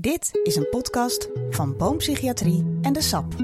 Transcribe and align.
Dit 0.00 0.30
is 0.42 0.56
een 0.56 0.68
podcast 0.70 1.28
van 1.50 1.76
Boompsychiatrie 1.76 2.78
en 2.82 2.92
de 2.92 3.00
SAP. 3.00 3.34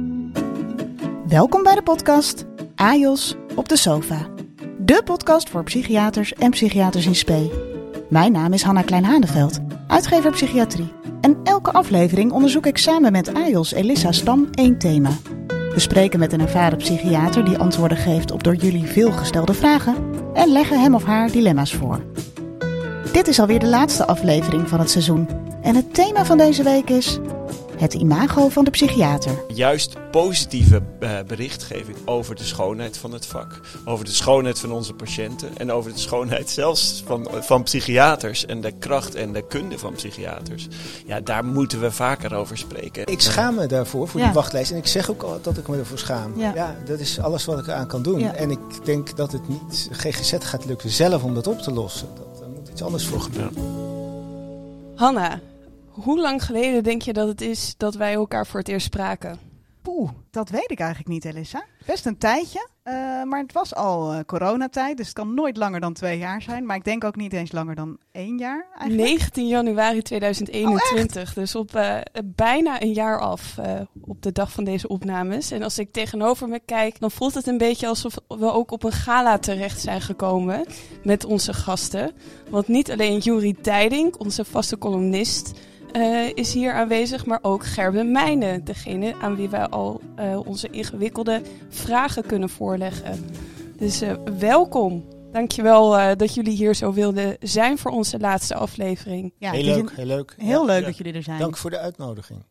Welkom 1.26 1.62
bij 1.62 1.74
de 1.74 1.82
podcast 1.82 2.44
AJOS 2.74 3.34
op 3.54 3.68
de 3.68 3.76
sofa. 3.76 4.28
De 4.78 5.02
podcast 5.04 5.50
voor 5.50 5.64
psychiaters 5.64 6.32
en 6.32 6.50
psychiaters 6.50 7.06
in 7.06 7.14
spe. 7.14 7.50
Mijn 8.08 8.32
naam 8.32 8.52
is 8.52 8.62
Hanna 8.62 8.82
Klein-Haneveld, 8.82 9.58
uitgever 9.88 10.30
psychiatrie. 10.30 10.92
En 11.20 11.40
elke 11.44 11.72
aflevering 11.72 12.32
onderzoek 12.32 12.66
ik 12.66 12.78
samen 12.78 13.12
met 13.12 13.34
AJOS 13.34 13.72
Elissa 13.72 14.12
Stam 14.12 14.48
één 14.50 14.78
thema. 14.78 15.10
We 15.48 15.80
spreken 15.80 16.18
met 16.18 16.32
een 16.32 16.40
ervaren 16.40 16.78
psychiater 16.78 17.44
die 17.44 17.58
antwoorden 17.58 17.98
geeft 17.98 18.30
op 18.30 18.42
door 18.42 18.54
jullie 18.54 18.86
veel 18.86 19.12
gestelde 19.12 19.54
vragen 19.54 19.94
en 20.34 20.48
leggen 20.48 20.80
hem 20.80 20.94
of 20.94 21.04
haar 21.04 21.30
dilemma's 21.30 21.74
voor. 21.74 22.04
Dit 23.12 23.28
is 23.28 23.40
alweer 23.40 23.58
de 23.58 23.66
laatste 23.66 24.06
aflevering 24.06 24.68
van 24.68 24.78
het 24.78 24.90
seizoen. 24.90 25.46
En 25.66 25.74
het 25.74 25.94
thema 25.94 26.24
van 26.24 26.38
deze 26.38 26.62
week 26.62 26.90
is 26.90 27.18
het 27.78 27.94
imago 27.94 28.48
van 28.48 28.64
de 28.64 28.70
psychiater. 28.70 29.44
Juist 29.48 30.10
positieve 30.10 30.82
uh, 31.00 31.18
berichtgeving 31.26 31.96
over 32.04 32.34
de 32.34 32.44
schoonheid 32.44 32.96
van 32.98 33.12
het 33.12 33.26
vak. 33.26 33.60
Over 33.84 34.04
de 34.04 34.10
schoonheid 34.10 34.58
van 34.58 34.72
onze 34.72 34.92
patiënten. 34.92 35.48
En 35.56 35.72
over 35.72 35.92
de 35.92 35.98
schoonheid 35.98 36.50
zelfs 36.50 37.02
van, 37.06 37.28
van 37.32 37.62
psychiaters. 37.62 38.46
En 38.46 38.60
de 38.60 38.72
kracht 38.78 39.14
en 39.14 39.32
de 39.32 39.46
kunde 39.46 39.78
van 39.78 39.92
psychiaters. 39.92 40.68
Ja, 41.06 41.20
daar 41.20 41.44
moeten 41.44 41.80
we 41.80 41.90
vaker 41.90 42.34
over 42.34 42.58
spreken. 42.58 43.06
Ik 43.06 43.20
schaam 43.20 43.54
me 43.54 43.66
daarvoor, 43.66 44.08
voor 44.08 44.20
Ja. 44.20 44.26
die 44.26 44.34
wachtlijst. 44.34 44.70
En 44.70 44.76
ik 44.76 44.86
zeg 44.86 45.10
ook 45.10 45.22
al 45.22 45.38
dat 45.42 45.58
ik 45.58 45.68
me 45.68 45.78
ervoor 45.78 45.98
schaam. 45.98 46.32
Ja. 46.36 46.52
Ja. 46.54 46.76
dat 46.84 46.98
is 46.98 47.20
alles 47.20 47.44
wat 47.44 47.58
ik 47.58 47.66
eraan 47.66 47.86
kan 47.86 48.02
doen. 48.02 48.18
Ja. 48.18 48.34
En 48.34 48.50
ik 48.50 48.58
denk 48.84 49.16
dat 49.16 49.32
het 49.32 49.48
niet 49.48 49.88
GGZ 49.92 50.34
gaat 50.40 50.64
lukken 50.64 50.90
zelf 50.90 51.22
om 51.22 51.34
dat 51.34 51.46
op 51.46 51.58
te 51.58 51.72
lossen. 51.72 52.08
Dat, 52.16 52.38
daar 52.40 52.48
moet 52.48 52.68
iets 52.68 52.82
anders 52.82 53.06
voor 53.06 53.20
gebeuren. 53.20 53.84
Hanna, 54.94 55.40
hoe 56.02 56.20
lang 56.20 56.44
geleden 56.44 56.82
denk 56.82 57.02
je 57.02 57.12
dat 57.12 57.28
het 57.28 57.40
is 57.40 57.74
dat 57.76 57.94
wij 57.94 58.14
elkaar 58.14 58.46
voor 58.46 58.60
het 58.60 58.68
eerst 58.68 58.86
spraken? 58.86 59.38
Poeh, 59.82 60.10
dat 60.30 60.48
weet 60.48 60.70
ik 60.70 60.78
eigenlijk 60.78 61.08
niet, 61.08 61.24
Elissa. 61.24 61.64
Best 61.86 62.06
een 62.06 62.18
tijdje. 62.18 62.68
eh, 62.82 62.92
maar 63.22 63.40
het 63.40 63.52
was 63.52 63.74
al 63.74 64.12
eh, 64.12 64.20
coronatijd, 64.26 64.96
dus 64.96 65.06
het 65.06 65.14
kan 65.14 65.34
nooit 65.34 65.56
langer 65.56 65.80
dan 65.80 65.92
twee 65.92 66.18
jaar 66.18 66.42
zijn. 66.42 66.66
Maar 66.66 66.76
ik 66.76 66.84
denk 66.84 67.04
ook 67.04 67.16
niet 67.16 67.32
eens 67.32 67.52
langer 67.52 67.74
dan 67.74 67.98
één 68.12 68.38
jaar 68.38 68.66
eigenlijk. 68.78 69.08
19 69.08 69.46
januari 69.48 70.02
2021, 70.02 71.34
dus 71.34 71.54
op 71.54 71.74
eh, 71.74 71.96
bijna 72.24 72.82
een 72.82 72.92
jaar 72.92 73.20
af 73.20 73.58
op 74.00 74.22
de 74.22 74.32
dag 74.32 74.52
van 74.52 74.64
deze 74.64 74.88
opnames. 74.88 75.50
En 75.50 75.62
als 75.62 75.78
ik 75.78 75.92
tegenover 75.92 76.48
me 76.48 76.60
kijk, 76.64 77.00
dan 77.00 77.10
voelt 77.10 77.34
het 77.34 77.46
een 77.46 77.58
beetje 77.58 77.86
alsof 77.86 78.14
we 78.28 78.52
ook 78.52 78.70
op 78.70 78.84
een 78.84 78.92
gala 78.92 79.38
terecht 79.38 79.80
zijn 79.80 80.00
gekomen 80.00 80.66
met 81.04 81.24
onze 81.24 81.52
gasten. 81.52 82.12
Want 82.50 82.68
niet 82.68 82.90
alleen 82.90 83.18
Juri 83.18 83.54
Tijding, 83.60 84.16
onze 84.16 84.44
vaste 84.44 84.78
columnist, 84.78 85.52
eh, 86.00 86.30
is 86.34 86.52
hier 86.52 86.72
aanwezig, 86.72 87.26
maar 87.26 87.38
ook 87.42 87.64
Gerben 87.64 88.12
Meijnen, 88.12 88.64
degene 88.64 89.14
aan 89.20 89.36
wie 89.36 89.48
wij 89.48 89.66
al 89.66 90.00
eh, 90.16 90.46
onze 90.46 90.70
ingewikkelde 90.70 91.42
vragen 91.68 92.26
kunnen 92.26 92.48
voorleggen. 92.48 93.24
Dus 93.78 94.00
eh, 94.00 94.12
welkom. 94.38 95.04
Dankjewel 95.32 95.98
eh 95.98 96.16
dat 96.16 96.34
jullie 96.34 96.56
hier 96.56 96.74
zo 96.74 96.92
wilden 96.92 97.36
zijn 97.40 97.78
voor 97.78 97.90
onze 97.90 98.18
laatste 98.18 98.54
aflevering. 98.54 99.32
Ja, 99.38 99.50
heel 99.50 99.64
leuk, 99.64 99.90
heel 99.96 100.06
leuk. 100.06 100.34
Heel 100.36 100.60
Ja. 100.60 100.66
leuk 100.66 100.80
Ja. 100.80 100.86
dat 100.86 100.96
jullie 100.96 101.12
er 101.12 101.22
zijn. 101.22 101.38
Dank 101.38 101.56
voor 101.56 101.70
de 101.70 101.78
uitnodiging. 101.78 102.42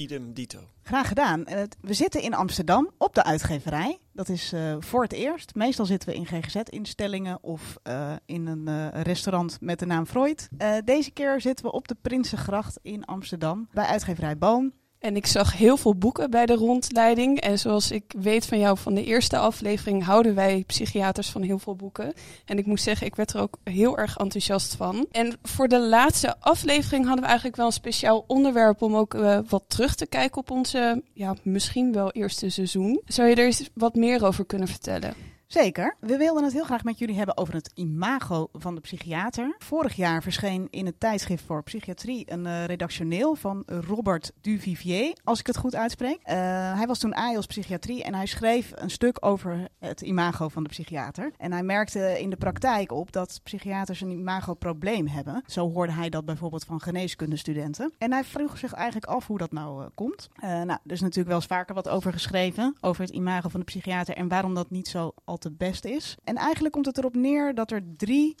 Idem 0.00 0.32
dito. 0.34 0.58
Graag 0.82 1.08
gedaan. 1.08 1.42
Het- 1.48 1.76
we 1.80 1.94
zitten 1.94 2.22
in 2.22 2.34
Amsterdam 2.34 2.90
op 2.98 3.14
de 3.14 3.24
uitgeverij. 3.24 3.98
Dat 4.12 4.28
is 4.28 4.52
eh, 4.52 4.76
voor 4.78 5.02
het 5.02 5.12
eerst. 5.12 5.54
Meestal 5.54 5.86
zitten 5.86 6.08
we 6.08 6.14
in 6.14 6.26
GGZ-instellingen 6.26 7.42
of 7.42 7.76
eh, 7.82 8.12
in 8.26 8.46
een 8.46 8.68
eh, 8.68 9.02
restaurant 9.02 9.60
met 9.60 9.78
de 9.78 9.86
naam 9.86 10.06
Freud. 10.06 10.48
Eh, 10.58 10.72
deze 10.84 11.10
keer 11.10 11.40
zitten 11.40 11.64
we 11.64 11.72
op 11.72 11.88
de 11.88 11.96
Prinsengracht 12.02 12.78
in 12.82 13.04
Amsterdam 13.04 13.68
bij 13.72 13.84
uitgeverij 13.84 14.38
Boom. 14.38 14.72
En 15.00 15.16
ik 15.16 15.26
zag 15.26 15.56
heel 15.56 15.76
veel 15.76 15.94
boeken 15.94 16.30
bij 16.30 16.46
de 16.46 16.54
rondleiding. 16.54 17.40
En 17.40 17.58
zoals 17.58 17.90
ik 17.90 18.04
weet 18.18 18.46
van 18.46 18.58
jou 18.58 18.78
van 18.78 18.94
de 18.94 19.04
eerste 19.04 19.38
aflevering, 19.38 20.04
houden 20.04 20.34
wij 20.34 20.64
psychiaters 20.66 21.30
van 21.30 21.42
heel 21.42 21.58
veel 21.58 21.76
boeken. 21.76 22.12
En 22.44 22.58
ik 22.58 22.66
moet 22.66 22.80
zeggen, 22.80 23.06
ik 23.06 23.14
werd 23.14 23.32
er 23.32 23.40
ook 23.40 23.56
heel 23.64 23.98
erg 23.98 24.16
enthousiast 24.16 24.74
van. 24.74 25.06
En 25.10 25.38
voor 25.42 25.68
de 25.68 25.80
laatste 25.80 26.36
aflevering 26.40 27.04
hadden 27.04 27.22
we 27.22 27.26
eigenlijk 27.26 27.56
wel 27.56 27.66
een 27.66 27.72
speciaal 27.72 28.24
onderwerp 28.26 28.82
om 28.82 28.96
ook 28.96 29.14
eh, 29.14 29.38
wat 29.48 29.64
terug 29.66 29.94
te 29.94 30.06
kijken 30.06 30.40
op 30.40 30.50
onze, 30.50 31.02
ja, 31.12 31.34
misschien 31.42 31.92
wel 31.92 32.10
eerste 32.10 32.50
seizoen. 32.50 33.00
Zou 33.06 33.28
je 33.28 33.34
er 33.34 33.44
eens 33.44 33.68
wat 33.74 33.94
meer 33.94 34.24
over 34.24 34.44
kunnen 34.44 34.68
vertellen? 34.68 35.29
Zeker. 35.52 35.96
We 36.00 36.16
wilden 36.16 36.44
het 36.44 36.52
heel 36.52 36.64
graag 36.64 36.84
met 36.84 36.98
jullie 36.98 37.16
hebben 37.16 37.36
over 37.36 37.54
het 37.54 37.70
imago 37.74 38.48
van 38.52 38.74
de 38.74 38.80
psychiater. 38.80 39.54
Vorig 39.58 39.94
jaar 39.94 40.22
verscheen 40.22 40.68
in 40.70 40.86
het 40.86 41.00
tijdschrift 41.00 41.44
voor 41.44 41.62
psychiatrie 41.62 42.32
een 42.32 42.46
eh, 42.46 42.64
redactioneel 42.64 43.34
van 43.34 43.62
Robert 43.66 44.32
Duvivier, 44.40 45.16
als 45.24 45.40
ik 45.40 45.46
het 45.46 45.56
goed 45.56 45.74
uitspreek. 45.74 46.20
Eh, 46.22 46.36
hij 46.76 46.86
was 46.86 46.98
toen 46.98 47.12
AIOS 47.14 47.46
psychiatrie 47.46 48.04
en 48.04 48.14
hij 48.14 48.26
schreef 48.26 48.72
een 48.74 48.90
stuk 48.90 49.16
over 49.26 49.68
het 49.78 50.00
imago 50.00 50.48
van 50.48 50.62
de 50.62 50.68
psychiater. 50.68 51.32
En 51.36 51.52
hij 51.52 51.62
merkte 51.62 52.20
in 52.20 52.30
de 52.30 52.36
praktijk 52.36 52.92
op 52.92 53.12
dat 53.12 53.40
psychiaters 53.42 54.00
een 54.00 54.10
imago-probleem 54.10 55.06
hebben. 55.06 55.42
Zo 55.46 55.70
hoorde 55.70 55.92
hij 55.92 56.08
dat 56.08 56.24
bijvoorbeeld 56.24 56.64
van 56.64 56.80
geneeskundestudenten. 56.80 57.92
En 57.98 58.12
hij 58.12 58.24
vroeg 58.24 58.58
zich 58.58 58.72
eigenlijk 58.72 59.06
af 59.06 59.26
hoe 59.26 59.38
dat 59.38 59.52
nou 59.52 59.82
eh, 59.82 59.88
komt. 59.94 60.28
Nou, 60.40 60.68
er 60.68 60.92
is 60.92 61.00
natuurlijk 61.00 61.28
wel 61.28 61.36
eens 61.36 61.46
vaker 61.46 61.74
wat 61.74 61.88
over 61.88 62.12
geschreven, 62.12 62.76
over 62.80 63.02
het 63.02 63.12
imago 63.12 63.48
van 63.48 63.60
de 63.60 63.66
psychiater 63.66 64.16
en 64.16 64.28
waarom 64.28 64.54
dat 64.54 64.70
niet 64.70 64.88
zo 64.88 65.12
al 65.44 65.50
te 65.50 65.56
best 65.56 65.84
is. 65.84 66.16
En 66.24 66.36
eigenlijk 66.36 66.74
komt 66.74 66.86
het 66.86 66.98
erop 66.98 67.14
neer 67.14 67.54
dat 67.54 67.70
er 67.70 67.82
drie 67.96 68.34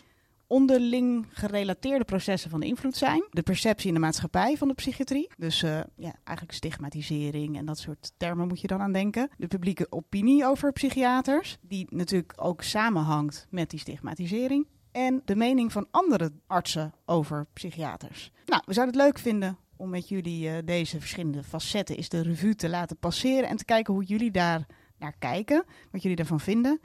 onderling 0.46 1.26
gerelateerde 1.30 2.04
processen 2.04 2.50
van 2.50 2.62
invloed 2.62 2.96
zijn. 2.96 3.24
De 3.30 3.42
perceptie 3.42 3.88
in 3.88 3.94
de 3.94 4.00
maatschappij 4.00 4.56
van 4.56 4.68
de 4.68 4.74
psychiatrie. 4.74 5.30
Dus 5.36 5.62
eh, 5.62 5.80
ja, 5.96 6.14
eigenlijk 6.24 6.56
stigmatisering 6.56 7.56
en 7.56 7.64
dat 7.64 7.78
soort 7.78 8.12
termen 8.16 8.48
moet 8.48 8.60
je 8.60 8.66
dan 8.66 8.80
aan 8.80 8.92
denken. 8.92 9.30
De 9.36 9.46
publieke 9.46 9.86
opinie 9.90 10.46
over 10.46 10.72
psychiaters, 10.72 11.58
die 11.60 11.86
natuurlijk 11.90 12.32
ook 12.36 12.62
samenhangt 12.62 13.46
met 13.50 13.70
die 13.70 13.78
stigmatisering. 13.78 14.66
En 14.92 15.22
de 15.24 15.36
mening 15.36 15.72
van 15.72 15.86
andere 15.90 16.32
artsen 16.46 16.92
over 17.06 17.46
psychiaters. 17.52 18.30
Nou, 18.46 18.62
we 18.66 18.72
zouden 18.72 18.96
het 18.96 19.04
leuk 19.04 19.18
vinden 19.18 19.58
om 19.76 19.90
met 19.90 20.08
jullie 20.08 20.48
eh, 20.48 20.56
deze 20.64 20.98
verschillende 20.98 21.42
facetten 21.42 21.96
is 21.96 22.08
de 22.08 22.22
revue 22.22 22.54
te 22.54 22.68
laten 22.68 22.96
passeren 22.96 23.48
en 23.48 23.56
te 23.56 23.64
kijken 23.64 23.94
hoe 23.94 24.04
jullie 24.04 24.30
daar 24.30 24.66
naar 25.00 25.14
kijken, 25.18 25.64
wat 25.90 26.02
jullie 26.02 26.16
daarvan 26.16 26.40
vinden. 26.40 26.80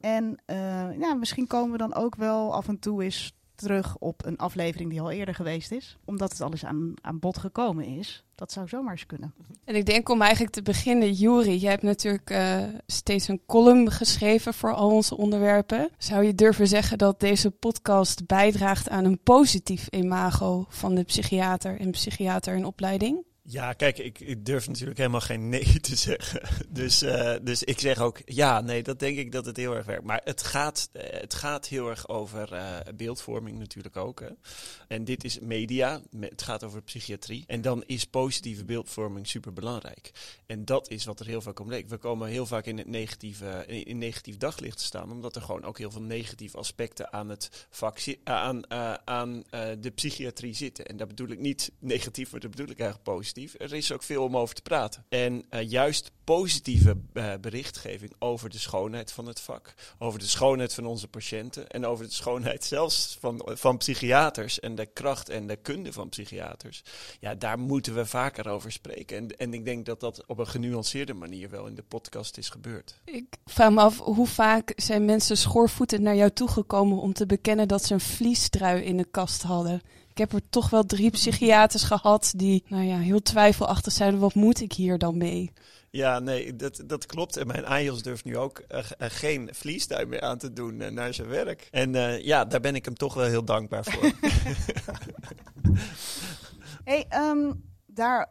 En 0.00 0.38
eh, 0.44 0.98
ja, 0.98 1.14
misschien 1.14 1.46
komen 1.46 1.72
we 1.72 1.78
dan 1.78 1.94
ook 1.94 2.14
wel 2.14 2.54
af 2.54 2.68
en 2.68 2.78
toe 2.78 3.02
eens 3.02 3.32
terug 3.60 3.96
op 3.98 4.24
een 4.26 4.36
aflevering 4.36 4.90
die 4.90 5.00
al 5.00 5.10
eerder 5.10 5.34
geweest 5.34 5.72
is, 5.72 5.98
omdat 6.04 6.30
het 6.30 6.40
alles 6.40 6.64
aan, 6.64 6.94
aan 7.00 7.18
bod 7.18 7.38
gekomen 7.38 7.84
is. 7.84 8.24
Dat 8.34 8.52
zou 8.52 8.68
zomaar 8.68 8.92
eens 8.92 9.06
kunnen. 9.06 9.34
En 9.64 9.74
ik 9.74 9.86
denk 9.86 10.08
om 10.08 10.22
eigenlijk 10.22 10.52
te 10.52 10.62
beginnen, 10.62 11.12
Juri, 11.12 11.56
jij 11.56 11.70
hebt 11.70 11.82
natuurlijk 11.82 12.30
eh, 12.30 12.62
steeds 12.86 13.28
een 13.28 13.40
column 13.46 13.90
geschreven 13.90 14.54
voor 14.54 14.74
al 14.74 14.90
onze 14.90 15.16
onderwerpen. 15.16 15.90
Zou 15.98 16.24
je 16.24 16.34
durven 16.34 16.66
zeggen 16.66 16.98
dat 16.98 17.20
deze 17.20 17.50
podcast 17.50 18.26
bijdraagt 18.26 18.88
aan 18.88 19.04
een 19.04 19.20
positief 19.22 19.88
imago 19.88 20.66
van 20.68 20.94
de 20.94 21.02
psychiater 21.02 21.80
en 21.80 21.90
psychiater 21.90 22.54
in 22.54 22.64
opleiding? 22.64 23.24
Ja, 23.50 23.72
kijk, 23.72 23.98
ik, 23.98 24.20
ik 24.20 24.44
durf 24.44 24.68
natuurlijk 24.68 24.98
helemaal 24.98 25.20
geen 25.20 25.48
nee 25.48 25.80
te 25.80 25.96
zeggen. 25.96 26.42
Dus, 26.68 27.02
eh, 27.02 27.34
dus 27.42 27.62
ik 27.62 27.78
zeg 27.78 27.98
ook 27.98 28.20
ja, 28.24 28.60
nee, 28.60 28.82
dat 28.82 28.98
denk 28.98 29.18
ik 29.18 29.32
dat 29.32 29.46
het 29.46 29.56
heel 29.56 29.74
erg 29.74 29.86
werkt. 29.86 30.04
Maar 30.04 30.20
het 30.24 30.42
gaat, 30.42 30.88
eh, 30.92 31.20
het 31.20 31.34
gaat 31.34 31.68
heel 31.68 31.88
erg 31.88 32.08
over 32.08 32.52
eh, 32.52 32.76
beeldvorming 32.94 33.58
natuurlijk 33.58 33.96
ook. 33.96 34.20
Hè. 34.20 34.28
En 34.88 35.04
dit 35.04 35.24
is 35.24 35.38
media, 35.38 36.00
me- 36.10 36.26
het 36.26 36.42
gaat 36.42 36.64
over 36.64 36.82
psychiatrie. 36.82 37.44
En 37.46 37.60
dan 37.60 37.82
is 37.86 38.04
positieve 38.04 38.64
beeldvorming 38.64 39.26
super 39.26 39.52
belangrijk. 39.52 40.10
En 40.46 40.64
dat 40.64 40.90
is 40.90 41.04
wat 41.04 41.20
er 41.20 41.26
heel 41.26 41.40
vaak 41.42 41.60
om 41.60 41.68
leek. 41.68 41.88
We 41.88 41.96
komen 41.96 42.28
heel 42.28 42.46
vaak 42.46 42.66
in 42.66 42.78
het 42.78 42.86
negatieve, 42.88 43.64
in, 43.66 43.98
negatief 43.98 44.36
daglicht 44.36 44.78
te 44.78 44.84
staan, 44.84 45.12
omdat 45.12 45.36
er 45.36 45.42
gewoon 45.42 45.64
ook 45.64 45.78
heel 45.78 45.90
veel 45.90 46.02
negatieve 46.02 46.56
aspecten 46.56 47.12
aan 47.12 47.28
het 47.28 47.68
aan, 48.24 48.70
aan 49.04 49.42
de 49.80 49.92
psychiatrie 49.94 50.54
zitten. 50.54 50.86
En 50.86 50.96
dat 50.96 51.08
bedoel 51.08 51.28
ik 51.28 51.38
niet 51.38 51.72
negatief, 51.78 52.30
maar 52.30 52.40
dat 52.40 52.50
bedoel 52.50 52.70
ik 52.70 52.78
eigenlijk 52.78 53.10
positief. 53.10 53.39
Er 53.58 53.74
is 53.74 53.92
ook 53.92 54.02
veel 54.02 54.24
om 54.24 54.36
over 54.36 54.54
te 54.54 54.62
praten. 54.62 55.04
En 55.08 55.44
eh, 55.48 55.70
juist 55.70 56.10
positieve 56.24 56.96
eh, 57.12 57.32
berichtgeving 57.40 58.12
over 58.18 58.50
de 58.50 58.58
schoonheid 58.58 59.12
van 59.12 59.26
het 59.26 59.40
vak, 59.40 59.74
over 59.98 60.18
de 60.18 60.26
schoonheid 60.26 60.74
van 60.74 60.86
onze 60.86 61.08
patiënten 61.08 61.68
en 61.68 61.86
over 61.86 62.04
de 62.04 62.12
schoonheid 62.12 62.64
zelfs 62.64 63.16
van, 63.20 63.42
van 63.44 63.76
psychiaters 63.76 64.60
en 64.60 64.74
de 64.74 64.86
kracht 64.86 65.28
en 65.28 65.46
de 65.46 65.56
kunde 65.56 65.92
van 65.92 66.08
psychiaters. 66.08 66.82
Ja, 67.20 67.34
daar 67.34 67.58
moeten 67.58 67.94
we 67.94 68.06
vaker 68.06 68.48
over 68.48 68.72
spreken. 68.72 69.16
En, 69.16 69.36
en 69.36 69.54
ik 69.54 69.64
denk 69.64 69.86
dat 69.86 70.00
dat 70.00 70.26
op 70.26 70.38
een 70.38 70.46
genuanceerde 70.46 71.14
manier 71.14 71.50
wel 71.50 71.66
in 71.66 71.74
de 71.74 71.84
podcast 71.88 72.38
is 72.38 72.48
gebeurd. 72.48 73.00
Ik 73.04 73.36
vraag 73.44 73.70
me 73.70 73.80
af, 73.80 73.98
hoe 73.98 74.26
vaak 74.26 74.72
zijn 74.76 75.04
mensen 75.04 75.36
schoorvoetend 75.36 76.02
naar 76.02 76.16
jou 76.16 76.30
toegekomen 76.30 76.98
om 76.98 77.12
te 77.12 77.26
bekennen 77.26 77.68
dat 77.68 77.84
ze 77.84 77.94
een 77.94 78.00
vliestrui 78.00 78.82
in 78.82 78.96
de 78.96 79.06
kast 79.10 79.42
hadden? 79.42 79.82
Ik 80.20 80.30
heb 80.30 80.42
er 80.42 80.48
toch 80.50 80.70
wel 80.70 80.86
drie 80.86 81.10
psychiaters 81.10 81.82
gehad 81.82 82.32
die, 82.36 82.64
nou 82.68 82.84
ja, 82.84 82.98
heel 82.98 83.22
twijfelachtig 83.22 83.92
zeiden, 83.92 84.20
wat 84.20 84.34
moet 84.34 84.60
ik 84.60 84.72
hier 84.72 84.98
dan 84.98 85.16
mee? 85.16 85.52
Ja, 85.90 86.18
nee, 86.18 86.56
dat, 86.56 86.82
dat 86.86 87.06
klopt. 87.06 87.36
En 87.36 87.46
mijn 87.46 87.66
AJOS 87.66 88.02
durft 88.02 88.24
nu 88.24 88.36
ook 88.36 88.58
eh, 88.58 88.78
eh, 88.98 89.10
geen 89.10 89.48
vliestuin 89.52 90.08
meer 90.08 90.20
aan 90.20 90.38
te 90.38 90.52
doen 90.52 90.80
eh, 90.80 90.90
naar 90.90 91.14
zijn 91.14 91.28
werk. 91.28 91.68
En 91.70 91.94
eh, 91.94 92.24
ja, 92.24 92.44
daar 92.44 92.60
ben 92.60 92.74
ik 92.74 92.84
hem 92.84 92.94
toch 92.94 93.14
wel 93.14 93.24
heel 93.24 93.44
dankbaar 93.44 93.84
voor. 93.84 94.12
Hey, 96.84 97.06
ehm, 97.08 97.52
daar, 97.86 98.28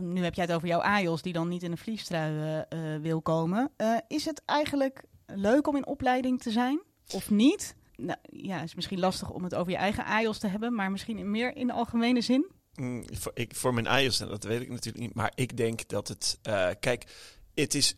nu 0.00 0.24
heb 0.24 0.34
jij 0.34 0.44
het 0.44 0.54
over 0.54 0.68
jouw 0.68 0.80
AJOS 0.80 1.22
die 1.22 1.32
dan 1.32 1.48
niet 1.48 1.62
in 1.62 1.70
een 1.70 1.78
vliestrui 1.78 2.64
wil 3.00 3.20
komen. 3.20 3.70
Eh, 3.76 3.96
is 4.08 4.24
het 4.24 4.42
eigenlijk 4.44 5.02
leuk 5.26 5.66
om 5.66 5.76
in 5.76 5.86
opleiding 5.86 6.42
te 6.42 6.50
zijn 6.50 6.82
of 7.12 7.30
niet? 7.30 7.74
Nou, 8.04 8.18
ja, 8.22 8.62
is 8.62 8.74
misschien 8.74 8.98
lastig 8.98 9.30
om 9.30 9.44
het 9.44 9.54
over 9.54 9.72
je 9.72 9.78
eigen 9.78 10.04
AJOS 10.04 10.38
te 10.38 10.46
hebben, 10.46 10.74
maar 10.74 10.90
misschien 10.90 11.30
meer 11.30 11.56
in 11.56 11.66
de 11.66 11.72
algemene 11.72 12.20
zin. 12.20 12.46
Mm, 12.74 13.04
voor, 13.12 13.32
ik, 13.34 13.54
voor 13.54 13.74
mijn 13.74 13.86
eiers, 13.86 14.18
dat 14.18 14.44
weet 14.44 14.60
ik 14.60 14.68
natuurlijk 14.68 15.04
niet. 15.04 15.14
Maar 15.14 15.32
ik 15.34 15.56
denk 15.56 15.88
dat 15.88 16.08
het. 16.08 16.38
eh, 16.42 16.68
kijk, 16.80 17.04
het 17.54 17.74
is, 17.74 17.94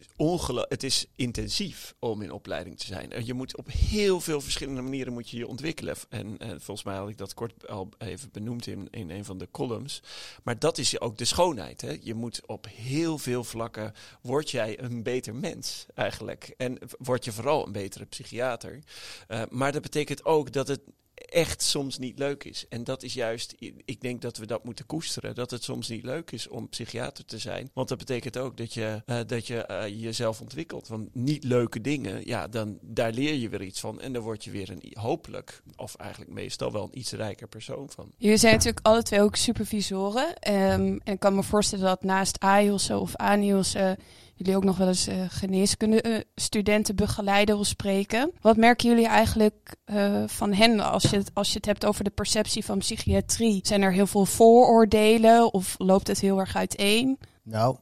het 0.68 0.82
is 0.82 1.06
intensief 1.16 1.94
om 1.98 2.22
in 2.22 2.32
opleiding 2.32 2.78
te 2.78 2.86
zijn. 2.86 3.26
Je 3.26 3.34
moet 3.34 3.56
op 3.56 3.68
heel 3.70 4.20
veel 4.20 4.40
verschillende 4.40 4.82
manieren 4.82 5.12
moet 5.12 5.30
je, 5.30 5.36
je 5.36 5.46
ontwikkelen. 5.46 5.96
En 6.08 6.38
eh, 6.38 6.48
volgens 6.48 6.82
mij 6.82 6.96
had 6.96 7.08
ik 7.08 7.18
dat 7.18 7.34
kort 7.34 7.68
al 7.68 7.88
even 7.98 8.28
benoemd 8.32 8.66
in, 8.66 8.88
in 8.90 9.10
een 9.10 9.24
van 9.24 9.38
de 9.38 9.48
columns. 9.50 10.02
Maar 10.42 10.58
dat 10.58 10.78
is 10.78 11.00
ook 11.00 11.18
de 11.18 11.24
schoonheid. 11.24 11.80
Hè? 11.80 11.98
Je 12.00 12.14
moet 12.14 12.46
op 12.46 12.66
heel 12.70 13.18
veel 13.18 13.44
vlakken. 13.44 13.92
Word 14.20 14.50
jij 14.50 14.80
een 14.80 15.02
beter 15.02 15.34
mens 15.34 15.86
eigenlijk. 15.94 16.54
En 16.56 16.78
word 16.98 17.24
je 17.24 17.32
vooral 17.32 17.66
een 17.66 17.72
betere 17.72 18.04
psychiater. 18.04 18.82
Eh, 19.28 19.42
maar 19.50 19.72
dat 19.72 19.82
betekent 19.82 20.24
ook 20.24 20.52
dat 20.52 20.68
het 20.68 20.80
echt 21.14 21.62
soms 21.62 21.98
niet 21.98 22.18
leuk 22.18 22.44
is. 22.44 22.66
En 22.68 22.84
dat 22.84 23.02
is 23.02 23.14
juist, 23.14 23.54
ik 23.84 24.00
denk 24.00 24.22
dat 24.22 24.36
we 24.36 24.46
dat 24.46 24.64
moeten 24.64 24.86
koesteren. 24.86 25.34
Dat 25.34 25.50
het 25.50 25.62
soms 25.62 25.88
niet 25.88 26.04
leuk 26.04 26.30
is 26.30 26.48
om 26.48 26.68
psychiater 26.68 27.24
te 27.24 27.38
zijn. 27.38 27.70
Want 27.74 27.88
dat 27.88 27.98
betekent 27.98 28.38
ook 28.38 28.56
dat 28.56 28.74
je, 28.74 29.02
eh, 29.06 29.18
dat 29.26 29.46
je 29.46 29.66
eh, 29.66 30.02
jezelf 30.02 30.40
ontwikkelt. 30.40 30.88
Want 30.88 31.14
niet 31.14 31.44
leuke 31.44 31.80
dingen, 31.80 32.26
ja, 32.26 32.48
dan, 32.48 32.78
daar 32.80 33.12
leer 33.12 33.34
je 33.34 33.48
weer 33.48 33.62
iets 33.62 33.80
van. 33.80 34.00
En 34.00 34.12
dan 34.12 34.22
word 34.22 34.44
je 34.44 34.50
weer 34.50 34.70
een 34.70 34.92
hopelijk, 34.92 35.62
of 35.76 35.94
eigenlijk 35.94 36.30
meestal 36.30 36.72
wel 36.72 36.82
een 36.82 36.98
iets 36.98 37.12
rijker 37.12 37.48
persoon 37.48 37.90
van. 37.90 38.12
Jullie 38.16 38.36
zijn 38.36 38.52
natuurlijk 38.52 38.86
alle 38.86 39.02
twee 39.02 39.20
ook 39.20 39.36
supervisoren. 39.36 40.36
Ehm, 40.36 40.98
en 41.04 41.12
ik 41.12 41.20
kan 41.20 41.34
me 41.34 41.42
voorstellen 41.42 41.84
dat 41.84 42.02
naast 42.02 42.40
AIOS'en 42.40 43.00
of 43.00 43.16
ANIOS'en 43.16 43.98
jullie 44.34 44.56
ook 44.56 44.64
nog 44.64 44.76
wel 44.76 44.88
eens 44.88 45.06
eh 45.06 45.24
geneeskunde 45.28 46.00
eh, 46.00 46.20
studenten 46.34 46.96
begeleiden 46.96 47.58
of 47.58 47.66
spreken. 47.66 48.32
Wat 48.40 48.56
merken 48.56 48.88
jullie 48.88 49.06
eigenlijk 49.06 49.76
eh, 49.84 50.22
van 50.26 50.52
hen 50.52 50.80
als 50.80 51.02
je, 51.02 51.16
het, 51.16 51.30
als 51.34 51.48
je 51.48 51.56
het 51.56 51.66
hebt 51.66 51.84
over 51.84 52.04
de 52.04 52.10
perceptie 52.10 52.64
van 52.64 52.78
psychiatrie? 52.78 53.60
Zijn 53.62 53.82
er 53.82 53.92
heel 53.92 54.06
veel 54.06 54.26
vooroordelen 54.26 55.52
of 55.52 55.74
loopt 55.78 56.06
het 56.06 56.20
heel 56.20 56.38
erg 56.38 56.56
uiteen? 56.56 57.18
Nou, 57.42 57.76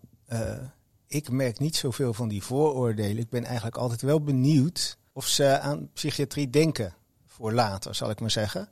ik 1.06 1.30
merk 1.30 1.58
niet 1.58 1.76
zoveel 1.76 2.14
van 2.14 2.28
die 2.28 2.42
vooroordelen. 2.42 3.18
Ik 3.18 3.30
ben 3.30 3.44
eigenlijk 3.44 3.76
altijd 3.76 4.02
wel 4.02 4.20
benieuwd 4.20 4.98
of 5.12 5.26
ze 5.26 5.58
aan 5.58 5.90
psychiatrie 5.92 6.50
denken 6.50 6.94
voor 7.26 7.52
later, 7.52 7.94
zal 7.94 8.10
ik 8.10 8.20
maar 8.20 8.30
zeggen. 8.30 8.68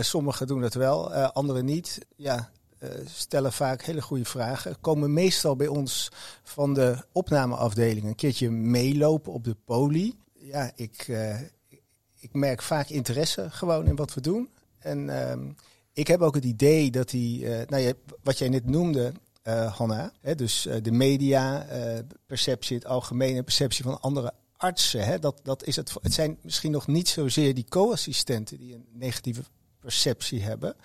Sommigen 0.00 0.46
doen 0.46 0.60
dat 0.60 0.74
wel, 0.74 1.14
anderen 1.14 1.64
niet. 1.64 1.98
Ja, 2.16 2.50
stellen 3.04 3.52
vaak 3.52 3.82
hele 3.82 4.02
goede 4.02 4.24
vragen. 4.24 4.80
Komen 4.80 5.12
meestal 5.12 5.56
bij 5.56 5.66
ons 5.66 6.08
van 6.42 6.74
de 6.74 7.04
opnameafdeling 7.12 8.06
een 8.06 8.14
keertje 8.14 8.50
meelopen 8.50 9.32
op 9.32 9.44
de 9.44 9.56
poli. 9.64 10.14
Ja, 10.32 10.70
ik, 10.74 11.04
eh, 11.08 11.40
ik 12.18 12.32
merk 12.32 12.62
vaak 12.62 12.88
interesse 12.88 13.50
gewoon 13.50 13.86
in 13.86 13.96
wat 13.96 14.14
we 14.14 14.20
doen. 14.20 14.48
En 14.78 15.28
ehm, 15.28 15.48
ik 15.92 16.06
heb 16.06 16.20
ook 16.20 16.34
het 16.34 16.44
idee 16.44 16.90
dat 16.90 17.10
die, 17.10 17.54
eh, 17.54 17.66
nou 17.68 17.82
ja, 17.82 17.92
wat 18.22 18.38
jij 18.38 18.48
net 18.48 18.66
noemde, 18.66 19.12
eh 19.42 19.76
Hanna, 19.76 20.12
dus 20.36 20.66
eh, 20.66 20.82
de 20.82 20.92
media, 20.92 21.66
eh, 21.66 21.98
perceptie, 22.26 22.76
het 22.76 22.86
algemene 22.86 23.42
perceptie 23.42 23.84
van 23.84 24.00
andere 24.00 24.32
artsen, 24.56 25.04
hè, 25.04 25.18
dat, 25.18 25.40
dat 25.42 25.64
is 25.64 25.76
het, 25.76 25.92
het 26.02 26.12
zijn 26.12 26.38
misschien 26.42 26.70
nog 26.70 26.86
niet 26.86 27.08
zozeer 27.08 27.54
die 27.54 27.68
co-assistenten 27.68 28.58
die 28.58 28.74
een 28.74 28.86
negatieve 28.92 29.42
perceptie 29.78 30.42
hebben, 30.42 30.76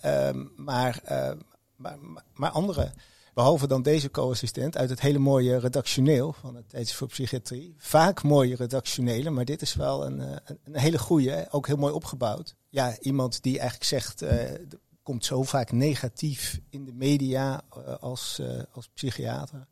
ehm, 0.00 0.44
maar, 0.56 1.00
eh, 1.04 1.32
maar, 1.76 1.98
maar, 2.34 2.50
andere. 2.50 2.92
Behalve 3.34 3.66
dan 3.66 3.82
deze 3.82 4.10
co-assistent 4.10 4.76
uit 4.76 4.90
het 4.90 5.00
hele 5.00 5.18
mooie 5.18 5.58
redactioneel 5.58 6.32
van 6.32 6.54
het 6.54 6.68
Tijdschrift 6.68 6.98
voor 6.98 7.08
Psychiatrie. 7.08 7.74
Vaak 7.78 8.22
mooie 8.22 8.56
redactionele, 8.56 9.30
maar 9.30 9.44
dit 9.44 9.62
is 9.62 9.74
wel 9.74 10.06
een, 10.06 10.20
eh, 10.20 10.36
een, 10.44 10.58
een 10.64 10.76
hele 10.76 10.98
goede, 10.98 11.46
ook 11.50 11.66
heel 11.66 11.76
mooi 11.76 11.92
opgebouwd. 11.92 12.54
Ja, 12.68 12.98
iemand 13.00 13.42
die 13.42 13.58
eigenlijk 13.58 13.88
zegt, 13.88 14.20
er 14.20 14.60
komt 15.02 15.24
zo 15.24 15.42
vaak 15.42 15.72
negatief 15.72 16.60
in 16.70 16.84
de 16.84 16.92
media 16.92 17.62
eh, 17.70 17.94
als, 18.00 18.40
als 18.72 18.88
psychiater. 18.94 19.66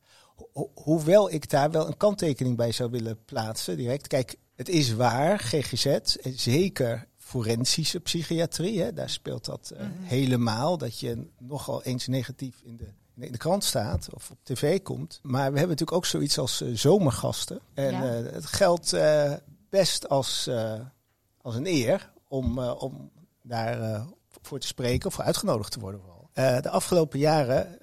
Ho- 0.52 0.70
hoewel 0.74 1.32
ik 1.32 1.50
daar 1.50 1.70
wel 1.70 1.86
een 1.86 1.96
kanttekening 1.96 2.56
bij 2.56 2.72
zou 2.72 2.90
willen 2.90 3.24
plaatsen, 3.24 3.76
direct. 3.76 4.06
Kijk, 4.06 4.36
het 4.54 4.68
is 4.68 4.92
waar, 4.94 5.38
GGZ, 5.38 5.98
zeker 6.34 7.08
forensische 7.24 8.00
psychiatrie, 8.00 8.80
hè, 8.82 8.92
daar 8.92 9.10
speelt 9.10 9.44
dat 9.44 9.70
eh, 9.76 9.86
helemaal, 10.02 10.78
dat 10.78 10.98
je 10.98 11.26
nogal 11.38 11.82
eens 11.82 12.06
negatief 12.06 12.60
in 12.62 12.76
de, 12.76 12.88
in 13.16 13.32
de 13.32 13.38
krant 13.38 13.64
staat 13.64 14.08
of 14.14 14.30
op 14.30 14.38
tv 14.42 14.82
komt. 14.82 15.18
Maar 15.22 15.52
we 15.52 15.58
hebben 15.58 15.76
natuurlijk 15.76 15.92
ook 15.96 16.06
zoiets 16.06 16.38
als 16.38 16.60
eh, 16.60 16.68
zomergasten. 16.74 17.60
En 17.74 17.90
Ja. 17.92 18.16
eh, 18.18 18.32
het 18.32 18.46
geldt 18.46 18.96
best 19.68 20.08
als, 20.08 20.50
als 21.42 21.54
een 21.54 21.66
eer 21.66 22.12
om, 22.28 22.58
om 22.58 23.10
daar 23.42 24.06
voor 24.42 24.58
te 24.58 24.66
spreken 24.66 25.06
of 25.06 25.14
voor 25.14 25.24
uitgenodigd 25.24 25.72
te 25.72 25.80
worden. 25.80 26.00
Vooral. 26.00 26.60
De 26.62 26.70
afgelopen 26.70 27.18
jaren 27.18 27.78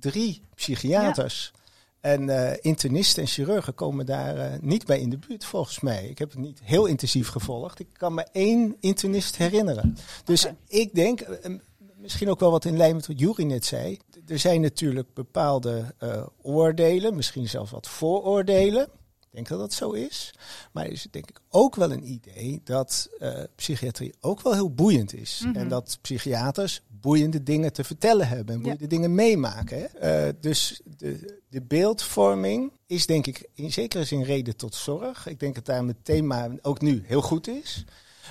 drie 0.00 0.42
psychiaters 0.54 1.52
en 2.00 2.28
eh, 2.28 2.56
internisten 2.60 3.22
en 3.22 3.28
chirurgen 3.28 3.74
komen 3.74 4.06
daar 4.06 4.36
eh, 4.36 4.60
niet 4.60 4.86
bij 4.86 5.00
in 5.00 5.10
de 5.10 5.18
buurt, 5.18 5.44
volgens 5.44 5.80
mij. 5.80 6.06
Ik 6.06 6.18
heb 6.18 6.30
het 6.30 6.38
niet 6.38 6.60
heel 6.62 6.86
intensief 6.86 7.28
gevolgd. 7.28 7.80
Ik 7.80 7.88
kan 7.92 8.14
me 8.14 8.26
één 8.32 8.76
internist 8.80 9.36
herinneren. 9.36 9.96
Dus 10.24 10.46
ik 10.66 10.94
denk, 10.94 11.20
eh, 11.20 11.54
misschien 11.96 12.30
ook 12.30 12.40
wel 12.40 12.50
wat 12.50 12.64
in 12.64 12.76
lijn 12.76 12.94
met 12.94 13.06
wat 13.06 13.18
Jury 13.20 13.44
net 13.44 13.64
zei. 13.64 13.98
Er 14.26 14.38
zijn 14.38 14.60
natuurlijk 14.60 15.14
bepaalde 15.14 15.94
oordelen, 16.42 17.16
misschien 17.16 17.48
zelfs 17.48 17.70
wat 17.70 17.88
vooroordelen. 17.88 18.82
Ik 19.20 19.36
denk 19.36 19.48
dat 19.48 19.58
dat 19.58 19.72
zo 19.72 19.90
is. 19.90 20.34
Maar 20.72 20.84
er 20.84 20.92
is 20.92 21.06
denk 21.10 21.28
ik 21.28 21.40
ook 21.48 21.74
wel 21.74 21.92
een 21.92 22.10
idee 22.10 22.60
dat 22.64 23.10
psychiatrie 23.56 24.14
ook 24.20 24.42
wel 24.42 24.52
heel 24.52 24.70
boeiend 24.70 25.14
is. 25.14 25.42
Mhm. 25.44 25.56
En 25.56 25.68
dat 25.68 25.98
psychiaters 26.00 26.82
boeiende 27.00 27.42
dingen 27.42 27.72
te 27.72 27.84
vertellen 27.84 28.28
hebben 28.28 28.54
en 28.54 28.60
boeiende 28.62 28.86
dingen 28.86 29.14
meemaken. 29.14 29.78
Hè? 29.78 29.84
Eh, 29.84 30.32
dus 30.40 30.80
de, 30.96 31.38
de 31.48 31.62
beeldvorming 31.62 32.72
is 32.86 33.06
denk 33.06 33.26
ik 33.26 33.48
in 33.54 33.72
zekere 33.72 34.04
zin 34.04 34.22
reden 34.22 34.56
tot 34.56 34.74
zorg. 34.74 35.26
Ik 35.26 35.40
denk 35.40 35.54
dat 35.54 35.66
daar 35.66 35.84
het 35.84 36.04
thema 36.04 36.48
ook 36.62 36.80
nu 36.80 37.02
heel 37.06 37.22
goed 37.22 37.48
is. 37.48 37.84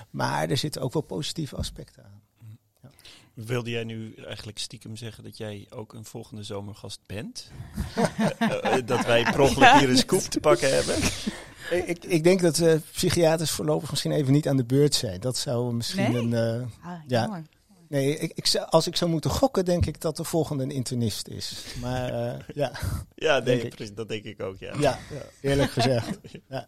Maar 0.10 0.50
er 0.50 0.57
zitten 0.57 0.81
ook 0.81 0.94
wel 0.94 1.01
positieve 1.01 1.56
aspecten 1.56 2.04
aan. 2.04 2.18
Wilde 3.33 3.69
jij 3.69 3.83
nu 3.83 4.13
eigenlijk 4.16 4.57
stiekem 4.60 4.95
zeggen 4.95 5.24
dat 5.24 5.38
jij 5.38 5.68
ook 5.69 5.94
een 5.94 6.06
volgende 6.06 6.44
zomergast 6.44 7.00
bent? 7.06 7.52
Eh, 8.40 8.78
eh, 8.78 8.85
dat 8.85 9.06
wij 9.06 9.23
per 9.23 9.40
ongeluk 9.40 9.71
hier 9.80 9.90
een 9.90 9.97
scoop 9.97 10.21
te 10.21 10.40
pakken 10.40 10.73
hebben? 10.76 10.95
Ik, 11.90 12.06
ik, 12.06 12.23
denk 12.23 12.42
dat 12.42 12.59
eh, 12.59 12.76
psychiaters 12.92 13.52
voorlopig 13.52 13.90
misschien 13.90 14.11
even 14.11 14.31
niet 14.33 14.47
aan 14.47 14.57
de 14.57 14.66
beurt 14.66 14.95
zijn. 14.95 15.19
Dat 15.19 15.38
zou 15.38 15.73
misschien 15.73 16.11
Nee? 16.11 16.21
een... 16.21 16.33
eh, 16.33 16.92
Ah, 16.92 16.99
Ja. 17.07 17.44
Nee, 17.90 18.18
ik, 18.18 18.56
als 18.69 18.88
ik 18.88 18.96
zou 18.96 19.12
moeten 19.12 19.30
gokken, 19.31 19.66
denk 19.66 19.86
ik 19.86 20.02
dat 20.02 20.18
de 20.18 20.24
volgende 20.24 20.64
een 20.64 20.72
internist 20.72 21.28
is. 21.28 21.64
Maar 21.81 22.14
eh, 22.14 22.40
ja, 22.56 22.72
Ja, 23.16 23.34
nee, 23.34 23.44
Denk 23.44 23.62
ik. 23.62 23.76
precies, 23.76 23.96
dat 23.96 24.10
denk 24.10 24.24
ik 24.24 24.42
ook, 24.42 24.58
ja. 24.58 24.74
ja, 24.80 25.00
eerlijk 25.42 25.72
gezegd. 25.72 26.19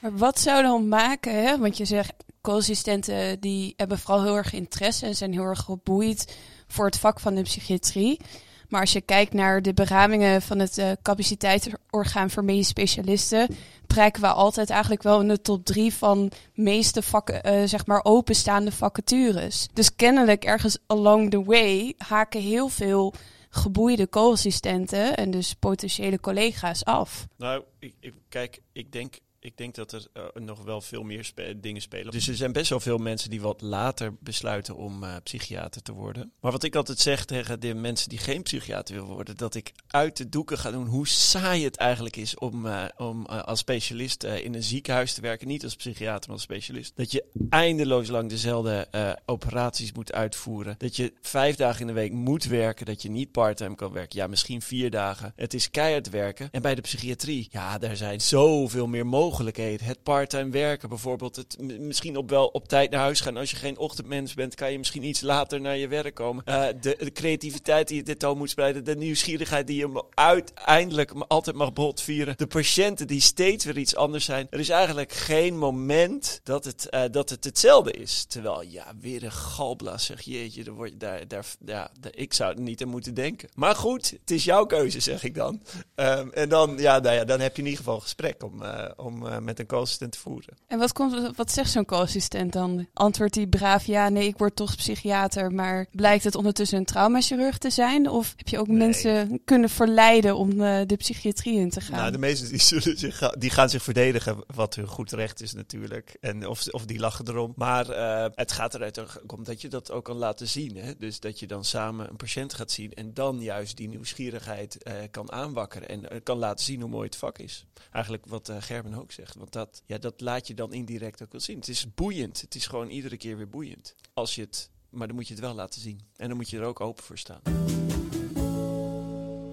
Maar 0.00 0.16
wat 0.16 0.38
zou 0.40 0.62
dan 0.62 0.88
maken, 0.88 1.44
hè? 1.44 1.58
want 1.58 1.76
je 1.76 1.84
zegt 1.84 2.12
co-assistenten 2.40 3.40
die 3.40 3.74
hebben 3.76 3.98
vooral 3.98 4.22
heel 4.22 4.36
erg 4.36 4.52
interesse 4.52 5.06
en 5.06 5.16
zijn 5.16 5.32
heel 5.32 5.42
erg 5.42 5.60
geboeid 5.60 6.36
voor 6.66 6.86
het 6.86 6.98
vak 6.98 7.20
van 7.20 7.34
de 7.34 7.42
psychiatrie. 7.42 8.20
Maar 8.68 8.80
als 8.80 8.92
je 8.92 9.00
kijkt 9.00 9.32
naar 9.32 9.62
de 9.62 9.74
beramingen 9.74 10.42
van 10.42 10.58
het 10.58 10.78
eh, 10.78 10.90
capaciteitsorgaan 11.02 12.30
voor 12.30 12.44
medisch 12.44 12.68
specialisten, 12.68 13.48
prijken 13.86 14.22
we 14.22 14.28
altijd 14.28 14.70
eigenlijk 14.70 15.02
wel 15.02 15.20
in 15.20 15.28
de 15.28 15.40
top 15.40 15.64
drie 15.64 15.94
van 15.94 16.30
meeste 16.54 17.02
eh, 17.24 17.62
zeg 17.64 17.86
maar 17.86 18.04
openstaande 18.04 18.72
vacatures. 18.72 19.68
Dus 19.72 19.94
kennelijk 19.96 20.44
ergens 20.44 20.78
along 20.86 21.30
the 21.30 21.44
way 21.44 21.94
haken 21.96 22.40
heel 22.40 22.68
veel 22.68 23.14
geboeide 23.50 24.08
co-assistenten 24.08 25.16
en 25.16 25.30
dus 25.30 25.54
potentiële 25.54 26.20
collega's 26.20 26.84
af. 26.84 27.26
Nou, 27.36 27.62
ik, 27.78 27.94
ik, 28.00 28.14
kijk, 28.28 28.60
ik 28.72 28.92
denk, 28.92 29.18
ik 29.46 29.56
denk 29.56 29.74
dat 29.74 29.92
er 29.92 30.06
eh, 30.12 30.22
nog 30.34 30.62
wel 30.62 30.80
veel 30.80 31.02
meer 31.02 31.32
dingen 31.56 31.82
spelen. 31.82 32.12
Dus 32.12 32.28
er 32.28 32.36
zijn 32.36 32.52
best 32.52 32.70
wel 32.70 32.80
veel 32.80 32.98
mensen 32.98 33.30
die 33.30 33.40
wat 33.40 33.60
later 33.60 34.14
besluiten 34.20 34.76
om 34.76 35.04
eh, 35.04 35.14
psychiater 35.22 35.82
te 35.82 35.92
worden. 35.92 36.32
Maar 36.40 36.52
wat 36.52 36.62
ik 36.62 36.74
altijd 36.74 36.98
zeg 36.98 37.24
tegen 37.24 37.60
de 37.60 37.74
mensen 37.74 38.08
die 38.08 38.18
geen 38.18 38.42
psychiater 38.42 38.94
willen 38.94 39.10
worden, 39.10 39.36
dat 39.36 39.54
ik 39.54 39.72
uit 39.86 40.16
de 40.16 40.28
doeken 40.28 40.58
ga 40.58 40.70
doen 40.70 40.86
hoe 40.86 41.08
saai 41.08 41.64
het 41.64 41.76
eigenlijk 41.76 42.16
is 42.16 42.38
om, 42.38 42.66
eh, 42.66 42.84
om 42.96 43.26
als 43.26 43.58
specialist 43.58 44.24
in 44.24 44.54
een 44.54 44.62
ziekenhuis 44.62 45.14
te 45.14 45.20
werken. 45.20 45.48
Niet 45.48 45.64
als 45.64 45.76
psychiater, 45.76 46.24
maar 46.28 46.36
als 46.36 46.42
specialist. 46.42 46.96
Dat 46.96 47.12
je 47.12 47.24
eindeloos 47.50 48.08
lang 48.08 48.28
dezelfde 48.28 48.88
operaties 49.26 49.92
moet 49.92 50.12
uitvoeren. 50.12 50.74
Dat 50.78 50.96
je 50.96 51.12
vijf 51.20 51.56
dagen 51.56 51.80
in 51.80 51.86
de 51.86 51.92
week 51.92 52.12
moet 52.12 52.44
werken. 52.44 52.86
Dat 52.86 53.02
je 53.02 53.10
niet 53.10 53.30
parttime 53.30 53.74
kan 53.74 53.92
werken. 53.92 54.18
Ja, 54.18 54.26
misschien 54.26 54.62
vier 54.62 54.90
dagen. 54.90 55.32
Het 55.36 55.54
is 55.54 55.70
keihard 55.70 56.10
werken. 56.10 56.48
En 56.52 56.62
bij 56.62 56.74
de 56.74 56.80
psychiatrie, 56.80 57.48
ja, 57.50 57.78
daar 57.78 57.96
zijn 57.96 58.20
zoveel 58.20 58.86
meer 58.86 59.06
mogelijkheden 59.06 59.35
mogelijkheden. 59.36 59.86
Het 59.86 60.02
parttime 60.02 60.50
werken 60.50 60.88
bijvoorbeeld. 60.88 61.36
Het 61.36 61.56
misschien 61.78 62.16
op 62.16 62.30
wel 62.30 62.46
op 62.46 62.68
tijd 62.68 62.90
naar 62.90 63.00
huis 63.00 63.20
gaan. 63.20 63.36
Als 63.36 63.50
je 63.50 63.56
geen 63.56 63.78
ochtendmens 63.78 64.34
bent, 64.34 64.54
kan 64.54 64.72
je 64.72 64.78
misschien 64.78 65.02
iets 65.02 65.20
later 65.20 65.60
naar 65.60 65.76
je 65.76 65.88
werk 65.88 66.14
komen. 66.14 66.44
Uh, 66.46 66.66
de, 66.80 67.10
creativiteit 67.12 67.88
die 67.88 67.96
je 67.96 68.02
dit 68.02 68.24
al 68.24 68.34
moet 68.34 68.50
spreiden. 68.50 68.84
De 68.84 68.96
nieuwsgierigheid 68.96 69.66
die 69.66 69.76
je 69.76 70.04
uiteindelijk 70.14 71.12
altijd 71.28 71.56
mag 71.56 71.72
botvieren. 71.72 72.34
De 72.36 72.46
patiënten 72.46 73.06
die 73.06 73.20
steeds 73.20 73.64
weer 73.64 73.78
iets 73.78 73.96
anders 73.96 74.24
zijn. 74.24 74.46
Er 74.50 74.58
is 74.58 74.68
eigenlijk 74.68 75.12
geen 75.12 75.58
moment 75.58 76.40
dat 76.42 76.64
het, 76.64 76.86
uh, 76.90 77.02
dat 77.10 77.30
het 77.30 77.44
hetzelfde 77.44 77.92
is. 77.92 78.24
Terwijl, 78.28 78.62
ja, 78.62 78.92
weer 79.00 79.24
een 79.24 79.32
galblaas 79.32 80.04
zeg. 80.04 80.20
Jeetje, 80.20 80.64
daar 80.64 80.74
word 80.74 80.90
je, 80.90 81.26
daar, 81.26 81.46
ja, 81.64 81.90
ik 82.10 82.34
zou 82.34 82.54
er 82.54 82.60
niet 82.60 82.82
aan 82.82 82.88
moeten 82.88 83.14
denken. 83.14 83.48
Maar 83.54 83.74
goed, 83.74 84.10
het 84.20 84.30
is 84.30 84.44
jouw 84.44 84.66
keuze, 84.66 85.00
zeg 85.00 85.24
ik 85.24 85.34
dan. 85.34 85.62
Um, 85.94 86.32
en 86.32 86.48
dan, 86.48 86.78
ja, 86.78 86.98
nou 86.98 87.14
ja, 87.14 87.24
dan 87.24 87.40
heb 87.40 87.56
je 87.56 87.62
in 87.62 87.68
ieder 87.68 87.84
geval 87.84 88.00
gesprek 88.00 88.42
om, 88.42 88.62
uh, 88.62 88.84
om 88.96 89.25
uh, 89.28 89.38
met 89.38 89.58
een 89.58 89.66
co-assistent 89.66 90.12
te 90.12 90.18
voeren. 90.18 90.56
En 90.66 90.78
wat, 90.78 90.92
komt, 90.92 91.36
wat 91.36 91.52
zegt 91.52 91.70
zo'n 91.70 91.84
co-assistent 91.84 92.52
dan? 92.52 92.86
Antwoordt 92.92 93.34
hij 93.34 93.46
braaf, 93.46 93.84
ja, 93.84 94.08
nee, 94.08 94.26
ik 94.26 94.38
word 94.38 94.56
toch 94.56 94.76
psychiater. 94.76 95.52
Maar 95.52 95.86
blijkt 95.90 96.24
het 96.24 96.34
ondertussen 96.34 96.78
een 96.78 96.84
traumachirurg 96.84 97.58
te 97.58 97.70
zijn? 97.70 98.08
Of 98.08 98.34
heb 98.36 98.48
je 98.48 98.58
ook 98.58 98.66
nee. 98.66 98.76
mensen 98.76 99.40
kunnen 99.44 99.70
verleiden 99.70 100.36
om 100.36 100.50
uh, 100.50 100.80
de 100.86 100.96
psychiatrie 100.96 101.58
in 101.58 101.70
te 101.70 101.80
gaan? 101.80 101.96
Nou, 101.96 102.10
de 102.10 102.18
meesten 102.18 102.48
die, 102.48 102.60
zullen 102.60 102.98
zich, 102.98 103.30
die 103.30 103.50
gaan 103.50 103.68
zich 103.68 103.82
verdedigen, 103.82 104.44
wat 104.54 104.74
hun 104.74 104.86
goed 104.86 105.12
recht 105.12 105.40
is 105.40 105.52
natuurlijk. 105.52 106.16
En 106.20 106.46
of, 106.46 106.68
of 106.68 106.84
die 106.84 106.98
lachen 106.98 107.28
erom. 107.28 107.52
Maar 107.56 107.86
het 108.34 108.52
gaat 108.52 108.74
eruit 108.74 109.00
om 109.26 109.44
dat 109.44 109.60
je 109.60 109.68
dat 109.68 109.90
ook 109.90 110.04
kan 110.04 110.16
laten 110.16 110.48
zien. 110.48 110.76
Hè? 110.76 110.92
Dus 110.98 111.20
dat 111.20 111.38
je 111.38 111.46
dan 111.46 111.64
samen 111.64 112.08
een 112.08 112.16
patiënt 112.16 112.54
gaat 112.54 112.70
zien 112.70 112.94
en 112.94 113.14
dan 113.14 113.40
juist 113.40 113.76
die 113.76 113.88
nieuwsgierigheid 113.88 114.78
kan 115.10 115.32
aanwakkeren. 115.32 115.88
En 115.88 116.22
kan 116.22 116.38
laten 116.38 116.64
zien 116.64 116.80
hoe 116.80 116.90
mooi 116.90 117.06
het 117.06 117.16
vak 117.16 117.38
is. 117.38 117.64
Eigenlijk 117.92 118.26
wat 118.26 118.52
Gerben 118.58 118.94
ook 118.94 119.05
zegt. 119.12 119.34
Want 119.34 119.52
dat, 119.52 119.82
ja, 119.86 119.98
dat 119.98 120.20
laat 120.20 120.46
je 120.46 120.54
dan 120.54 120.72
indirect 120.72 121.22
ook 121.22 121.32
wel 121.32 121.40
zien. 121.40 121.58
Het 121.58 121.68
is 121.68 121.94
boeiend. 121.94 122.40
Het 122.40 122.54
is 122.54 122.66
gewoon 122.66 122.88
iedere 122.88 123.16
keer 123.16 123.36
weer 123.36 123.48
boeiend. 123.48 123.94
Als 124.14 124.34
je 124.34 124.40
het, 124.40 124.70
maar 124.90 125.06
dan 125.06 125.16
moet 125.16 125.28
je 125.28 125.34
het 125.34 125.42
wel 125.42 125.54
laten 125.54 125.80
zien. 125.80 126.00
En 126.16 126.28
dan 126.28 126.36
moet 126.36 126.50
je 126.50 126.58
er 126.58 126.64
ook 126.64 126.80
open 126.80 127.04
voor 127.04 127.18
staan. 127.18 127.40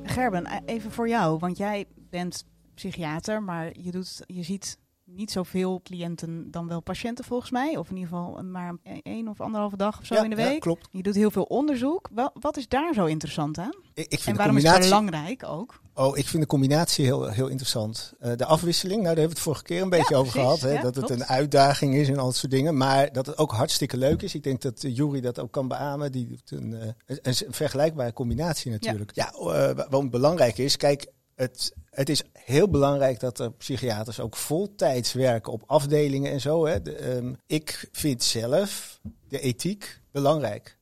Gerben, 0.04 0.64
even 0.66 0.92
voor 0.92 1.08
jou. 1.08 1.38
Want 1.38 1.58
jij 1.58 1.86
bent 2.10 2.46
psychiater, 2.74 3.44
maar 3.44 3.80
je, 3.80 3.92
doet, 3.92 4.24
je 4.28 4.44
ziet 4.44 4.78
niet 5.06 5.32
zoveel 5.32 5.82
cliënten 5.84 6.52
dan 6.52 6.68
wel 6.68 6.82
patiënten 6.82 7.26
volgens 7.26 7.52
mij. 7.52 7.78
Of 7.78 7.90
in 7.90 7.96
ieder 7.98 8.10
geval 8.10 8.44
maar 8.44 8.76
één 9.04 9.28
of 9.28 9.42
anderhalve 9.42 9.78
dag 9.78 10.00
of 10.00 10.06
zo 10.06 10.16
ja, 10.16 10.24
in 10.24 10.30
de 10.30 10.36
week. 10.36 10.54
Ja, 10.54 10.60
klopt. 10.60 10.88
Je 10.92 11.04
doet 11.04 11.16
heel 11.16 11.32
veel 11.32 11.44
onderzoek. 11.44 12.10
Wel, 12.14 12.32
wat 12.40 12.58
is 12.58 12.68
daar 12.68 12.94
zo 12.94 13.06
interessant 13.06 13.58
aan? 13.58 13.76
Ik, 13.94 14.04
ik 14.04 14.20
vind 14.20 14.26
en 14.26 14.36
waarom 14.36 14.58
is 14.58 14.64
het 14.64 14.80
belangrijk 14.80 15.44
ook? 15.44 15.82
Oh, 15.96 16.18
ik 16.18 16.28
vind 16.28 16.42
de 16.44 16.50
combinatie 16.50 17.06
heel, 17.06 17.28
heel 17.30 17.48
interessant. 17.48 18.14
Uh, 18.22 18.32
de 18.36 18.46
afwisseling, 18.46 19.02
nou, 19.02 19.16
daar 19.16 19.24
hebben 19.24 19.36
we 19.36 19.42
het 19.42 19.44
vorige 19.44 19.64
keer 19.64 19.82
een 19.82 19.90
beetje 19.90 20.14
ja, 20.14 20.20
over 20.20 20.32
precies. 20.32 20.50
gehad. 20.50 20.62
Hè, 20.62 20.72
Ja, 20.72 20.82
dat 20.82 20.96
het 20.96 21.10
een 21.10 21.26
uitdaging 21.26 21.96
is 21.96 22.10
en 22.10 22.18
al 22.18 22.26
dat 22.26 22.36
soort 22.36 22.52
dingen. 22.52 22.78
Maar 22.78 23.12
dat 23.12 23.26
het 23.26 23.38
ook 23.38 23.52
hartstikke 23.52 23.98
leuk 23.98 24.22
is. 24.22 24.36
Ik 24.36 24.44
denk 24.44 24.62
dat 24.62 24.84
uh, 24.84 24.96
Jury 24.96 25.22
dat 25.22 25.40
ook 25.40 25.52
kan 25.52 25.68
beamen. 25.68 26.12
Die 26.12 26.28
doet 26.28 26.52
een, 26.52 26.72
uh, 26.72 26.82
een, 27.06 27.20
een 27.22 27.54
vergelijkbare 27.54 28.14
combinatie 28.14 28.72
natuurlijk. 28.72 29.12
Ja, 29.16 29.34
ja 29.38 29.74
waarom 29.74 30.02
het 30.02 30.12
belangrijk 30.12 30.58
is, 30.58 30.78
kijk, 30.78 31.08
het, 31.36 31.74
het 31.90 32.10
is 32.10 32.24
heel 32.34 32.70
belangrijk 32.70 33.20
dat 33.20 33.40
er 33.40 33.52
psychiaters 33.52 34.20
ook 34.20 34.36
voltijds 34.36 35.14
werken 35.14 35.52
op 35.52 35.64
afdelingen 35.66 36.32
en 36.32 36.42
zo. 36.42 36.66
Hè. 36.66 36.82
De, 36.82 37.16
um, 37.16 37.38
ik 37.48 37.90
vind 37.92 38.24
zelf 38.24 39.00
de 39.28 39.40
ethiek 39.40 40.02
belangrijk. 40.12 40.78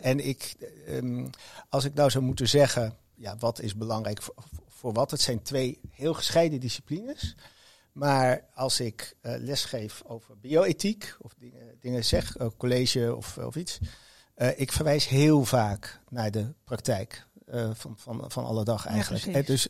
En 0.00 0.26
ik, 0.26 0.54
um, 0.88 1.30
als 1.68 1.84
ik 1.84 1.94
nou 1.94 2.10
zou 2.10 2.24
moeten 2.24 2.48
zeggen, 2.48 2.96
ja, 3.16 3.36
wat 3.36 3.60
is 3.60 3.76
belangrijk 3.76 4.22
voor, 4.22 4.34
voor 4.68 4.92
wat? 4.92 5.10
Het 5.10 5.20
zijn 5.20 5.42
twee 5.42 5.80
heel 5.90 6.14
gescheiden 6.14 6.60
disciplines. 6.60 7.34
Maar 7.92 8.44
als 8.54 8.80
ik 8.80 9.16
uh, 9.22 9.34
lesgeef 9.38 10.02
over 10.06 10.38
bioethiek 10.38 11.16
of 11.18 11.34
dingen, 11.38 11.76
dingen 11.80 12.04
zeg, 12.04 12.38
uh, 12.38 12.46
college 12.56 13.16
of, 13.16 13.38
of 13.38 13.56
iets, 13.56 13.78
uh, 14.36 14.60
ik 14.60 14.72
verwijs 14.72 15.08
heel 15.08 15.44
vaak 15.44 16.00
naar 16.08 16.30
de 16.30 16.54
praktijk 16.64 17.26
van, 17.72 17.98
van, 17.98 18.24
van 18.30 18.44
alle 18.44 18.64
dag 18.64 18.86
eigenlijk. 18.86 19.24
Ja, 19.24 19.42
dus 19.42 19.68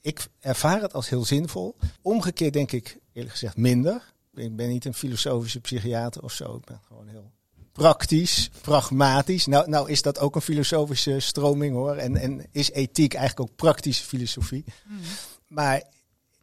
ik 0.00 0.28
ervaar 0.40 0.80
het 0.82 0.94
als 0.94 1.08
heel 1.08 1.24
zinvol. 1.24 1.76
Omgekeerd 2.02 2.52
denk 2.52 2.72
ik 2.72 2.98
eerlijk 3.12 3.32
gezegd 3.32 3.56
minder. 3.56 4.14
Ik 4.34 4.56
ben 4.56 4.68
niet 4.68 4.84
een 4.84 4.94
filosofische 4.94 5.60
psychiater 5.60 6.22
of 6.22 6.32
zo. 6.32 6.56
Ik 6.56 6.64
ben 6.64 6.80
gewoon 6.86 7.08
heel 7.08 7.32
praktisch, 7.72 8.50
pragmatisch. 8.60 9.46
Nou, 9.46 9.68
nou 9.68 9.90
is 9.90 10.02
dat 10.02 10.18
ook 10.18 10.34
een 10.34 10.40
filosofische 10.40 11.20
stroming 11.20 11.74
hoor. 11.74 11.96
En, 11.96 12.16
en 12.16 12.46
is 12.50 12.70
ethiek 12.70 13.14
eigenlijk 13.14 13.50
ook 13.50 13.56
praktische 13.56 14.04
filosofie. 14.04 14.64
Mm. 14.84 14.98
Maar 15.46 15.82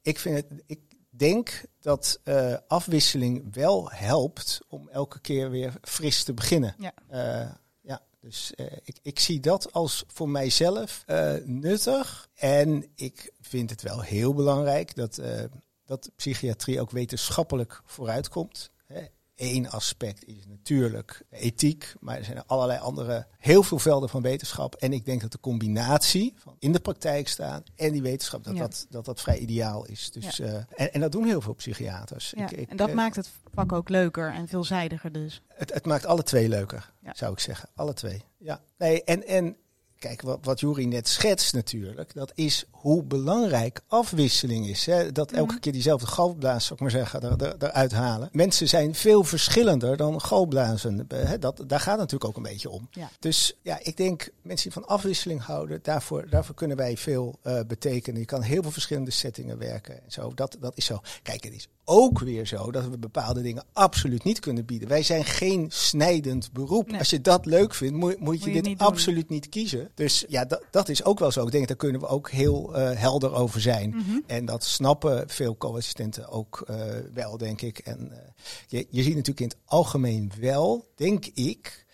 ik 0.02 0.20
vind 0.20 0.36
het. 0.36 0.64
Ik 0.66 0.80
denk 1.10 1.64
dat 1.80 2.20
uh, 2.24 2.56
afwisseling 2.68 3.54
wel 3.54 3.90
helpt 3.92 4.60
om 4.68 4.90
elke 4.90 5.20
keer 5.20 5.50
weer 5.50 5.74
fris 5.82 6.24
te 6.24 6.34
beginnen. 6.34 6.76
Ja. 6.78 6.94
Uh, 7.12 7.52
ja, 7.82 8.02
dus 8.20 8.52
uh, 8.56 8.66
ik, 8.84 8.98
ik 9.02 9.20
zie 9.20 9.40
dat 9.40 9.74
als 9.74 10.04
voor 10.08 10.30
mijzelf 10.30 11.04
nuttig. 11.44 12.30
En 12.36 12.86
ik 12.96 13.32
vind 13.42 13.70
het 13.70 13.82
wel 13.82 14.02
heel 14.02 14.34
belangrijk 14.34 14.96
dat, 14.96 15.22
dat 15.86 16.12
psychiatrie 16.16 16.82
ook 16.82 16.92
wetenschappelijk 16.92 17.82
vooruitkomt. 17.86 18.72
Eén 19.38 19.70
aspect 19.70 20.26
is 20.26 20.46
natuurlijk 20.48 21.24
ethiek, 21.30 21.96
maar 22.00 22.18
er 22.18 22.24
zijn 22.24 22.46
allerlei 22.46 22.80
andere, 22.80 23.28
heel 23.38 23.64
veel 23.64 23.80
velden 23.80 24.10
van 24.10 24.22
wetenschap. 24.22 24.76
En 24.76 24.94
ik 24.94 25.06
denk 25.06 25.22
dat 25.22 25.32
de 25.32 25.40
combinatie 25.40 26.34
van 26.38 26.56
in 26.60 26.72
de 26.72 26.80
praktijk 26.80 27.28
staan 27.28 27.64
en 27.76 27.92
die 27.92 28.02
wetenschap, 28.02 28.44
dat, 28.44 28.54
ja. 28.54 28.60
dat, 28.60 28.86
dat, 28.90 29.06
dat 29.06 29.22
vrij 29.22 29.38
ideaal 29.38 29.86
is. 29.86 30.12
Dus, 30.12 30.38
ja. 30.38 30.46
uh, 30.46 30.56
en, 30.56 30.94
en 30.94 31.00
dat 31.00 31.12
doen 31.12 31.26
heel 31.26 31.42
veel 31.42 31.54
psychiaters. 31.54 32.34
Ja. 32.38 32.44
Ik, 32.44 32.52
ik, 32.52 32.70
en 32.70 32.78
dat 32.78 32.90
uh, 32.90 32.96
maakt 32.96 33.16
het 33.16 33.30
vak 33.54 33.72
ook 33.72 33.90
leuker 33.90 34.34
en 34.34 34.48
veelzijdiger 34.48 35.12
dus. 35.12 35.42
Het, 35.48 35.74
het 35.74 35.86
maakt 35.86 36.06
alle 36.06 36.24
twee 36.24 36.50
leuker, 36.50 36.94
zou 37.14 37.32
ik 37.32 37.40
zeggen. 37.40 37.70
Alle 37.76 37.94
twee, 37.94 38.24
ja. 38.38 38.62
Nee, 38.78 39.04
en, 39.04 39.28
en 39.28 39.58
kijk, 40.00 40.22
wat, 40.22 40.40
wat 40.42 40.60
Jury 40.60 40.86
net 40.86 41.08
schetst 41.08 41.54
natuurlijk, 41.54 42.14
dat 42.14 42.32
is 42.36 42.66
hoe 42.72 43.04
belangrijk 43.04 43.82
afwisseling 43.88 44.68
is. 44.68 44.86
Hè? 44.86 45.12
Dat 45.12 45.32
elke 45.32 45.54
mm. 45.54 45.60
keer 45.60 45.72
diezelfde 45.72 46.08
galblaas, 46.08 46.66
zou 46.66 46.74
ik 46.74 46.80
maar 46.80 46.92
zeggen, 46.92 47.22
er, 47.22 47.42
er, 47.42 47.56
eruit 47.60 47.92
halen. 47.92 48.30
Mensen 48.32 48.68
zijn 48.68 48.96
veel 48.96 49.24
verschillender 49.24 49.98
dan 49.98 50.22
galblazen. 50.22 51.06
Hè? 51.14 51.40
Dat, 51.40 51.64
daar 51.68 51.80
gaat 51.80 52.00
het 52.00 52.12
natuurlijk 52.12 52.30
ook 52.30 52.38
een 52.38 52.52
beetje 52.52 52.70
om. 52.70 52.88
Ja. 52.92 53.10
Dus 53.20 53.58
ja, 53.62 53.80
ik 53.82 53.98
denk 53.98 54.30
mensen 54.42 54.72
die 54.72 54.82
van 54.82 54.88
afwisseling 54.88 55.42
houden, 55.42 55.80
daarvoor, 55.82 56.30
daarvoor 56.30 56.56
kunnen 56.56 56.78
wij 56.78 56.98
veel 56.98 57.40
uh, 57.44 57.60
betekenen. 57.68 58.20
Je 58.20 58.26
kan 58.26 58.42
heel 58.42 58.62
veel 58.62 58.72
verschillende 58.72 59.12
settingen 59.12 59.58
werken 59.58 60.04
en 60.04 60.12
zo. 60.12 60.34
Dat, 60.34 60.58
dat 60.60 60.78
is 60.78 60.86
zo. 60.86 61.00
Kijk, 61.24 61.44
het 61.44 61.54
is 61.54 61.68
ook 61.90 62.20
weer 62.20 62.48
zo 62.48 62.72
dat 62.72 62.88
we 62.88 62.98
bepaalde 62.98 63.42
dingen 63.42 63.64
absoluut 63.74 64.24
niet 64.24 64.40
kunnen 64.40 64.66
bieden. 64.66 64.88
Wij 64.88 65.04
zijn 65.04 65.26
geen 65.26 65.66
snijdend 65.70 66.52
beroep. 66.52 66.90
Nee. 66.90 67.00
Als 67.00 67.10
je 67.10 67.22
dat 67.22 67.46
leuk 67.46 67.74
vindt, 67.74 67.98
moet, 67.98 68.20
moet 68.20 68.44
je, 68.44 68.46
moet 68.46 68.56
je 68.56 68.62
dit 68.62 68.80
absoluut 68.80 69.30
niet 69.30 69.50
kiezen. 69.50 69.87
Dus 69.94 70.26
ja, 70.28 70.46
dat, 70.46 70.64
dat 70.72 70.90
is 70.90 71.04
ook 71.04 71.20
wel 71.20 71.32
zo. 71.32 71.46
Ik 71.46 71.52
denk, 71.52 71.68
daar 71.68 71.78
kunnen 71.78 72.02
we 72.02 72.08
ook 72.08 72.30
heel 72.30 72.78
uh, 72.78 72.92
helder 72.92 73.34
over 73.34 73.62
zijn. 73.62 73.90
Mm 73.90 74.04
-hmm. 74.04 74.24
En 74.28 74.46
dat 74.46 74.64
snappen 74.64 75.30
veel 75.30 75.58
co-assistenten 75.58 76.30
ook 76.30 76.66
uh, 76.70 76.76
wel, 77.14 77.38
denk 77.38 77.62
ik. 77.62 77.78
En 77.78 78.10
uh, 78.12 78.18
je, 78.68 78.88
je 78.90 79.04
ziet 79.04 79.16
natuurlijk 79.16 79.40
in 79.40 79.48
het 79.48 79.58
algemeen 79.66 80.32
wel, 80.40 80.88
denk 80.96 81.26
ik, 81.26 81.86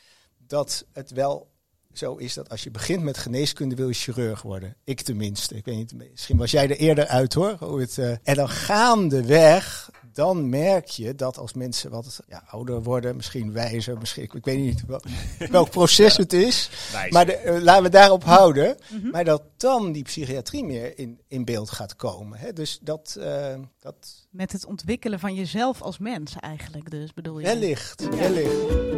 dat 0.47 0.85
het 0.91 1.11
wel 1.11 1.51
zo 1.93 2.15
is 2.15 2.33
dat 2.33 2.49
als 2.49 2.63
je 2.63 2.71
begint 2.71 3.03
met 3.03 3.17
geneeskunde 3.17 3.75
wil 3.75 3.87
je 3.87 3.93
chirurg 3.93 4.41
worden. 4.41 4.75
Ik 4.83 5.01
tenminste. 5.01 5.55
Ik 5.55 5.65
weet 5.65 5.75
niet, 5.75 5.93
misschien 6.11 6.37
was 6.37 6.51
jij 6.51 6.69
er 6.69 6.77
eerder 6.77 7.07
uit 7.07 7.33
hoor. 7.33 7.55
Hoe 7.59 7.79
het, 7.79 7.97
uh, 7.97 8.15
en 8.23 8.35
dan 8.35 8.49
gaandeweg, 8.49 9.91
dan 10.13 10.49
merk 10.49 10.87
je 10.87 11.15
dat 11.15 11.37
als 11.37 11.53
mensen 11.53 11.91
wat 11.91 12.19
ja, 12.27 12.43
ouder 12.47 12.83
worden, 12.83 13.15
misschien 13.15 13.51
wijzer, 13.51 13.97
misschien, 13.97 14.23
ik, 14.23 14.33
ik 14.33 14.45
weet 14.45 14.59
niet 14.59 14.83
wel, 14.87 15.01
welk 15.49 15.69
proces 15.69 16.17
het 16.17 16.33
is. 16.33 16.69
Wijzer. 16.91 17.13
Maar 17.13 17.25
de, 17.25 17.41
uh, 17.45 17.61
laten 17.61 17.83
we 17.83 17.89
daarop 17.89 18.23
houden. 18.23 18.77
Mm 18.89 19.01
-hmm. 19.01 19.11
Maar 19.11 19.23
dat 19.23 19.41
dan 19.57 19.91
die 19.91 20.03
psychiatrie 20.03 20.63
meer 20.63 20.97
in, 20.97 21.19
in 21.27 21.45
beeld 21.45 21.69
gaat 21.69 21.95
komen. 21.95 22.39
Hè? 22.39 22.53
Dus 22.53 22.79
dat, 22.81 23.15
uh, 23.19 23.53
dat. 23.79 24.27
Met 24.29 24.51
het 24.51 24.65
ontwikkelen 24.65 25.19
van 25.19 25.35
jezelf 25.35 25.81
als 25.81 25.97
mens 25.97 26.35
eigenlijk, 26.39 26.91
dus 26.91 27.13
bedoel 27.13 27.39
je? 27.39 27.45
Wellicht, 27.45 28.01
ja. 28.01 28.09
wellicht. 28.09 28.91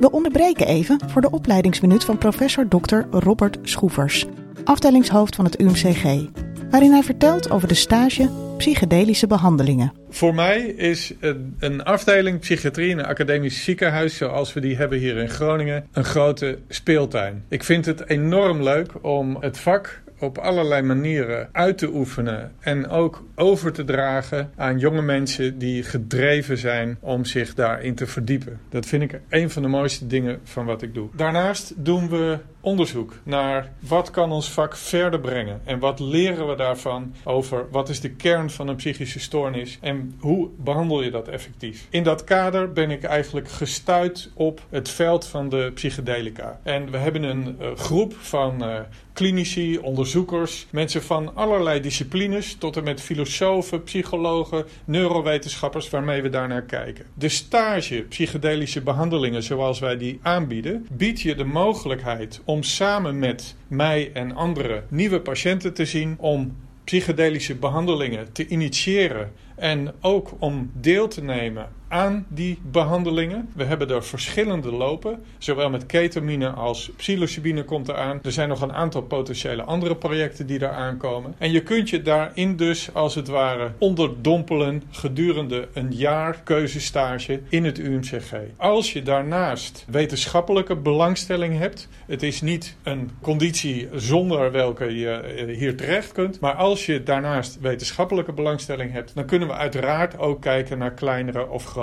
We 0.00 0.10
onderbreken 0.10 0.66
even 0.66 1.10
voor 1.10 1.20
de 1.20 1.30
opleidingsminuut 1.30 2.04
van 2.04 2.18
professor 2.18 2.68
Dr. 2.68 2.98
Robert 3.10 3.58
Schroevers, 3.62 4.26
afdelingshoofd 4.64 5.34
van 5.36 5.44
het 5.44 5.60
UMCG, 5.60 6.28
waarin 6.70 6.92
hij 6.92 7.02
vertelt 7.02 7.50
over 7.50 7.68
de 7.68 7.74
stage 7.74 8.30
psychedelische 8.56 9.26
behandelingen. 9.26 9.92
Voor 10.10 10.34
mij 10.34 10.60
is 10.60 11.14
een, 11.58 11.84
afdeling 11.84 12.38
psychiatrie 12.38 12.90
in 12.90 12.98
een 12.98 13.04
academisch 13.04 13.64
ziekenhuis, 13.64 14.16
zoals 14.16 14.52
we 14.52 14.60
die 14.60 14.76
hebben 14.76 14.98
hier 14.98 15.16
in 15.16 15.28
Groningen, 15.28 15.86
een 15.92 16.04
grote 16.04 16.58
speeltuin. 16.68 17.44
Ik 17.48 17.64
vind 17.64 17.86
het 17.86 18.08
enorm 18.08 18.62
leuk 18.62 19.04
om 19.04 19.36
het 19.40 19.58
vak 19.58 20.02
op 20.18 20.38
allerlei 20.38 20.82
manieren 20.82 21.48
uit 21.52 21.78
te 21.78 21.94
oefenen 21.94 22.52
en 22.60 22.88
ook 22.88 23.24
over 23.34 23.72
te 23.72 23.84
dragen 23.84 24.50
aan 24.56 24.78
jonge 24.78 25.02
mensen 25.02 25.58
die 25.58 25.82
gedreven 25.82 26.58
zijn 26.58 26.96
om 27.00 27.24
zich 27.24 27.54
daarin 27.54 27.94
te 27.94 28.06
verdiepen. 28.06 28.60
Dat 28.68 28.86
vind 28.86 29.02
ik 29.02 29.20
een 29.28 29.50
van 29.50 29.62
de 29.62 29.68
mooiste 29.68 30.06
dingen 30.06 30.40
van 30.44 30.64
wat 30.64 30.82
ik 30.82 30.94
doe. 30.94 31.08
Daarnaast 31.16 31.72
doen 31.76 32.08
we 32.08 32.38
onderzoek 32.68 33.12
naar 33.22 33.72
wat 33.78 34.10
kan 34.10 34.32
ons 34.32 34.50
vak 34.50 34.76
verder 34.76 35.20
brengen 35.20 35.60
en 35.64 35.78
wat 35.78 36.00
leren 36.00 36.48
we 36.48 36.54
daarvan 36.54 37.14
over 37.24 37.66
wat 37.70 37.88
is 37.88 38.00
de 38.00 38.10
kern 38.10 38.50
van 38.50 38.68
een 38.68 38.76
psychische 38.76 39.20
stoornis 39.20 39.78
en 39.80 40.16
hoe 40.20 40.48
behandel 40.56 41.02
je 41.02 41.10
dat 41.10 41.28
effectief. 41.28 41.86
In 41.90 42.02
dat 42.02 42.24
kader 42.24 42.72
ben 42.72 42.90
ik 42.90 43.02
eigenlijk 43.02 43.48
gestuurd 43.48 44.30
op 44.34 44.60
het 44.70 44.88
veld 44.88 45.26
van 45.26 45.48
de 45.48 45.70
psychedelica. 45.74 46.60
En 46.62 46.90
we 46.90 46.96
hebben 46.96 47.22
een 47.22 47.56
uh, 47.60 47.76
groep 47.76 48.14
van 48.16 48.62
uh, 48.62 48.80
klinici, 49.18 49.78
onderzoekers, 49.78 50.66
mensen 50.70 51.02
van 51.02 51.34
allerlei 51.34 51.80
disciplines, 51.80 52.54
tot 52.54 52.76
en 52.76 52.84
met 52.84 53.00
filosofen, 53.00 53.82
psychologen, 53.82 54.64
neurowetenschappers, 54.84 55.90
waarmee 55.90 56.22
we 56.22 56.28
daarnaar 56.28 56.62
kijken. 56.62 57.04
De 57.14 57.28
stage 57.28 58.04
psychedelische 58.08 58.80
behandelingen 58.80 59.42
zoals 59.42 59.78
wij 59.78 59.96
die 59.96 60.18
aanbieden, 60.22 60.86
biedt 60.90 61.20
je 61.20 61.34
de 61.34 61.44
mogelijkheid 61.44 62.40
om 62.44 62.57
samen 62.62 63.18
met 63.18 63.56
mij 63.68 64.10
en 64.12 64.34
anderen 64.34 64.84
nieuwe 64.88 65.20
patiënten 65.20 65.74
te 65.74 65.84
zien, 65.84 66.14
om 66.18 66.56
psychedelische 66.84 67.54
behandelingen 67.54 68.32
te 68.32 68.46
initiëren 68.46 69.32
en 69.56 69.94
ook 70.00 70.30
om 70.38 70.70
deel 70.74 71.08
te 71.08 71.22
nemen 71.22 71.68
aan 71.88 72.26
die 72.28 72.58
behandelingen. 72.70 73.48
We 73.54 73.64
hebben 73.64 73.90
er 73.90 74.04
verschillende 74.04 74.72
lopen, 74.72 75.22
zowel 75.38 75.70
met 75.70 75.86
ketamine 75.86 76.48
als 76.48 76.90
psilocybine 76.96 77.64
komt 77.64 77.88
eraan. 77.88 78.20
Er 78.22 78.32
zijn 78.32 78.48
nog 78.48 78.60
een 78.60 78.72
aantal 78.72 79.02
potentiële 79.02 79.62
andere 79.62 79.96
projecten 79.96 80.46
die 80.46 80.58
daar 80.58 80.72
aankomen. 80.72 81.34
En 81.38 81.50
je 81.50 81.62
kunt 81.62 81.90
je 81.90 82.02
daarin 82.02 82.56
dus 82.56 82.94
als 82.94 83.14
het 83.14 83.28
ware 83.28 83.72
onderdompelen 83.78 84.82
gedurende 84.90 85.68
een 85.72 85.92
jaar 85.92 86.40
keuzestage 86.44 87.40
in 87.48 87.64
het 87.64 87.78
UMCG. 87.78 88.32
Als 88.56 88.92
je 88.92 89.02
daarnaast 89.02 89.84
wetenschappelijke 89.88 90.76
belangstelling 90.76 91.58
hebt, 91.58 91.88
het 92.06 92.22
is 92.22 92.40
niet 92.40 92.76
een 92.82 93.10
conditie 93.20 93.88
zonder 93.94 94.52
welke 94.52 94.98
je 94.98 95.10
eh, 95.10 95.56
hier 95.56 95.76
terecht 95.76 96.12
kunt, 96.12 96.40
maar 96.40 96.54
als 96.54 96.86
je 96.86 97.02
daarnaast 97.02 97.58
wetenschappelijke 97.60 98.32
belangstelling 98.32 98.92
hebt, 98.92 99.14
dan 99.14 99.24
kunnen 99.24 99.48
we 99.48 99.54
uiteraard 99.54 100.18
ook 100.18 100.40
kijken 100.40 100.78
naar 100.78 100.92
kleinere 100.92 101.48
of 101.48 101.64
grotere 101.64 101.76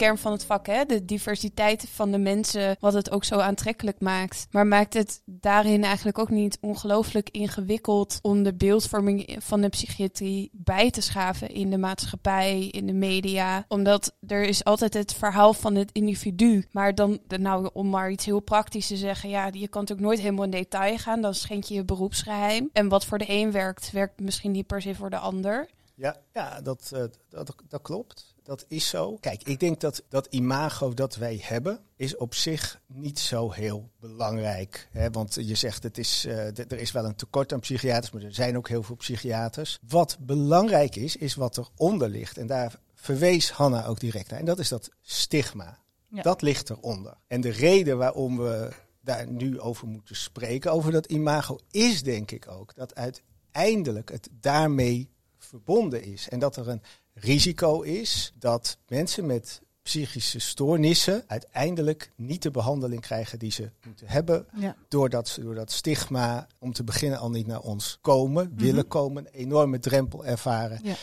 kern 0.01 0.19
van 0.19 0.33
het 0.33 0.45
vak, 0.45 0.67
hè? 0.67 0.85
de 0.85 1.05
diversiteit 1.05 1.89
van 1.89 2.11
de 2.11 2.19
mensen, 2.19 2.77
wat 2.79 2.93
het 2.93 3.11
ook 3.11 3.25
zo 3.25 3.39
aantrekkelijk 3.39 4.01
maakt. 4.01 4.47
Maar 4.51 4.67
maakt 4.67 4.95
het 4.95 5.23
daarin 5.25 5.85
eigenlijk 5.85 6.19
ook 6.19 6.31
niet 6.31 6.59
ongelooflijk 6.61 7.31
ingewikkeld 7.31 8.19
om 8.23 8.43
de 8.43 8.55
beeldvorming 8.55 9.37
van 9.39 9.61
de 9.61 9.69
psychiatrie 9.69 10.51
bij 10.53 10.91
te 10.91 11.01
schaven 11.01 11.49
in 11.49 11.71
de 11.71 11.79
maatschappij, 11.79 12.67
in 12.67 12.87
de 12.87 12.93
media? 12.93 13.65
Omdat 13.69 14.17
er 14.27 14.43
is 14.43 14.65
altijd 14.65 14.95
het 14.95 15.15
verhaal 15.15 15.55
van 15.55 15.75
het 15.75 15.93
individu. 15.93 16.67
Maar 16.71 16.95
dan, 16.95 17.19
nou, 17.27 17.71
om 17.73 17.89
maar 17.89 18.11
iets 18.11 18.25
heel 18.25 18.41
praktisch 18.41 18.87
te 18.87 18.97
zeggen, 18.97 19.29
ja, 19.29 19.47
je 19.47 19.69
kan 19.69 19.81
natuurlijk 19.81 20.09
nooit 20.09 20.21
helemaal 20.21 20.45
in 20.45 20.51
detail 20.51 20.99
gaan, 20.99 21.21
dan 21.21 21.35
schenk 21.35 21.65
je 21.65 21.75
je 21.75 21.85
beroepsgeheim. 21.85 22.69
En 22.73 22.89
wat 22.89 23.05
voor 23.05 23.19
de 23.19 23.29
een 23.29 23.53
werkt, 23.53 23.91
werkt 23.91 24.21
misschien 24.21 24.51
niet 24.51 24.67
per 24.67 24.83
se 24.83 24.95
voor 24.95 25.11
de 25.11 25.19
ander. 25.19 25.69
Ja, 25.95 26.17
ja 26.33 26.61
dat, 26.61 26.91
uh, 26.95 27.05
dat, 27.29 27.55
dat 27.69 27.83
klopt. 27.83 28.30
Dat 28.51 28.65
is 28.69 28.89
zo. 28.89 29.17
Kijk, 29.21 29.43
ik 29.43 29.61
denk 29.61 29.81
dat 29.81 30.03
dat 30.09 30.27
imago 30.27 30.95
dat 30.95 31.17
wij 31.17 31.39
hebben, 31.43 31.81
is 31.97 32.17
op 32.17 32.35
zich 32.35 32.81
niet 32.87 33.19
zo 33.19 33.51
heel 33.51 33.91
belangrijk. 34.01 34.89
Hè? 34.91 35.11
Want 35.11 35.35
je 35.35 35.55
zegt, 35.55 35.83
het 35.83 35.99
is, 35.99 36.25
uh, 36.27 36.59
er 36.59 36.73
is 36.79 36.93
wel 36.93 37.05
een 37.05 37.15
tekort 37.15 37.53
aan 37.53 37.61
psychiaters, 37.61 38.11
maar 38.11 38.23
er 38.23 38.35
zijn 38.35 38.57
ook 38.57 38.69
heel 38.69 38.83
veel 38.83 38.97
psychiaters. 38.97 39.79
Wat 39.89 40.17
belangrijk 40.21 40.97
is, 40.97 41.17
is 41.17 41.35
wat 41.35 41.59
eronder 41.59 42.09
ligt. 42.09 42.39
En 42.39 42.47
daar 42.47 42.81
verwees 42.95 43.51
Hanna 43.51 43.87
ook 43.87 44.01
direct 44.01 44.31
naar. 44.31 44.39
En 44.39 44.45
dat 44.45 44.59
is 44.59 44.69
dat 44.69 44.91
stigma. 45.01 45.79
Ja. 46.09 46.23
Dat 46.23 46.43
ligt 46.43 46.71
eronder. 46.71 47.15
En 47.27 47.41
de 47.41 47.51
reden 47.51 47.99
waarom 47.99 48.37
we 48.37 48.73
daar 49.01 49.27
nu 49.31 49.61
over 49.61 49.87
moeten 49.87 50.17
spreken, 50.17 50.73
over 50.73 50.93
dat 50.93 51.07
imago, 51.07 51.59
is 51.71 52.03
denk 52.03 52.31
ik 52.31 52.49
ook 52.49 52.75
dat 52.75 52.95
uiteindelijk 52.95 54.11
het 54.11 54.29
daarmee 54.33 55.11
verbonden 55.39 56.03
is. 56.03 56.29
En 56.29 56.39
dat 56.39 56.57
er 56.57 56.69
een 56.69 56.83
risico 57.15 57.81
is 57.81 58.33
dat 58.39 58.79
mensen 58.89 59.27
met 59.27 59.61
psychische 59.83 60.39
stoornissen 60.39 61.25
uiteindelijk 61.27 62.13
niet 62.17 62.43
de 62.43 62.51
behandeling 62.51 63.01
krijgen 63.01 63.39
die 63.39 63.53
ze 63.53 63.71
moeten 63.87 64.09
hebben. 64.09 64.47
Doordat 64.89 65.29
ze 65.29 65.41
door 65.41 65.55
dat 65.55 65.73
stigma, 65.73 66.47
om 66.59 66.73
te 66.73 66.85
beginnen 66.85 67.19
al 67.19 67.31
niet 67.31 67.47
naar 67.47 67.61
ons 67.61 67.99
komen, 68.01 68.53
willen 68.57 68.75
mhm. 68.75 68.89
komen, 68.89 69.27
een 69.27 69.33
enorme 69.33 69.79
drempel 69.79 70.25
ervaren. 70.25 70.81
Ja 70.83 70.95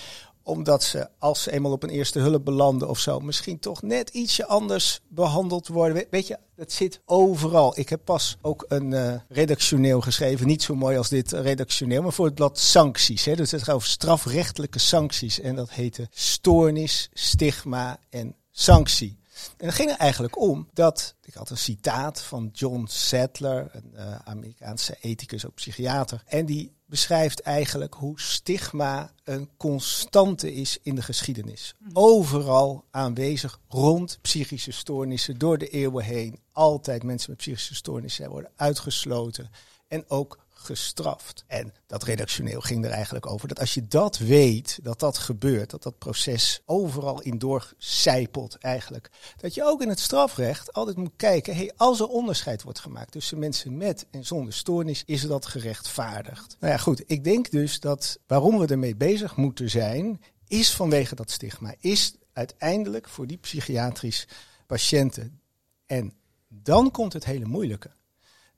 omdat 0.48 0.84
ze, 0.84 1.10
als 1.20 1.44
ze 1.44 1.52
eenmaal 1.52 1.72
op 1.72 1.84
een 1.84 1.90
eerste 1.90 2.20
hulp 2.20 2.46
belanden 2.46 2.90
of 2.90 3.00
zo, 3.00 3.20
misschien 3.20 3.60
toch 3.60 3.82
net 3.82 4.10
ietsje 4.10 4.46
anders 4.46 5.02
behandeld 5.08 5.68
worden. 5.68 6.06
Weet 6.10 6.28
je, 6.28 6.38
het 6.56 6.74
zit 6.74 7.02
overal. 7.06 7.80
Ik 7.80 7.90
heb 7.90 8.00
pas 8.04 8.38
ook 8.42 8.66
een 8.68 8.92
uh, 8.92 9.14
redactioneel 9.30 10.02
geschreven, 10.02 10.48
niet 10.48 10.64
zo 10.64 10.76
mooi 10.76 10.98
als 10.98 11.10
dit 11.10 11.32
redactioneel, 11.32 12.02
maar 12.02 12.14
voor 12.14 12.26
het 12.26 12.36
blad 12.36 12.60
sancties. 12.60 13.26
Hè. 13.26 13.36
Dus 13.36 13.52
het 13.52 13.64
gaat 13.64 13.76
over 13.76 13.88
strafrechtelijke 13.88 14.80
sancties. 14.80 15.40
En 15.40 15.56
dat 15.56 15.70
heette 15.70 16.08
stoornis, 16.12 17.10
stigma 17.14 18.00
en 18.10 18.36
sanctie. 18.52 19.20
En 19.58 19.66
het 19.66 19.76
ging 19.76 19.90
er 19.90 19.98
eigenlijk 19.98 20.40
om 20.42 20.70
dat, 20.74 21.16
ik 21.24 21.34
had 21.34 21.50
een 21.50 21.58
citaat 21.58 22.22
van 22.22 22.50
John 22.54 22.86
Sadler, 22.88 23.70
een 23.72 23.92
uh, 23.96 24.16
Amerikaanse 24.16 24.98
ethicus, 25.02 25.46
ook 25.46 25.54
psychiater. 25.54 26.24
En 26.26 26.46
die 26.46 26.76
beschrijft 26.86 27.42
eigenlijk 27.42 27.94
hoe 27.94 28.20
stigma 28.20 29.12
een 29.24 29.50
constante 29.58 30.54
is 30.54 30.78
in 30.82 30.96
de 30.96 31.02
geschiedenis. 31.02 31.76
Mhm. 31.78 31.90
Overal 31.94 32.86
aanwezig 32.92 33.60
rond 33.68 34.20
psychische 34.22 34.72
stoornissen 34.72 35.38
door 35.38 35.58
de 35.58 35.70
eeuwen 35.70 36.04
heen. 36.04 36.40
Altijd 36.52 37.04
mensen 37.04 37.30
met 37.30 37.40
psychische 37.40 37.76
stoornissen 37.76 38.30
worden 38.30 38.52
uitgesloten. 38.56 39.50
En 39.88 40.10
ook 40.10 40.38
gestraft. 40.58 41.44
En 41.48 41.74
dat 41.86 42.04
redactioneel 42.04 42.62
ging 42.62 42.86
er 42.86 42.92
eigenlijk 42.92 43.26
over 43.26 43.48
dat 43.48 43.60
als 43.60 43.74
je 43.74 43.88
dat 43.88 44.18
weet, 44.18 44.80
dat 44.84 45.00
dat 45.00 45.18
gebeurt, 45.18 45.70
dat 45.70 45.84
dat 45.84 45.98
proces 45.98 46.62
overal 46.66 47.22
in 47.22 47.38
doorcijpelt 47.38 48.56
eigenlijk, 48.56 49.10
dat 49.38 49.54
je 49.54 49.64
ook 49.64 49.82
in 49.82 49.90
het 49.90 50.00
strafrecht 50.00 50.74
altijd 50.74 50.98
moet 50.98 51.16
kijken, 51.16 51.56
hey, 51.56 51.72
als 51.76 52.00
er 52.00 52.08
onderscheid 52.08 52.64
wordt 52.64 52.80
gemaakt 52.80 53.12
tussen 53.12 53.40
mensen 53.40 53.78
met 53.78 54.06
en 54.12 54.26
zonder 54.26 54.54
stoornis, 54.54 55.04
is 55.06 55.22
dat 55.22 55.46
gerechtvaardigd? 55.46 56.58
Nou 56.60 56.74
ja, 56.74 56.80
goed, 56.80 57.04
ik 57.06 57.24
denk 57.24 57.52
dus 57.52 57.80
dat 57.80 58.20
waarom 58.28 58.60
we 58.60 58.68
ermee 58.68 58.96
bezig 58.96 59.36
moeten 59.36 59.70
zijn, 59.70 60.22
is 60.48 60.72
vanwege 60.72 61.16
dat 61.16 61.32
stigma, 61.32 61.74
is 61.80 62.16
uiteindelijk 62.34 63.10
voor 63.10 63.28
die 63.28 63.38
psychiatrische 63.38 64.28
patiënten. 64.66 65.40
En 65.86 66.14
dan 66.48 66.92
komt 66.92 67.14
het 67.14 67.26
hele 67.26 67.46
moeilijke. 67.46 67.92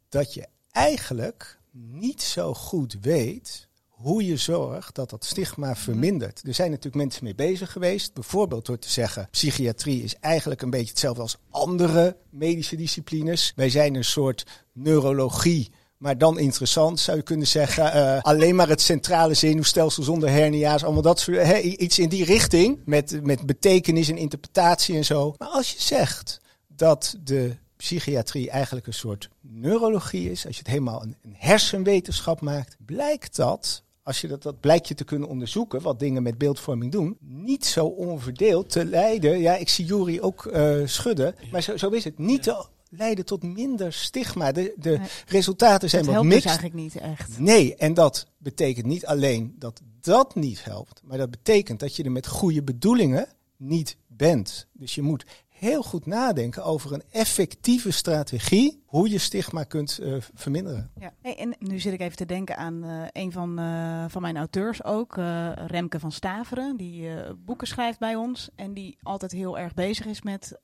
Dat 0.10 0.34
je 0.34 0.48
eigenlijk 0.72 1.59
niet 1.72 2.22
zo 2.22 2.54
goed 2.54 2.98
weet 3.02 3.68
hoe 4.00 4.26
je 4.26 4.38
zorgt 4.38 4.96
dat 4.96 5.10
dat 5.10 5.26
stigma 5.26 5.76
vermindert. 5.76 6.42
Er 6.48 6.54
zijn 6.54 6.70
natuurlijk 6.70 6.96
mensen 6.96 7.24
mee 7.24 7.36
bezig 7.36 7.72
geweest. 7.72 8.14
Bijvoorbeeld 8.14 8.66
door 8.66 8.80
te 8.80 8.90
zeggen, 8.90 9.28
psychiatrie 9.32 10.04
is 10.04 10.16
eigenlijk 10.20 10.62
een 10.62 10.70
beetje 10.70 10.90
hetzelfde 10.90 11.22
als 11.22 11.38
andere 11.50 12.18
medische 12.30 12.76
disciplines. 12.76 13.54
Wij 13.56 13.70
zijn 13.70 13.96
een 13.96 14.06
soort 14.06 14.46
neurologie. 14.74 15.72
Maar 15.98 16.18
dan 16.18 16.40
interessant 16.40 17.00
zou 17.00 17.18
je 17.18 17.24
kunnen 17.24 17.48
zeggen, 17.48 17.96
uh, 17.96 18.20
alleen 18.32 18.56
maar 18.56 18.70
het 18.70 18.82
centrale 18.82 19.34
zenuwstelsel 19.34 20.04
zonder 20.04 20.30
hernia's, 20.30 20.84
allemaal 20.84 21.02
dat 21.02 21.20
soort, 21.20 21.38
he, 21.38 21.60
iets 21.60 22.00
in 22.00 22.10
die 22.10 22.26
richting, 22.26 22.80
met, 22.86 23.24
met 23.24 23.46
betekenis 23.46 24.10
en 24.10 24.18
interpretatie 24.18 24.96
en 24.96 25.06
zo. 25.06 25.34
Maar 25.38 25.48
als 25.48 25.72
je 25.72 25.82
zegt 25.82 26.42
dat 26.68 27.16
de 27.24 27.58
psychiatrie 27.84 28.50
eigenlijk 28.50 28.88
een 28.88 28.94
soort 28.94 29.30
neurologie 29.42 30.32
is, 30.32 30.46
als 30.46 30.56
je 30.56 30.62
het 30.62 30.72
helemaal 30.72 31.04
een, 31.04 31.16
een 31.22 31.36
hersenwetenschap 31.38 32.42
maakt, 32.42 32.78
blijkt 32.86 33.36
dat 33.36 33.84
als 34.04 34.22
je 34.22 34.28
dat, 34.28 34.44
dat 34.44 34.60
blijkt 34.60 34.88
je 34.88 34.94
te 34.94 35.04
kunnen 35.04 35.30
onderzoeken, 35.30 35.82
wat 35.82 36.00
dingen 36.00 36.24
met 36.24 36.38
beeldvorming 36.38 36.92
doen, 36.92 37.18
niet 37.20 37.66
zo 37.66 37.86
onverdeeld 37.86 38.70
te 38.70 38.86
leiden. 38.86 39.40
Ja, 39.40 39.56
ik 39.56 39.70
zie 39.70 39.86
Jury 39.86 40.20
ook 40.20 40.46
uh, 40.46 40.86
schudden, 40.86 41.36
maar 41.52 41.62
zo, 41.62 41.78
zo, 41.78 41.90
is 41.90 42.04
het. 42.04 42.18
Niet 42.18 42.44
te 42.44 42.66
leiden 42.90 43.26
tot 43.26 43.44
minder 43.44 43.94
stigma. 43.94 44.52
De, 44.52 44.74
de 44.78 45.00
resultaten 45.28 45.90
zijn 45.90 46.06
dat 46.06 46.14
wat 46.14 46.24
mixed. 46.24 46.44
helpt 46.44 46.62
dus 46.62 46.70
eigenlijk 46.70 47.04
niet 47.04 47.20
echt. 47.20 47.40
Nee, 47.40 47.76
en 47.76 47.94
dat 47.94 48.28
betekent 48.38 48.86
niet 48.86 49.06
alleen 49.06 49.56
dat 49.58 49.82
dat 50.02 50.36
niet 50.36 50.64
helpt, 50.64 51.02
maar 51.04 51.18
dat 51.18 51.32
betekent 51.32 51.80
dat 51.80 51.96
je 51.96 52.04
er 52.04 52.12
met 52.12 52.28
goede 52.28 52.64
bedoelingen 52.64 53.28
niet 53.58 53.98
bent. 54.08 54.68
Dus 54.74 54.96
je 54.96 55.02
moet 55.02 55.26
heel 55.60 55.84
goed 55.84 56.06
nadenken 56.06 56.64
over 56.64 56.94
een 56.94 57.04
effectieve 57.12 57.92
strategie 57.92 58.84
hoe 58.86 59.10
je 59.10 59.18
stigma 59.18 59.64
kunt 59.64 60.00
uh, 60.02 60.16
verminderen. 60.34 60.92
Ja. 61.00 61.14
En 61.22 61.56
nu 61.60 61.80
zit 61.80 61.94
ik 61.94 62.00
even 62.00 62.18
te 62.18 62.26
denken 62.26 62.58
aan 62.58 62.86
uh, 62.86 63.04
een 63.12 63.32
van, 63.32 63.60
uh, 63.60 64.06
van 64.08 64.22
mijn 64.22 64.38
auteurs 64.38 64.84
ook, 64.84 65.16
Remke 65.68 66.00
van 66.00 66.12
Staveren, 66.12 66.78
die 66.78 67.10
boeken 67.46 67.68
schrijft 67.68 68.00
bij 68.00 68.16
ons 68.16 68.50
en 68.56 68.74
die 68.74 68.98
altijd 69.02 69.32
heel 69.32 69.58
erg 69.58 69.74
bezig 69.74 70.06
is 70.06 70.22
met 70.22 70.60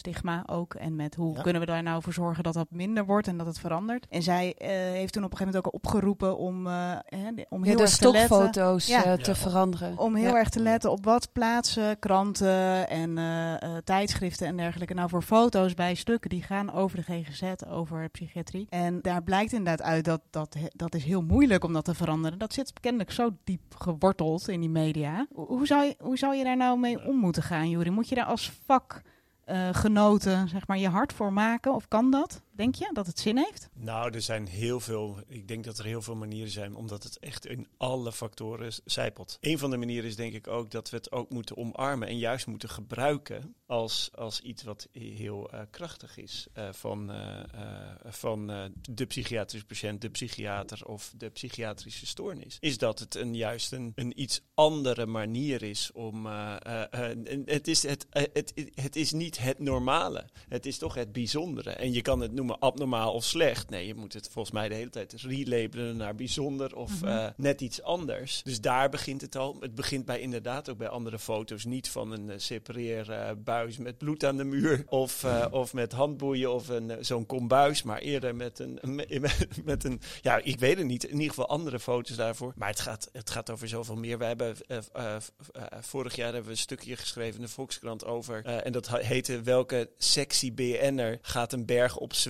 stigma 0.00 0.42
ook. 0.46 0.74
En 0.74 0.96
met 0.96 1.14
hoe 1.14 1.42
kunnen 1.42 1.60
we 1.60 1.66
daar 1.66 1.82
nou 1.82 2.02
voor 2.02 2.12
zorgen 2.12 2.42
dat 2.42 2.54
dat 2.54 2.70
minder 2.70 3.04
wordt 3.04 3.26
en 3.26 3.36
dat 3.36 3.46
het 3.46 3.58
verandert. 3.58 4.06
En 4.08 4.22
zij 4.22 4.46
uh, 4.46 4.68
heeft 4.68 5.12
toen 5.12 5.24
op 5.24 5.30
een 5.30 5.36
gegeven 5.36 5.60
moment 5.60 5.66
ook 5.66 5.74
opgeroepen 5.74 6.36
om, 6.36 6.66
uh, 6.66 6.96
om 7.48 7.62
heel 7.62 7.70
ja, 7.70 7.76
de 7.76 7.82
erg 7.82 7.90
te 7.90 7.94
stokfoto's 7.94 8.88
letten, 8.88 9.18
uh, 9.18 9.24
te 9.24 9.34
veranderen. 9.34 9.98
Om 9.98 10.14
heel 10.14 10.36
erg 10.36 10.48
te 10.48 10.60
letten 10.60 10.90
op 10.90 11.04
wat 11.04 11.32
plaatsen, 11.32 11.98
kranten 11.98 12.88
en 12.88 13.18
tijdschriften 13.84 14.46
en 14.46 14.56
dergelijke. 14.56 14.94
Nou, 14.94 15.08
voor 15.08 15.22
foto's 15.22 15.74
bij 15.74 15.94
stukken 15.94 16.30
die 16.30 16.42
gaan 16.42 16.72
over 16.72 16.96
de 16.96 17.02
GGZ, 17.02 17.42
over 17.68 18.08
psychiatrie. 18.08 18.66
En 18.68 19.00
daar 19.02 19.22
blijkt 19.22 19.52
inderdaad 19.52 19.82
uit 19.82 20.04
dat 20.04 20.20
dat, 20.30 20.56
dat 20.76 20.94
is 20.94 21.04
heel 21.04 21.22
moeilijk 21.22 21.64
om 21.64 21.72
dat 21.72 21.84
te 21.84 21.94
veranderen. 21.94 22.38
Dat 22.38 22.52
zit 22.52 22.72
kennelijk 22.80 23.10
zo 23.10 23.30
diep 23.44 23.74
geworteld 23.78 24.48
in 24.48 24.60
die 24.60 24.70
media. 24.70 25.26
Hoe 25.34 25.66
zou 25.66 25.84
je, 25.84 25.94
hoe 25.98 26.18
zou 26.18 26.34
je 26.34 26.44
daar 26.44 26.56
nou 26.56 26.78
mee 26.78 27.06
om 27.06 27.16
moeten 27.16 27.42
gaan, 27.42 27.70
Juri? 27.70 27.90
Moet 27.90 28.08
je 28.08 28.14
daar 28.14 28.24
als 28.24 28.52
vak 28.66 29.02
genoten 29.72 30.48
zeg 30.48 30.66
maar, 30.66 30.78
je 30.78 30.88
hart 30.88 31.12
voor 31.12 31.32
maken? 31.32 31.74
Of 31.74 31.88
kan 31.88 32.10
dat? 32.10 32.42
Denk 32.52 32.74
je 32.74 32.90
dat 32.92 33.06
het 33.06 33.18
zin 33.18 33.36
heeft? 33.36 33.68
Nou, 33.74 34.14
er 34.14 34.22
zijn 34.22 34.46
heel 34.46 34.80
veel. 34.80 35.18
Ik 35.26 35.48
denk 35.48 35.64
dat 35.64 35.78
er 35.78 35.84
heel 35.84 36.02
veel 36.02 36.16
manieren 36.16 36.50
zijn, 36.50 36.74
omdat 36.74 37.02
het 37.02 37.18
echt 37.18 37.46
in 37.46 37.68
alle 37.76 38.12
factoren 38.12 38.72
zijpelt. 38.84 39.38
Een 39.40 39.58
van 39.58 39.70
de 39.70 39.76
manieren 39.76 40.08
is 40.08 40.16
denk 40.16 40.32
ik 40.32 40.46
ook 40.46 40.70
dat 40.70 40.90
we 40.90 40.96
het 40.96 41.12
ook 41.12 41.30
moeten 41.30 41.56
omarmen 41.56 42.08
en 42.08 42.18
juist 42.18 42.46
moeten 42.46 42.68
gebruiken 42.68 43.54
als, 43.66 44.10
als 44.14 44.40
iets 44.40 44.62
wat 44.62 44.88
heel 44.92 45.54
uh, 45.54 45.60
krachtig 45.70 46.16
is 46.16 46.46
uh, 46.58 46.68
van, 46.72 47.10
uh, 47.10 47.40
van 48.04 48.46
de 48.90 49.06
psychiatrische 49.06 49.66
patiënt, 49.66 50.00
de 50.00 50.10
psychiater 50.10 50.86
of 50.86 51.12
de 51.16 51.28
psychiatrische 51.30 52.06
stoornis. 52.06 52.56
Is 52.60 52.78
dat 52.78 52.98
het 52.98 53.14
een 53.14 53.34
juist 53.34 53.72
een, 53.72 53.92
een 53.94 54.20
iets 54.20 54.40
andere 54.54 55.06
manier 55.06 55.62
is 55.62 55.92
om. 55.92 56.26
het, 56.26 57.68
is 57.68 57.82
het, 57.82 58.06
het, 58.10 58.52
het 58.74 58.96
is 58.96 59.12
niet 59.12 59.38
het 59.38 59.58
normale. 59.58 60.28
Het 60.48 60.66
is 60.66 60.78
toch 60.78 60.94
het 60.94 61.12
bijzondere. 61.12 61.70
En 61.70 61.92
je 61.92 62.02
kan 62.02 62.20
het 62.20 62.32
noemen 62.40 62.58
abnormaal 62.58 63.12
of 63.12 63.24
slecht. 63.24 63.70
Nee, 63.70 63.86
je 63.86 63.94
moet 63.94 64.12
het 64.12 64.28
volgens 64.32 64.54
mij 64.54 64.68
de 64.68 64.74
hele 64.74 64.90
tijd 64.90 65.12
relabelen 65.12 65.96
naar 65.96 66.14
bijzonder 66.14 66.76
of 66.76 67.02
mm 67.02 67.08
net 67.36 67.60
iets 67.60 67.82
anders. 67.82 68.40
Dus 68.44 68.60
daar 68.60 68.88
begint 68.88 69.20
het 69.20 69.36
al. 69.36 69.56
Het 69.60 69.74
begint 69.74 70.04
bij 70.04 70.20
inderdaad 70.20 70.68
ook 70.68 70.78
bij 70.78 70.88
andere 70.88 71.18
foto's. 71.18 71.64
Niet 71.64 71.88
van 71.88 72.12
een 72.12 72.28
uh, 72.28 72.34
separeerbuis 72.36 73.76
met 73.78 73.98
bloed 73.98 74.24
aan 74.24 74.36
de 74.36 74.44
muur. 74.44 74.84
Of, 74.86 75.24
uh, 75.24 75.46
of 75.50 75.72
met 75.72 75.92
handboeien 75.92 76.52
of 76.52 76.68
een, 76.68 76.96
zo'n 77.00 77.26
kombuis. 77.26 77.82
Maar 77.82 77.98
eerder 77.98 78.34
met 78.34 78.58
een, 78.58 78.78
met, 79.20 79.48
met, 79.64 79.84
een... 79.84 80.00
Ja, 80.20 80.40
ik 80.42 80.58
weet 80.58 80.76
het 80.76 80.86
niet. 80.86 81.04
In 81.04 81.12
ieder 81.12 81.28
geval 81.28 81.48
andere 81.48 81.80
foto's 81.80 82.16
daarvoor. 82.16 82.52
Maar 82.56 82.68
het 82.68 82.80
gaat, 82.80 83.08
het 83.12 83.30
gaat 83.30 83.50
over 83.50 83.68
zoveel 83.68 83.96
meer. 83.96 84.18
We 84.18 84.24
hebben... 84.24 84.56
vorig 85.80 86.16
jaar 86.16 86.26
hebben 86.26 86.44
we 86.44 86.50
een 86.50 86.56
stukje 86.56 86.96
geschreven 86.96 87.34
in 87.34 87.46
de 87.46 87.52
Volkskrant 87.52 88.04
over... 88.04 88.44
en 88.44 88.72
dat 88.72 88.88
heette 88.88 89.40
Welke 89.40 89.90
sexy 89.98 90.52
BN'er 90.52 91.18
gaat 91.22 91.52
een 91.52 91.66
berg 91.66 91.96
opzwemmen 91.96 92.29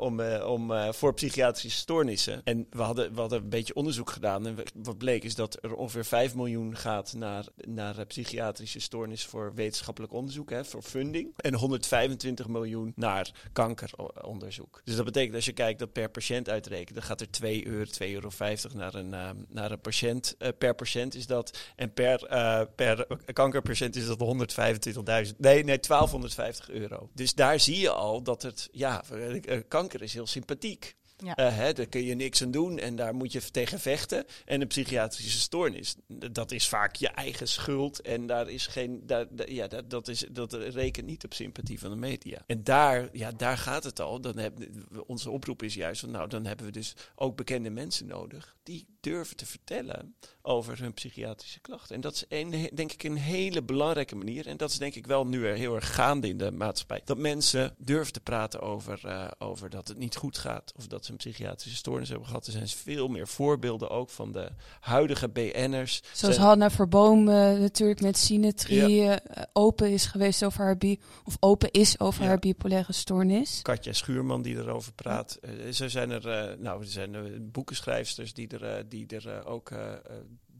om, 0.00 0.20
uh, 0.20 0.46
om 0.46 0.70
uh, 0.70 0.92
voor 0.92 1.14
psychiatrische 1.14 1.78
stoornissen. 1.78 2.40
En 2.44 2.66
we 2.70 2.82
hadden, 2.82 3.14
we 3.14 3.20
hadden 3.20 3.42
een 3.42 3.48
beetje 3.48 3.74
onderzoek 3.74 4.10
gedaan. 4.10 4.46
En 4.46 4.56
wat 4.74 4.98
bleek 4.98 5.24
is 5.24 5.34
dat 5.34 5.58
er 5.60 5.74
ongeveer 5.74 6.04
5 6.04 6.34
miljoen 6.34 6.76
gaat 6.76 7.14
naar, 7.16 7.44
naar 7.56 8.06
psychiatrische 8.06 8.80
stoornissen 8.80 9.30
voor 9.30 9.54
wetenschappelijk 9.54 10.12
onderzoek, 10.12 10.50
hè, 10.50 10.64
voor 10.64 10.82
funding. 10.82 11.32
En 11.36 11.54
125 11.54 12.48
miljoen 12.48 12.92
naar 12.96 13.30
kankeronderzoek. 13.52 14.80
Dus 14.84 14.96
dat 14.96 15.04
betekent 15.04 15.34
als 15.34 15.44
je 15.44 15.52
kijkt 15.52 15.78
dat 15.78 15.92
per 15.92 16.08
patiënt 16.08 16.48
uitrekent, 16.48 16.94
dan 16.94 17.02
gaat 17.02 17.20
er 17.20 17.30
2 17.30 17.66
euro, 17.66 17.84
2,50 17.84 18.12
euro 18.12 18.30
naar 18.74 18.94
een, 18.94 19.14
naar 19.48 19.70
een 19.70 19.80
patiënt. 19.80 20.36
per 20.58 20.74
patiënt 20.74 21.14
is 21.14 21.26
dat. 21.26 21.58
En 21.76 21.92
per, 21.92 22.28
per 22.74 23.06
kankerpatiënt 23.32 23.96
is 23.96 24.06
dat 24.06 24.18
125.000. 24.18 25.36
Nee, 25.36 25.64
nee, 25.64 25.78
1250 25.80 26.70
euro. 26.70 27.10
Dus 27.14 27.34
daar 27.34 27.60
zie 27.60 27.80
je 27.80 27.90
al 27.90 28.22
dat 28.22 28.42
het, 28.42 28.68
ja, 28.72 29.02
eh, 29.10 29.19
eh, 29.19 29.19
kanker 29.68 30.02
is 30.02 30.12
heel 30.12 30.26
sympathiek. 30.26 30.96
Ja. 31.24 31.38
Uh, 31.38 31.56
hè, 31.56 31.72
daar 31.72 31.86
kun 31.86 32.04
je 32.04 32.14
niks 32.14 32.42
aan 32.42 32.50
doen 32.50 32.78
en 32.78 32.96
daar 32.96 33.14
moet 33.14 33.32
je 33.32 33.50
tegen 33.50 33.80
vechten. 33.80 34.24
En 34.44 34.60
een 34.60 34.66
psychiatrische 34.66 35.40
stoornis, 35.40 35.94
dat 36.32 36.50
is 36.50 36.68
vaak 36.68 36.94
je 36.96 37.08
eigen 37.08 37.48
schuld. 37.48 38.00
En 38.00 38.26
daar 38.26 38.48
is 38.48 38.66
geen, 38.66 39.02
daar, 39.06 39.26
ja, 39.46 39.66
dat, 39.66 39.90
dat, 39.90 40.08
is, 40.08 40.24
dat 40.30 40.52
rekent 40.52 41.06
niet 41.06 41.24
op 41.24 41.34
sympathie 41.34 41.78
van 41.78 41.90
de 41.90 41.96
media. 41.96 42.42
En 42.46 42.64
daar, 42.64 43.08
ja, 43.12 43.30
daar 43.30 43.58
gaat 43.58 43.84
het 43.84 44.00
al. 44.00 44.20
Dan 44.20 44.38
heb, 44.38 44.58
onze 45.06 45.30
oproep 45.30 45.62
is 45.62 45.74
juist 45.74 46.00
van, 46.00 46.10
nou, 46.10 46.28
dan 46.28 46.46
hebben 46.46 46.66
we 46.66 46.72
dus 46.72 46.94
ook 47.14 47.36
bekende 47.36 47.70
mensen 47.70 48.06
nodig 48.06 48.56
die 48.62 48.86
durven 49.00 49.36
te 49.36 49.46
vertellen 49.46 50.14
over 50.42 50.78
hun 50.78 50.94
psychiatrische 50.94 51.60
klachten. 51.60 51.94
En 51.94 52.00
dat 52.00 52.14
is 52.14 52.24
een, 52.28 52.70
denk 52.74 52.92
ik 52.92 53.02
een 53.02 53.16
hele 53.16 53.62
belangrijke 53.62 54.16
manier. 54.16 54.46
En 54.46 54.56
dat 54.56 54.70
is 54.70 54.78
denk 54.78 54.94
ik 54.94 55.06
wel 55.06 55.26
nu 55.26 55.46
er 55.46 55.56
heel 55.56 55.74
erg 55.74 55.94
gaande 55.94 56.28
in 56.28 56.38
de 56.38 56.50
maatschappij. 56.50 57.00
Dat 57.04 57.18
mensen 57.18 57.74
durven 57.78 58.12
te 58.12 58.20
praten 58.20 58.60
over, 58.60 59.00
uh, 59.06 59.28
over 59.38 59.70
dat 59.70 59.88
het 59.88 59.98
niet 59.98 60.16
goed 60.16 60.38
gaat. 60.38 60.72
Of 60.76 60.86
dat 60.86 61.04
een 61.10 61.16
psychiatrische 61.16 61.76
stoornis 61.76 62.08
hebben 62.08 62.26
gehad. 62.26 62.46
Er 62.46 62.52
zijn 62.52 62.68
veel 62.68 63.08
meer 63.08 63.28
voorbeelden 63.28 63.90
ook 63.90 64.10
van 64.10 64.32
de 64.32 64.48
huidige 64.80 65.28
BN'ers. 65.28 66.02
Zoals 66.12 66.34
zijn... 66.34 66.46
Hanna 66.46 66.70
Verboom 66.70 67.28
uh, 67.28 67.34
natuurlijk 67.34 68.00
met 68.00 68.18
Sinetrie 68.18 68.94
ja. 68.94 69.20
uh, 69.36 69.42
open 69.52 69.90
is 69.90 70.06
geweest 70.06 70.44
over 70.44 70.60
haar 70.60 70.76
bi 70.76 71.00
of 71.24 71.36
open 71.40 71.70
is 71.70 72.00
over 72.00 72.22
ja. 72.22 72.28
haar 72.28 72.38
bipolaire 72.38 72.92
stoornis. 72.92 73.62
Katja 73.62 73.92
Schuurman 73.92 74.42
die 74.42 74.56
erover 74.56 74.92
praat. 74.92 75.38
zo 75.70 75.88
zijn 75.88 76.10
er, 76.10 76.56
nou, 76.58 76.80
er 76.80 76.86
zijn 76.86 77.48
boekenschrijfsters 77.52 78.34
die 78.34 78.48
er, 78.58 78.88
die 78.88 79.06
er 79.06 79.46
ook 79.46 79.70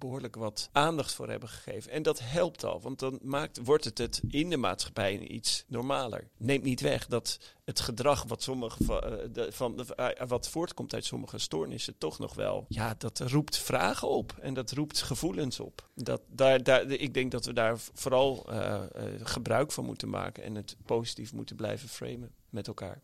behoorlijk 0.01 0.37
wat 0.37 0.69
aandacht 0.73 1.13
voor 1.13 1.29
hebben 1.29 1.49
gegeven. 1.49 1.93
En 1.93 2.03
dat 2.03 2.21
helpt 2.23 2.65
al, 2.65 2.81
want 2.81 2.99
dan 2.99 3.19
maakt, 3.23 3.61
wordt 3.65 3.85
het 3.85 3.99
het 3.99 4.21
in 4.29 4.51
de 4.51 4.57
maatschappij 4.57 5.19
iets 5.19 5.65
normaler. 5.67 6.29
Neemt 6.37 6.65
niet 6.65 6.81
weg 6.81 7.07
dat 7.07 7.39
het 7.65 7.81
gedrag 7.81 8.25
wat, 8.25 8.43
sommige 8.43 8.85
van, 8.85 9.01
de, 9.33 9.53
van 9.53 9.77
de, 9.77 10.15
uh, 10.21 10.29
wat 10.29 10.49
voortkomt 10.49 10.95
uit 10.95 11.05
sommige 11.05 11.39
stoornissen 11.39 11.99
toch 11.99 12.19
nog 12.19 12.35
wel, 12.35 12.65
ja, 12.69 12.95
dat 12.99 13.19
roept 13.19 13.57
vragen 13.57 14.09
op 14.09 14.37
en 14.41 14.55
dat 14.55 14.71
roept 14.71 15.03
gevoelens 15.03 15.61
op. 15.61 15.89
Dat, 15.95 16.21
daar, 16.29 16.63
daar, 16.63 16.91
ik 16.91 17.15
denk 17.15 17.31
dat 17.31 17.45
we 17.45 17.53
daar 17.53 17.79
vooral 17.79 18.47
uh, 18.53 18.81
gebruik 19.23 19.73
van 19.73 19.85
moeten 19.85 20.09
maken 20.09 20.43
en 20.43 20.55
het 20.55 20.77
positief 20.87 21.33
moeten 21.33 21.57
blijven 21.57 21.89
framen 21.89 22.31
met 22.51 22.67
elkaar. 22.67 23.03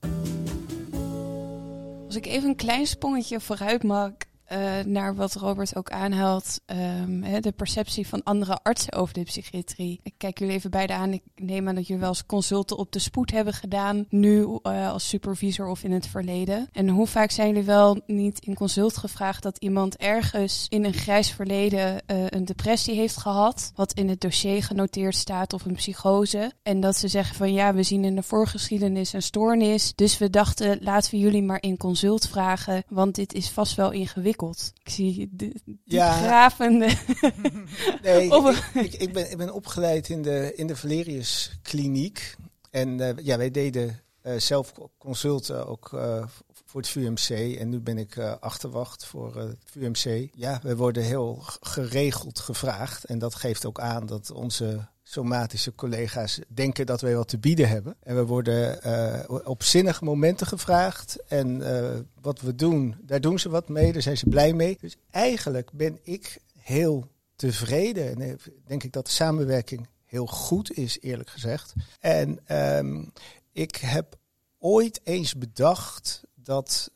Als 2.07 2.17
ik 2.17 2.27
even 2.27 2.49
een 2.49 2.57
klein 2.57 2.87
sprongetje 2.87 3.41
vooruit 3.41 3.83
maak 3.83 4.27
uh, 4.53 4.85
naar 4.85 5.15
wat 5.15 5.35
Robert 5.35 5.77
ook 5.77 5.91
aanhaalt, 5.91 6.61
um, 6.67 7.23
hè, 7.23 7.41
de 7.41 7.53
perceptie 7.53 8.07
van 8.07 8.23
andere 8.23 8.59
artsen 8.63 8.93
over 8.93 9.15
de 9.15 9.23
psychiatrie. 9.23 10.01
Ik 10.03 10.15
kijk 10.17 10.39
jullie 10.39 10.55
even 10.55 10.71
beide 10.71 10.93
aan. 10.93 11.13
Ik 11.13 11.23
neem 11.35 11.69
aan 11.69 11.75
dat 11.75 11.87
jullie 11.87 12.01
wel 12.03 12.11
eens 12.11 12.27
consulten 12.27 12.77
op 12.77 12.93
de 12.93 12.99
spoed 12.99 13.31
hebben 13.31 13.53
gedaan, 13.53 14.07
nu 14.09 14.41
uh, 14.63 14.91
als 14.93 15.09
supervisor 15.09 15.67
of 15.67 15.83
in 15.83 15.93
het 15.93 16.07
verleden. 16.07 16.69
En 16.73 16.89
hoe 16.89 17.07
vaak 17.07 17.31
zijn 17.31 17.49
jullie 17.49 17.65
wel 17.65 18.01
niet 18.07 18.39
in 18.39 18.55
consult 18.55 18.97
gevraagd 18.97 19.43
dat 19.43 19.59
iemand 19.59 19.97
ergens 19.97 20.67
in 20.69 20.85
een 20.85 20.93
grijs 20.93 21.31
verleden 21.31 22.03
uh, 22.07 22.25
een 22.29 22.45
depressie 22.45 22.95
heeft 22.95 23.17
gehad, 23.17 23.73
wat 23.75 23.93
in 23.93 24.09
het 24.09 24.21
dossier 24.21 24.63
genoteerd 24.63 25.15
staat 25.15 25.53
of 25.53 25.65
een 25.65 25.75
psychose. 25.75 26.53
En 26.63 26.81
dat 26.81 26.97
ze 26.97 27.09
zeggen 27.09 27.37
van 27.37 27.53
ja, 27.53 27.75
we 27.75 27.83
zien 27.83 28.05
in 28.05 28.15
de 28.15 28.23
voorgeschiedenis 28.23 29.13
een 29.13 29.23
stoornis, 29.23 29.93
dus 29.95 30.19
we 30.19 30.31
dachten 30.31 30.79
laten 30.81 31.11
we 31.11 31.19
jullie 31.19 31.43
maar 31.43 31.63
in 31.63 31.77
consult 31.77 32.29
vragen, 32.29 32.85
want 32.89 33.15
dit 33.15 33.33
is 33.35 33.51
vast 33.51 33.75
wel 33.75 33.91
ingewikkeld. 33.91 34.35
Ik 34.85 34.91
zie 34.93 35.29
de, 35.33 35.53
ja. 35.85 36.13
gravende. 36.13 36.87
nee, 38.03 38.31
ik, 38.75 38.95
ik, 38.95 39.13
ben, 39.13 39.31
ik 39.31 39.37
ben 39.37 39.53
opgeleid 39.53 40.09
in 40.09 40.23
de, 40.23 40.53
in 40.55 40.67
de 40.67 40.77
Valerius 40.77 41.59
Kliniek. 41.63 42.37
En 42.71 42.99
uh, 42.99 43.11
ja, 43.17 43.37
wij 43.37 43.51
deden 43.51 44.01
uh, 44.23 44.37
zelf 44.37 44.73
consulten 44.99 45.67
ook 45.67 45.93
uh, 45.95 46.27
voor 46.65 46.81
het 46.81 46.91
VUMC. 46.91 47.57
En 47.59 47.69
nu 47.69 47.81
ben 47.81 47.99
ik 47.99 48.19
achterwacht 48.19 49.07
voor 49.07 49.37
het 49.37 49.59
VUMC. 49.65 50.29
Ja, 50.35 50.61
we 50.63 50.77
worden 50.77 51.03
heel 51.03 51.39
geregeld 51.61 52.39
gevraagd. 52.39 53.05
En 53.05 53.19
dat 53.19 53.35
geeft 53.35 53.67
ook 53.67 53.81
aan 53.81 54.07
dat 54.07 54.31
onze 54.31 54.89
somatische 55.09 55.75
collega's 55.75 56.41
denken 56.49 56.87
dat 56.87 57.01
wij 57.01 57.17
wat 57.17 57.29
te 57.29 57.39
bieden 57.39 57.69
hebben. 57.69 57.97
En 58.03 58.15
we 58.15 58.25
worden 58.25 58.79
uh, 58.87 59.39
op 59.45 59.63
zinnige 59.63 60.05
momenten 60.05 60.47
gevraagd. 60.47 61.19
En 61.29 61.61
uh, 61.61 61.91
wat 62.21 62.41
we 62.41 62.55
doen, 62.55 62.97
daar 63.03 63.21
doen 63.21 63.39
ze 63.39 63.49
wat 63.49 63.69
mee, 63.69 63.93
daar 63.93 64.03
zijn 64.03 64.17
ze 64.17 64.29
blij 64.29 64.53
mee. 64.53 64.79
Dus 64.81 64.97
eigenlijk 65.11 65.73
ben 65.73 65.99
ik 66.03 66.39
heel 66.59 67.11
tevreden. 67.37 68.21
En 68.21 68.39
denk 68.67 68.83
ik 68.83 68.93
dat 68.93 69.07
de 69.07 69.13
samenwerking 69.13 69.89
heel 70.05 70.27
goed 70.27 70.73
is, 70.73 71.01
eerlijk 71.01 71.31
gezegd. 71.31 71.73
En 72.01 72.57
um, 72.77 73.13
ik 73.53 73.77
heb 73.77 74.17
ooit 74.59 75.01
eens 75.05 75.35
bedacht 75.35 76.23
dat. 76.35 76.91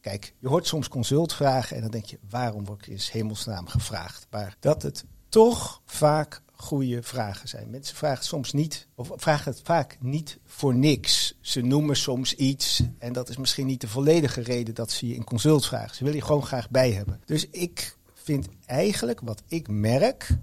Kijk, 0.00 0.34
je 0.38 0.48
hoort 0.48 0.66
soms 0.66 0.88
consultvragen 0.88 1.76
en 1.76 1.82
dan 1.82 1.90
denk 1.90 2.04
je, 2.04 2.18
waarom 2.28 2.64
word 2.64 2.86
ik 2.86 2.92
in 2.92 3.00
hemelsnaam 3.10 3.66
gevraagd? 3.66 4.26
Maar 4.30 4.56
dat 4.60 4.82
het 4.82 5.04
toch 5.28 5.82
vaak 5.84 6.42
goede 6.60 7.02
vragen 7.02 7.48
zijn. 7.48 7.70
Mensen 7.70 7.96
vragen 7.96 8.24
soms 8.24 8.52
niet, 8.52 8.86
of 8.94 9.10
vragen 9.16 9.52
het 9.52 9.60
vaak 9.64 9.96
niet 10.00 10.38
voor 10.44 10.74
niks. 10.74 11.38
Ze 11.40 11.60
noemen 11.60 11.96
soms 11.96 12.34
iets 12.34 12.82
en 12.98 13.12
dat 13.12 13.28
is 13.28 13.36
misschien 13.36 13.66
niet 13.66 13.80
de 13.80 13.88
volledige 13.88 14.40
reden 14.40 14.74
dat 14.74 14.90
ze 14.90 15.08
je 15.08 15.14
in 15.14 15.24
consult 15.24 15.66
vragen. 15.66 15.96
Ze 15.96 16.04
willen 16.04 16.18
je 16.18 16.24
gewoon 16.24 16.46
graag 16.46 16.70
bij 16.70 16.92
hebben. 16.92 17.20
Dus 17.24 17.48
ik 17.50 17.96
vind 18.14 18.48
eigenlijk, 18.66 19.20
wat 19.20 19.42
ik 19.46 19.68
merk, 19.68 20.36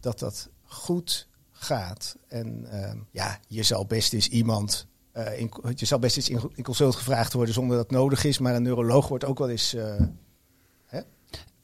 dat 0.00 0.18
dat 0.18 0.48
goed 0.62 1.28
gaat. 1.52 2.16
En 2.28 2.66
ehm, 2.70 2.98
ja, 3.10 3.38
je 3.48 3.62
zal 3.62 3.86
best 3.86 4.12
eens 4.12 4.28
iemand. 4.28 4.86
Uh, 5.16 5.38
in, 5.38 5.52
je 5.74 5.86
zal 5.86 5.98
best 5.98 6.16
eens 6.16 6.28
in, 6.28 6.62
consult 6.62 6.94
gevraagd 6.96 7.32
worden 7.32 7.54
zonder 7.54 7.76
dat 7.76 7.90
nodig 7.90 8.24
is. 8.24 8.38
Maar 8.38 8.54
een 8.54 8.62
neuroloog 8.62 9.08
wordt 9.08 9.24
ook 9.24 9.38
wel 9.38 9.48
eens. 9.48 9.74
Uh, 9.74 9.94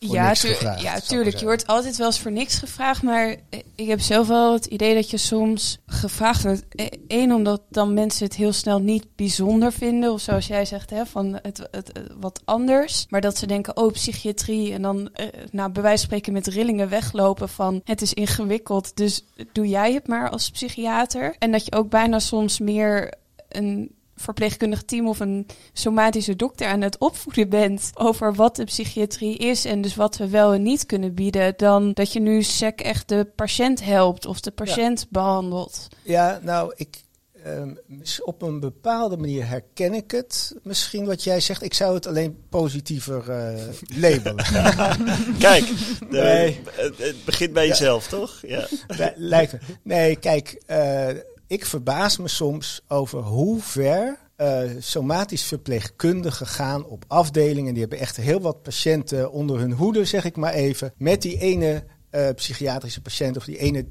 ja, 0.09 0.35
ja, 0.79 1.01
tuurlijk. 1.01 1.37
Je 1.37 1.45
wordt 1.45 1.67
altijd 1.67 1.97
wel 1.97 2.07
eens 2.07 2.21
voor 2.21 2.33
niks 2.33 2.59
gevraagd. 2.59 3.03
Maar 3.03 3.37
ik 3.75 3.89
heb 3.89 4.01
zelf 4.01 4.29
wel 4.29 4.53
het 4.53 4.67
idee 4.67 4.95
dat 4.95 5.11
je 5.11 5.17
soms 5.17 5.79
gevraagd 5.87 6.43
wordt. 6.43 6.65
Eén, 7.07 7.33
omdat 7.35 7.63
dan 7.69 7.95
mensen 7.95 8.25
het 8.25 8.37
heel 8.37 8.53
snel 8.53 8.79
niet 8.79 9.07
bijzonder 9.17 9.73
vinden. 9.73 10.13
Of 10.13 10.21
zoals 10.21 10.47
jij 10.47 10.65
zegt, 10.65 10.91
hè, 10.91 11.07
van 11.07 11.39
het, 11.43 11.69
het, 11.71 11.93
wat 12.21 12.43
anders. 12.45 13.07
Maar 13.09 13.21
dat 13.21 13.39
ze 13.39 13.47
denken, 13.47 13.77
oh, 13.77 13.93
psychiatrie. 13.93 14.73
En 14.73 14.83
dan, 14.83 15.11
eh, 15.13 15.27
nou, 15.51 15.73
bij 15.73 15.83
wijze 15.83 15.99
van 15.99 16.07
spreken 16.07 16.33
met 16.33 16.47
rillingen 16.47 16.89
weglopen 16.89 17.49
van 17.49 17.81
het 17.85 18.03
is 18.03 18.15
ingewikkeld. 18.15 18.97
Dus 18.97 19.25
doe 19.53 19.69
jij 19.69 19.93
het 19.93 20.07
maar 20.07 20.31
als 20.31 20.51
psychiater. 20.51 21.37
En 21.39 21.53
dat 21.53 21.65
je 21.65 21.73
ook 21.73 21.89
bijna 21.89 22.19
soms 22.19 22.59
meer 22.59 23.15
een 23.49 23.99
verpleegkundig 24.21 24.83
team 24.83 25.09
of 25.09 25.21
een 25.21 25.47
somatische 25.73 26.37
dokter 26.37 26.67
aan 26.67 26.81
het 26.81 26.99
opvoeden 26.99 27.49
bent 27.49 27.91
over 27.95 28.35
wat 28.35 28.57
de 28.57 28.65
psychiatrie 28.65 29.37
is 29.37 29.65
en 29.65 29.81
dus 29.81 29.95
wat 29.95 30.17
we 30.17 30.29
wel 30.29 30.53
en 30.53 30.63
niet 30.63 30.87
kunnen 30.87 31.15
bieden, 31.15 31.55
dan 31.57 31.93
dat 31.93 32.13
je 32.13 32.21
nu 32.21 32.43
SEC 32.43 32.81
echt 32.81 33.09
de 33.09 33.27
patiënt 33.37 33.85
helpt 33.85 34.27
of 34.27 34.41
de 34.41 34.51
patiënt 34.51 35.07
behandelt. 35.11 35.89
Ja, 36.03 36.41
nou, 36.43 36.73
ik, 36.77 37.03
um, 37.47 37.79
op 38.25 38.43
een 38.43 38.61
bepaalde 38.61 39.17
manier 39.17 39.49
herken 39.49 39.95
ik 39.95 40.11
het. 40.11 40.57
Misschien 40.63 41.07
wat 41.07 41.25
jij 41.25 41.41
zegt, 41.41 41.63
ik 41.63 41.75
zou 41.75 41.95
het 41.95 42.07
alleen 42.07 42.39
positiever 42.49 43.25
uh, 43.29 43.63
labelen. 44.01 44.37
kijk, 45.39 45.71
nee. 46.09 46.61
het, 46.73 47.25
begint 47.25 47.53
bij 47.53 47.67
jezelf, 47.67 48.07
toch? 48.07 48.39
Ja. 48.47 48.69
Lijkt 49.17 49.53
me. 49.53 49.59
Nee, 49.83 50.17
kijk, 50.17 50.63
uh, 50.67 51.09
ik 51.51 51.67
verbaas 51.67 52.19
me 52.19 52.29
soms 52.29 52.81
over 52.89 53.23
hoe 53.23 53.61
ver 53.61 54.19
uh, 54.37 54.61
somatisch 54.79 55.45
verpleegkundigen 55.45 56.47
gaan 56.47 56.85
op 56.85 57.05
afdelingen. 57.07 57.73
Die 57.73 57.81
hebben 57.81 57.99
echt 57.99 58.17
heel 58.17 58.41
wat 58.41 58.63
patiënten 58.63 59.33
onder 59.33 59.59
hun 59.59 59.73
hoede, 59.73 60.05
zeg 60.05 60.25
ik 60.25 60.37
maar 60.37 60.53
even. 60.53 60.93
Met 60.97 61.23
die 61.23 61.39
ene 61.39 61.85
uh, 62.11 62.29
psychiatrische 62.35 63.03
patiënt 63.03 63.37
of 63.37 63.45
die 63.45 63.59
ene 63.59 63.87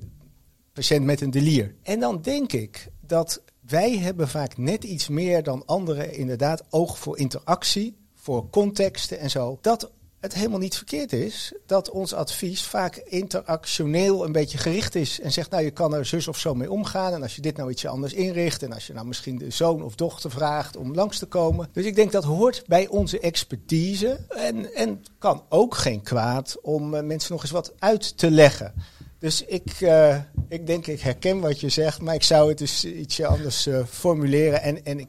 patiënt 0.73 1.05
met 1.05 1.21
een 1.21 1.31
delier. 1.31 1.75
En 1.83 1.99
dan 1.99 2.21
denk 2.21 2.53
ik 2.53 2.91
dat 3.01 3.41
wij 3.59 3.97
hebben 3.97 4.27
vaak 4.27 4.57
net 4.57 4.83
iets 4.83 5.07
meer 5.07 5.43
dan 5.43 5.65
anderen 5.65 6.13
inderdaad 6.13 6.63
oog 6.69 6.97
voor 6.97 7.17
interactie, 7.17 7.97
voor 8.15 8.49
contexten 8.49 9.19
en 9.19 9.29
zo. 9.29 9.57
Dat 9.61 9.91
het 10.19 10.33
helemaal 10.33 10.59
niet 10.59 10.75
verkeerd 10.75 11.13
is 11.13 11.53
dat 11.65 11.89
ons 11.89 12.13
advies 12.13 12.63
vaak 12.63 12.95
interactioneel 12.95 14.25
een 14.25 14.31
beetje 14.31 14.57
gericht 14.57 14.95
is. 14.95 15.19
En 15.19 15.31
zegt, 15.31 15.49
nou 15.49 15.63
je 15.63 15.71
kan 15.71 15.93
er 15.93 16.05
zus 16.05 16.27
of 16.27 16.37
zo 16.37 16.55
mee 16.55 16.71
omgaan. 16.71 17.13
En 17.13 17.21
als 17.21 17.35
je 17.35 17.41
dit 17.41 17.57
nou 17.57 17.69
ietsje 17.69 17.87
anders 17.87 18.13
inricht. 18.13 18.63
En 18.63 18.73
als 18.73 18.87
je 18.87 18.93
nou 18.93 19.07
misschien 19.07 19.37
de 19.37 19.49
zoon 19.49 19.83
of 19.83 19.95
dochter 19.95 20.31
vraagt 20.31 20.77
om 20.77 20.93
langs 20.93 21.19
te 21.19 21.25
komen. 21.25 21.69
Dus 21.71 21.85
ik 21.85 21.95
denk 21.95 22.11
dat 22.11 22.23
hoort 22.23 22.63
bij 22.67 22.87
onze 22.87 23.19
expertise. 23.19 24.19
En, 24.29 24.73
en 24.75 25.03
kan 25.17 25.43
ook 25.49 25.75
geen 25.75 26.01
kwaad 26.01 26.57
om 26.61 26.93
uh, 26.93 27.01
mensen 27.01 27.31
nog 27.31 27.41
eens 27.41 27.51
wat 27.51 27.73
uit 27.79 28.17
te 28.17 28.31
leggen. 28.31 28.73
Dus 29.19 29.45
ik, 29.45 29.79
uh, 29.79 30.17
ik 30.49 30.67
denk, 30.67 30.87
ik 30.87 30.99
herken 30.99 31.39
wat 31.39 31.59
je 31.59 31.69
zegt. 31.69 32.01
Maar 32.01 32.15
ik 32.15 32.23
zou 32.23 32.49
het 32.49 32.57
dus 32.57 32.85
ietsje 32.85 33.27
anders 33.27 33.67
uh, 33.67 33.85
formuleren. 33.85 34.61
En, 34.61 34.85
en 34.85 34.99
ik 34.99 35.07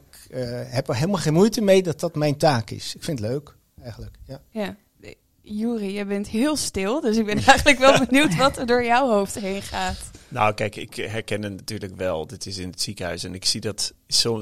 heb 0.65 0.87
er 0.87 0.95
helemaal 0.95 1.19
geen 1.19 1.33
moeite 1.33 1.61
mee 1.61 1.83
dat 1.83 1.99
dat 1.99 2.15
mijn 2.15 2.37
taak 2.37 2.69
is. 2.69 2.95
Ik 2.95 3.03
vind 3.03 3.19
het 3.19 3.27
leuk, 3.29 3.55
eigenlijk. 3.81 4.15
Ja. 4.25 4.41
ja. 4.49 4.75
Juri, 5.41 5.93
je 5.93 6.05
bent 6.05 6.27
heel 6.27 6.55
stil, 6.55 7.01
dus 7.01 7.17
ik 7.17 7.25
ben 7.25 7.43
eigenlijk 7.45 7.79
wel 7.79 7.99
benieuwd 8.05 8.35
wat 8.35 8.57
er 8.57 8.65
door 8.65 8.83
jouw 8.83 9.09
hoofd 9.09 9.39
heen 9.39 9.61
gaat. 9.61 10.11
Nou, 10.27 10.53
kijk, 10.53 10.75
ik 10.75 10.95
herken 10.95 11.43
het 11.43 11.55
natuurlijk 11.55 11.95
wel. 11.95 12.27
Dit 12.27 12.45
is 12.45 12.57
in 12.57 12.69
het 12.69 12.81
ziekenhuis 12.81 13.23
en 13.23 13.33
ik 13.33 13.45
zie 13.45 13.61
dat. 13.61 13.93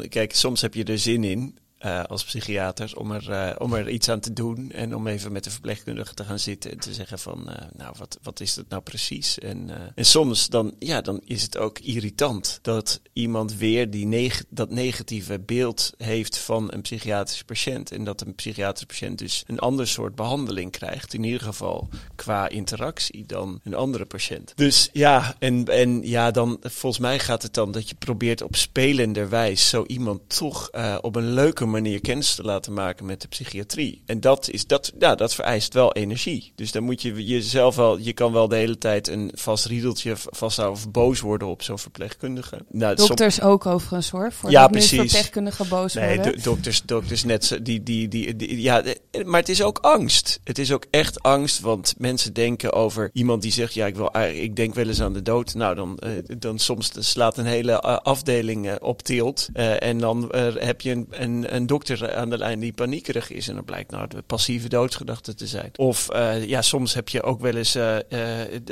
Kijk, 0.10 0.36
soms 0.36 0.62
heb 0.62 0.74
je 0.74 0.84
er 0.84 1.00
zin 1.00 1.24
in 1.24 1.58
uh, 1.86 2.04
als 2.04 2.24
psychiater 2.24 2.92
om 2.98 3.12
er, 3.12 3.30
uh, 3.30 3.56
om 3.58 3.74
er 3.74 3.90
iets 3.90 4.10
aan 4.10 4.20
te 4.20 4.34
doen 4.34 4.72
en 4.72 4.96
om 4.96 5.08
even 5.08 5.32
met 5.32 5.44
de 5.44 5.50
verpleegkundige 5.50 6.14
te 6.14 6.24
gaan 6.24 6.40
zitten 6.40 6.72
en 6.72 6.80
te 6.80 6.94
zeggen 6.94 7.20
van, 7.20 7.46
uh, 7.48 7.56
nou, 7.74 7.96
wat, 7.98 8.20
wat 8.22 8.40
is 8.40 8.54
dat 8.54 8.70
nou 8.70 8.82
precies? 8.82 9.40
En, 9.40 9.70
en 9.96 10.06
soms 10.06 10.48
dan, 10.48 10.76
ja, 10.80 11.02
dan 11.02 11.22
is 11.26 11.42
het 11.42 11.58
ook 11.58 11.80
irritant 11.80 12.60
dat 12.62 13.02
iemand 13.14 13.56
weer 13.56 13.90
die 13.90 14.06
neg 14.06 14.44
dat 14.50 14.70
negatieve 14.70 15.40
beeld 15.40 15.94
heeft 15.98 16.38
van 16.38 16.72
een 16.72 16.82
psychiatrische 16.82 17.46
patiënt 17.46 17.92
en 17.92 18.04
dat 18.04 18.22
een 18.22 18.36
psychiatrische 18.36 18.86
patiënt 18.86 19.18
dus 19.18 19.44
een 19.48 19.60
ander 19.60 19.88
soort 19.88 20.16
behandeling 20.16 20.72
krijgt, 20.72 21.14
in 21.14 21.24
ieder 21.24 21.42
geval 21.42 21.90
qua 22.16 22.50
interactie 22.50 23.26
dan 23.26 23.60
een 23.64 23.74
andere 23.74 24.06
patiënt. 24.06 24.54
Dus 24.56 24.90
ja, 24.94 25.36
en, 25.40 25.66
en 25.66 26.08
ja, 26.08 26.32
dan 26.32 26.58
volgens 26.62 27.02
mij 27.02 27.20
gaat 27.20 27.44
het 27.44 27.54
dan 27.54 27.72
dat 27.72 27.90
je 27.90 27.96
probeert 27.96 28.42
op 28.42 28.56
spelenderwijs 28.56 29.70
zo 29.70 29.84
iemand 29.88 30.22
toch 30.28 30.70
op 31.02 31.16
een 31.16 31.34
leuke 31.34 31.68
manier 31.70 32.02
kennis 32.02 32.36
te 32.36 32.44
laten 32.44 32.74
maken 32.74 33.06
met 33.06 33.22
de 33.22 33.28
psychiatrie. 33.28 34.02
En 34.06 34.20
dat, 34.20 34.50
is, 34.50 34.68
dat, 34.68 34.92
ja, 35.00 35.16
dat 35.16 35.36
vereist 35.36 35.74
wel 35.74 35.94
energie. 35.94 36.52
Dus 36.56 36.72
dan 36.72 36.84
moet 36.84 37.02
je 37.02 37.26
jezelf 37.26 37.76
wel, 37.76 37.98
je 37.98 38.14
kan 38.14 38.32
wel 38.32 38.48
de 38.48 38.56
hele 38.56 38.78
tijd 38.78 39.08
een 39.08 39.32
vast 39.34 39.66
riedeltje 39.66 40.16
vasthouden 40.16 40.78
of 40.78 40.92
boos 40.92 41.20
worden 41.20 41.48
op 41.48 41.64
zo'n 41.64 41.80
verpleegkundige. 41.80 42.60
Nou, 42.70 42.96
dokters 42.96 43.42
ook 43.42 43.66
overigens 43.66 44.10
hoor, 44.10 44.32
voor 44.32 44.52
ja, 44.52 44.68
precies. 44.68 45.00
verpleegkundige 45.00 45.66
boos 45.66 45.94
nee, 45.94 46.16
worden. 46.16 46.34
Nee, 46.34 46.44
dokters, 46.44 46.82
dokters 46.82 47.24
net, 47.24 47.60
die, 47.62 47.84
die, 47.84 48.08
die, 48.08 48.36
die, 48.36 48.62
ja, 48.62 48.84
maar 49.26 49.40
het 49.40 49.50
is 49.50 49.62
ook 49.62 49.78
angst. 49.78 50.40
Het 50.44 50.58
is 50.60 50.72
ook 50.72 50.86
echt 50.90 51.24
angst, 51.24 51.60
want 51.60 51.94
mensen 51.98 52.34
denken 52.34 52.74
over 52.74 53.10
iemand 53.14 53.42
die 53.42 53.52
zegt, 53.52 53.74
ja, 53.74 53.86
ik, 53.86 53.96
wil, 53.96 54.12
ik 54.34 54.56
denk 54.56 54.76
wel 54.76 54.88
eens 54.88 55.02
aan 55.02 55.14
de 55.14 55.22
dood. 55.22 55.54
Nou, 55.54 55.76
dan, 55.76 56.00
uh, 56.06 56.38
dan 56.38 56.60
soms 56.60 56.92
slaat 57.00 57.38
een 57.38 57.46
hele 57.46 57.82
afdeling 57.82 58.66
uh, 58.66 58.74
op 58.80 59.02
tilt. 59.02 59.48
Uh, 59.54 59.84
en 59.84 59.98
dan 59.98 60.32
heb 60.60 60.82
je 60.82 60.92
een, 61.10 61.56
een, 61.56 61.59
een 61.60 61.68
dokter 61.68 62.16
aan 62.16 62.30
de 62.30 62.38
lijn 62.38 62.60
die 62.60 62.74
paniekerig 62.74 63.32
is. 63.32 63.48
En 63.48 63.56
dan 63.56 63.66
blijkt 63.66 63.92
nou 63.92 64.08
de 64.08 64.22
passieve 64.22 64.70
doodsgedachte 64.70 65.34
te 65.34 65.48
zijn. 65.48 65.72
Of 65.76 66.10
uh, 66.14 66.46
ja, 66.46 66.62
soms 66.62 66.94
heb 66.94 67.10
je 67.10 67.24
ook 67.24 67.42
wel 67.42 67.56
eens 67.56 67.76
uh, 67.76 67.96
uh, 68.10 68.22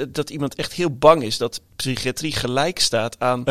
dat 0.09 0.29
iemand 0.29 0.55
echt 0.55 0.73
heel 0.73 0.97
bang 0.97 1.23
is 1.23 1.37
dat 1.37 1.61
psychiatrie 1.75 2.31
gelijk 2.31 2.79
staat 2.79 3.19
aan, 3.19 3.47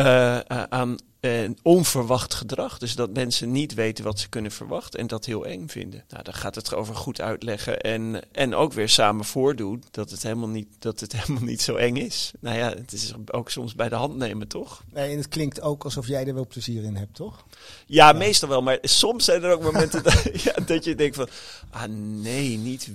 aan 0.69 0.97
en 1.31 1.57
onverwacht 1.61 2.33
gedrag. 2.33 2.77
Dus 2.77 2.95
dat 2.95 3.13
mensen 3.13 3.51
niet 3.51 3.73
weten 3.73 4.03
wat 4.03 4.19
ze 4.19 4.29
kunnen 4.29 4.51
verwachten 4.51 4.99
en 4.99 5.07
dat 5.07 5.25
heel 5.25 5.45
eng 5.45 5.67
vinden. 5.67 6.03
Nou, 6.09 6.23
dan 6.23 6.33
gaat 6.33 6.55
het 6.55 6.73
over 6.73 6.95
goed 6.95 7.21
uitleggen 7.21 7.81
en, 7.81 8.21
en 8.31 8.55
ook 8.55 8.73
weer 8.73 8.89
samen 8.89 9.25
voordoen 9.25 9.83
dat 9.91 10.09
het, 10.09 10.23
helemaal 10.23 10.47
niet, 10.47 10.67
dat 10.79 10.99
het 10.99 11.11
helemaal 11.17 11.43
niet 11.43 11.61
zo 11.61 11.75
eng 11.75 11.95
is. 11.95 12.31
Nou 12.39 12.57
ja, 12.57 12.69
het 12.69 12.93
is 12.93 13.13
ook 13.31 13.49
soms 13.49 13.75
bij 13.75 13.89
de 13.89 13.95
hand 13.95 14.15
nemen, 14.15 14.47
toch? 14.47 14.83
Nee, 14.93 15.11
en 15.11 15.17
het 15.17 15.27
klinkt 15.27 15.61
ook 15.61 15.83
alsof 15.83 16.07
jij 16.07 16.27
er 16.27 16.33
wel 16.33 16.47
plezier 16.47 16.83
in 16.83 16.95
hebt, 16.95 17.15
toch? 17.15 17.45
Ja, 17.85 18.11
meestal 18.11 18.49
wel. 18.49 18.61
Maar 18.61 18.77
soms 18.81 19.25
zijn 19.25 19.43
er 19.43 19.51
ook 19.51 19.61
momenten 19.61 20.03
dat, 20.03 20.21
ja, 20.43 20.53
dat 20.65 20.83
je 20.83 20.95
denkt 20.95 21.15
van... 21.15 21.29
Ah 21.69 21.89
nee, 21.97 22.57
niet... 22.57 22.89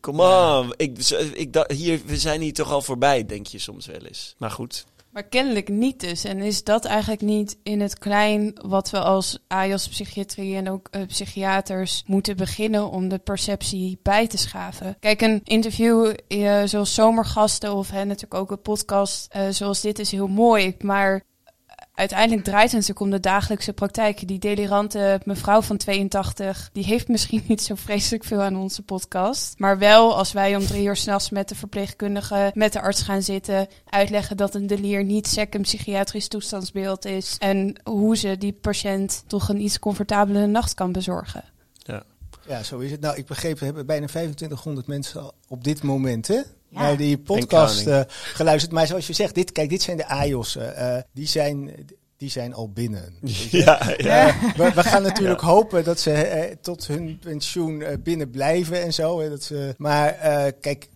Kom 0.00 0.20
on. 0.20 0.74
Ik, 0.76 0.98
ik, 1.32 1.64
hier, 1.68 2.00
we 2.06 2.16
zijn 2.16 2.40
hier 2.40 2.52
toch 2.52 2.70
al 2.70 2.82
voorbij, 2.82 3.26
denk 3.26 3.46
je 3.46 3.58
soms 3.58 3.86
wel 3.86 4.00
eens. 4.00 4.34
Maar 4.38 4.50
goed... 4.50 4.86
Maar 5.10 5.22
kennelijk 5.22 5.68
niet 5.68 6.00
dus. 6.00 6.24
En 6.24 6.38
is 6.38 6.64
dat 6.64 6.84
eigenlijk 6.84 7.20
niet 7.20 7.58
in 7.62 7.80
het 7.80 7.98
klein 7.98 8.58
wat 8.62 8.90
we 8.90 8.98
als 8.98 9.38
AJOS 9.46 9.88
psychiatrie 9.88 10.56
en 10.56 10.70
ook 10.70 10.88
uh, 10.90 11.06
psychiaters 11.06 12.02
moeten 12.06 12.36
beginnen 12.36 12.90
om 12.90 13.08
de 13.08 13.18
perceptie 13.18 13.98
bij 14.02 14.26
te 14.26 14.38
schaven? 14.38 14.96
Kijk, 15.00 15.20
een 15.20 15.40
interview 15.44 16.14
uh, 16.28 16.62
zoals 16.64 16.94
Zomergasten 16.94 17.74
of 17.74 17.90
hè, 17.90 18.04
natuurlijk 18.04 18.40
ook 18.40 18.50
een 18.50 18.60
podcast 18.60 19.34
uh, 19.36 19.48
zoals 19.50 19.80
dit 19.80 19.98
is 19.98 20.10
heel 20.10 20.28
mooi. 20.28 20.76
Maar 20.80 21.22
uiteindelijk 21.98 22.44
draait 22.44 22.62
het 22.62 22.72
natuurlijk 22.72 23.00
om 23.00 23.10
de 23.10 23.20
dagelijkse 23.20 23.72
praktijk. 23.72 24.28
Die 24.28 24.38
delirante 24.38 25.20
mevrouw 25.24 25.62
van 25.62 25.76
82, 25.76 26.70
die 26.72 26.84
heeft 26.84 27.08
misschien 27.08 27.42
niet 27.46 27.62
zo 27.62 27.74
vreselijk 27.74 28.24
veel 28.24 28.40
aan 28.40 28.56
onze 28.56 28.82
podcast. 28.82 29.58
Maar 29.58 29.78
wel 29.78 30.16
als 30.16 30.32
wij 30.32 30.56
om 30.56 30.66
drie 30.66 30.86
uur 30.86 30.96
s'nachts 30.96 31.30
met 31.30 31.48
de 31.48 31.54
verpleegkundige, 31.54 32.50
met 32.54 32.72
de 32.72 32.80
arts 32.80 33.02
gaan 33.02 33.22
zitten, 33.22 33.68
uitleggen 33.84 34.36
dat 34.36 34.54
een 34.54 34.66
delier 34.66 35.04
niet 35.04 35.26
sec 35.26 35.54
een 35.54 35.62
psychiatrisch 35.62 36.28
toestandsbeeld 36.28 37.04
is. 37.04 37.36
En 37.38 37.80
hoe 37.84 38.16
ze 38.16 38.38
die 38.38 38.52
patiënt 38.52 39.24
toch 39.26 39.48
een 39.48 39.60
iets 39.60 39.78
comfortabele 39.78 40.46
nacht 40.46 40.74
kan 40.74 40.92
bezorgen. 40.92 41.44
Ja. 41.76 42.02
Ja, 42.46 42.62
zo 42.62 42.78
is 42.78 42.90
het. 42.90 43.00
Nou, 43.00 43.16
ik 43.16 43.26
begreep, 43.26 43.58
we 43.58 43.64
hebben 43.64 43.86
bijna 43.86 44.06
2500 44.06 44.86
mensen 44.86 45.32
op 45.48 45.64
dit 45.64 45.82
moment, 45.82 46.28
hè? 46.28 46.40
Ja. 46.68 46.80
naar 46.80 46.96
die 46.96 47.18
podcast 47.18 47.86
uh, 47.86 48.00
geluisterd. 48.08 48.72
Maar 48.72 48.86
zoals 48.86 49.06
je 49.06 49.12
zegt, 49.12 49.34
dit, 49.34 49.52
kijk, 49.52 49.68
dit 49.68 49.82
zijn 49.82 49.96
de 49.96 50.06
AIOS. 50.06 50.56
Uh, 50.56 50.96
die 51.12 51.26
zijn 51.26 51.86
die 52.16 52.30
zijn 52.30 52.54
al 52.54 52.70
binnen. 52.70 53.14
Ja, 53.50 53.94
ja. 53.96 54.34
We, 54.56 54.72
we, 54.74 54.82
gaan 54.82 55.02
natuurlijk 55.02 55.40
hopen 55.40 55.84
dat 55.84 56.00
ze 56.00 56.12
eh, 56.12 56.56
tot 56.60 56.86
hun 56.86 57.18
pensioen 57.18 57.84
binnen 58.02 58.30
blijven 58.30 58.82
en 58.82 58.92
zo. 58.92 59.20
Hè, 59.20 59.28
dat 59.28 59.42
ze, 59.42 59.74
maar 59.76 60.12
kijk, 60.60 60.88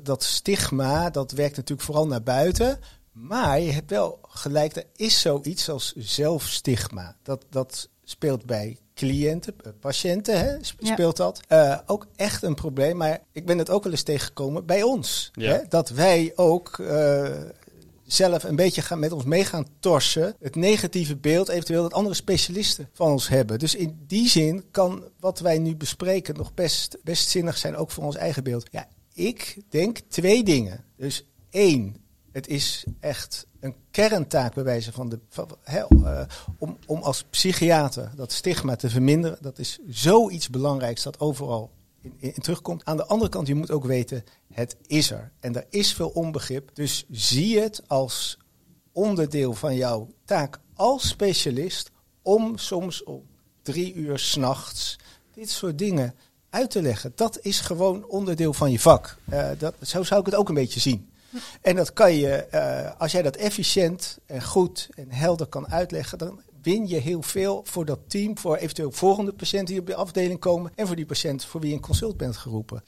dat 0.00 0.22
stigma, 0.22 1.10
dat 1.10 1.32
werkt 1.32 1.56
natuurlijk 1.56 1.86
vooral 1.86 2.06
naar 2.06 2.22
buiten. 2.22 2.78
Maar 3.12 3.60
je 3.60 3.72
hebt 3.72 3.90
wel 3.90 4.18
gelijk, 4.22 4.76
er 4.76 4.84
is 4.96 5.20
zoiets 5.20 5.68
als 5.68 5.92
zelfstigma. 5.96 7.16
Dat, 7.22 7.44
dat 7.50 7.88
speelt 8.04 8.46
bij 8.46 8.78
cliënten, 9.00 9.54
patiënten, 9.80 10.38
hè, 10.38 10.56
speelt 10.80 11.16
dat. 11.16 11.40
Uh, 11.48 11.78
ook 11.86 12.06
echt 12.16 12.42
een 12.42 12.54
probleem, 12.54 12.96
maar 12.96 13.20
ik 13.32 13.46
ben 13.46 13.58
het 13.58 13.70
ook 13.70 13.82
wel 13.82 13.92
eens 13.92 14.02
tegengekomen 14.02 14.66
bij 14.66 14.82
ons. 14.82 15.30
Ja. 15.32 15.52
Hè, 15.52 15.58
dat 15.68 15.88
wij 15.88 16.32
ook 16.34 16.78
uh, 16.78 17.28
zelf 18.04 18.44
een 18.44 18.56
beetje 18.56 18.82
gaan, 18.82 18.98
met 18.98 19.12
ons 19.12 19.24
mee 19.24 19.44
gaan 19.44 19.66
torsen. 19.78 20.34
Het 20.40 20.56
negatieve 20.56 21.16
beeld 21.16 21.48
eventueel 21.48 21.82
dat 21.82 21.92
andere 21.92 22.14
specialisten 22.14 22.88
van 22.92 23.10
ons 23.10 23.28
hebben. 23.28 23.58
Dus 23.58 23.74
in 23.74 23.98
die 24.06 24.28
zin 24.28 24.64
kan 24.70 25.04
wat 25.20 25.38
wij 25.38 25.58
nu 25.58 25.76
bespreken 25.76 26.36
nog 26.36 26.54
best, 26.54 26.98
best 27.02 27.28
zinnig 27.28 27.56
zijn, 27.56 27.76
ook 27.76 27.90
voor 27.90 28.04
ons 28.04 28.16
eigen 28.16 28.44
beeld. 28.44 28.68
Ja, 28.70 28.88
ik 29.14 29.56
denk 29.68 29.98
twee 30.08 30.44
dingen. 30.44 30.84
Dus 30.96 31.24
één, 31.50 31.96
het 32.32 32.48
is 32.48 32.84
echt 33.00 33.46
een 33.60 33.74
kerntaak 33.90 34.54
bij 34.54 34.64
wijze 34.64 34.92
van 34.92 35.08
de. 35.08 35.18
uh, 35.88 36.22
om, 36.58 36.78
om 36.86 37.02
als 37.02 37.24
psychiater 37.30 38.12
dat 38.16 38.32
stigma 38.32 38.76
te 38.76 38.90
verminderen. 38.90 39.38
Dat 39.40 39.58
is 39.58 39.78
zoiets 39.88 40.50
belangrijks 40.50 41.02
dat 41.02 41.20
overal 41.20 41.70
in, 42.16 42.32
terugkomt. 42.32 42.84
Aan 42.84 42.96
de 42.96 43.06
andere 43.06 43.30
kant, 43.30 43.46
je 43.46 43.54
moet 43.54 43.70
ook 43.70 43.84
weten, 43.84 44.24
het 44.52 44.76
is 44.86 45.10
er. 45.10 45.32
En 45.40 45.56
er 45.56 45.66
is 45.70 45.92
veel 45.92 46.08
onbegrip. 46.08 46.70
Dus 46.74 47.04
zie 47.10 47.60
het 47.60 47.82
als 47.86 48.38
onderdeel 48.92 49.54
van 49.54 49.76
jouw 49.76 50.08
taak 50.24 50.60
als 50.74 51.08
specialist. 51.08 51.90
om 52.22 52.58
soms 52.58 53.04
om 53.04 53.22
drie 53.62 53.94
uur 53.94 54.18
s'nachts 54.18 54.98
dit 55.34 55.50
soort 55.50 55.78
dingen 55.78 56.14
uit 56.50 56.70
te 56.70 56.82
leggen. 56.82 57.12
Dat 57.14 57.38
is 57.40 57.60
gewoon 57.60 58.06
onderdeel 58.06 58.52
van 58.52 58.70
je 58.70 58.80
vak. 58.80 59.18
Uh, 59.32 59.48
dat, 59.58 59.74
zo 59.82 60.02
zou 60.02 60.20
ik 60.20 60.26
het 60.26 60.34
ook 60.34 60.48
een 60.48 60.54
beetje 60.54 60.80
zien. 60.80 61.09
En 61.60 61.76
dat 61.76 61.92
kan 61.92 62.14
je, 62.14 62.46
uh, 62.54 63.00
als 63.00 63.12
jij 63.12 63.22
dat 63.22 63.36
efficiënt 63.36 64.18
en 64.26 64.42
goed 64.42 64.88
en 64.94 65.10
helder 65.10 65.46
kan 65.46 65.68
uitleggen, 65.68 66.18
dan 66.18 66.40
win 66.62 66.88
je 66.88 66.96
heel 66.96 67.22
veel 67.22 67.62
voor 67.64 67.84
dat 67.84 67.98
team, 68.06 68.38
voor 68.38 68.56
eventueel 68.56 68.92
volgende 68.92 69.32
patiënten 69.32 69.66
die 69.66 69.80
op 69.80 69.86
de 69.86 69.94
afdeling 69.94 70.38
komen 70.38 70.72
en 70.74 70.86
voor 70.86 70.96
die 70.96 71.06
patiënt 71.06 71.44
voor 71.44 71.60
wie 71.60 71.70
je 71.70 71.76
een 71.76 71.82
consult 71.82 72.16
bent 72.16 72.36
geroepen. 72.36 72.82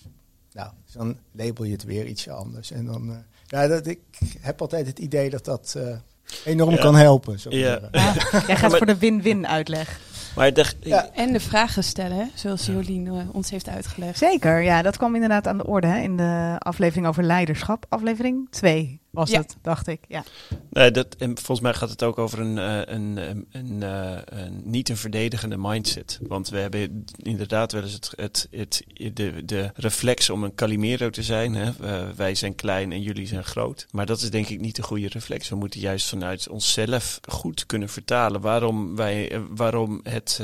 Nou, 0.53 0.71
dus 0.85 0.93
dan 0.95 1.19
label 1.33 1.65
je 1.65 1.73
het 1.73 1.85
weer 1.85 2.07
ietsje 2.07 2.33
anders. 2.33 2.71
En 2.71 2.87
dan, 2.87 3.11
uh, 3.11 3.17
ja, 3.47 3.67
dat, 3.67 3.87
ik 3.87 4.01
heb 4.41 4.61
altijd 4.61 4.87
het 4.87 4.99
idee 4.99 5.31
dat 5.31 5.45
dat 5.45 5.75
uh, 5.77 5.97
enorm 6.45 6.77
kan 6.77 6.95
helpen. 6.95 7.41
Zo 7.41 7.51
ja. 7.51 7.89
ja. 7.93 8.15
Jij 8.47 8.57
gaat 8.57 8.77
voor 8.77 8.87
de 8.87 8.99
win-win 8.99 9.47
uitleg. 9.47 10.01
Maar 10.37 10.53
de, 10.53 10.73
ja. 10.81 11.09
En 11.15 11.33
de 11.33 11.41
vragen 11.41 11.85
stellen, 11.85 12.31
zoals 12.35 12.67
Jolien 12.67 13.07
uh, 13.07 13.13
ons 13.33 13.51
heeft 13.51 13.69
uitgelegd. 13.69 14.19
Zeker, 14.19 14.61
ja, 14.61 14.83
dat 14.83 14.97
kwam 14.97 15.15
inderdaad 15.15 15.47
aan 15.47 15.59
de 15.59 15.67
orde 15.67 15.87
hè, 15.87 15.99
in 16.01 16.17
de 16.17 16.55
aflevering 16.59 17.07
over 17.07 17.23
leiderschap, 17.23 17.87
aflevering 17.89 18.47
2 18.51 19.02
was 19.13 19.31
het, 19.31 19.57
dacht 19.63 19.87
ik. 19.87 20.01
Ja. 20.09 20.25
Nee, 20.71 20.91
dat, 20.91 21.17
en 21.19 21.37
volgens 21.37 21.61
mij 21.61 21.75
gaat 21.75 21.91
het 21.91 22.03
ook 22.03 22.19
over 22.19 22.41
een, 22.41 22.57
uh, 22.57 22.81
een, 22.85 23.17
een, 23.17 23.47
een, 23.51 23.81
uh, 23.83 24.19
een, 24.25 24.63
niet 24.65 24.89
een 24.89 24.97
verdedigende 24.97 25.57
mindset. 25.59 26.19
Want 26.23 26.49
we 26.49 26.59
hebben 26.59 27.05
inderdaad 27.17 27.73
wel 27.73 27.83
eens 27.83 27.93
het, 27.93 28.13
het, 28.17 28.49
het, 28.51 28.85
de, 29.15 29.45
de 29.45 29.71
reflex 29.75 30.31
om 30.31 30.45
een 30.45 30.55
Calimero 30.55 31.11
te 31.11 31.23
zijn. 31.23 31.55
Hè? 31.55 31.71
Uh, 31.83 32.11
wij 32.17 32.35
zijn 32.35 32.55
klein 32.55 32.93
en 32.93 33.03
jullie 33.03 33.27
zijn 33.27 33.45
groot. 33.45 33.87
Maar 33.91 34.07
dat 34.07 34.21
is 34.21 34.31
denk 34.31 34.49
ik 34.49 34.61
niet 34.61 34.77
de 34.77 34.83
goede 34.83 35.09
reflex. 35.09 35.49
We 35.49 35.57
moeten 35.57 35.81
juist 35.81 36.09
vanuit 36.09 36.49
onszelf 36.49 37.21
goed 37.29 37.67
kunnen 37.67 37.89
vertalen 37.89 38.41
waarom, 38.41 38.97
wij, 38.97 39.41
waarom 39.51 40.01
het 40.03 40.41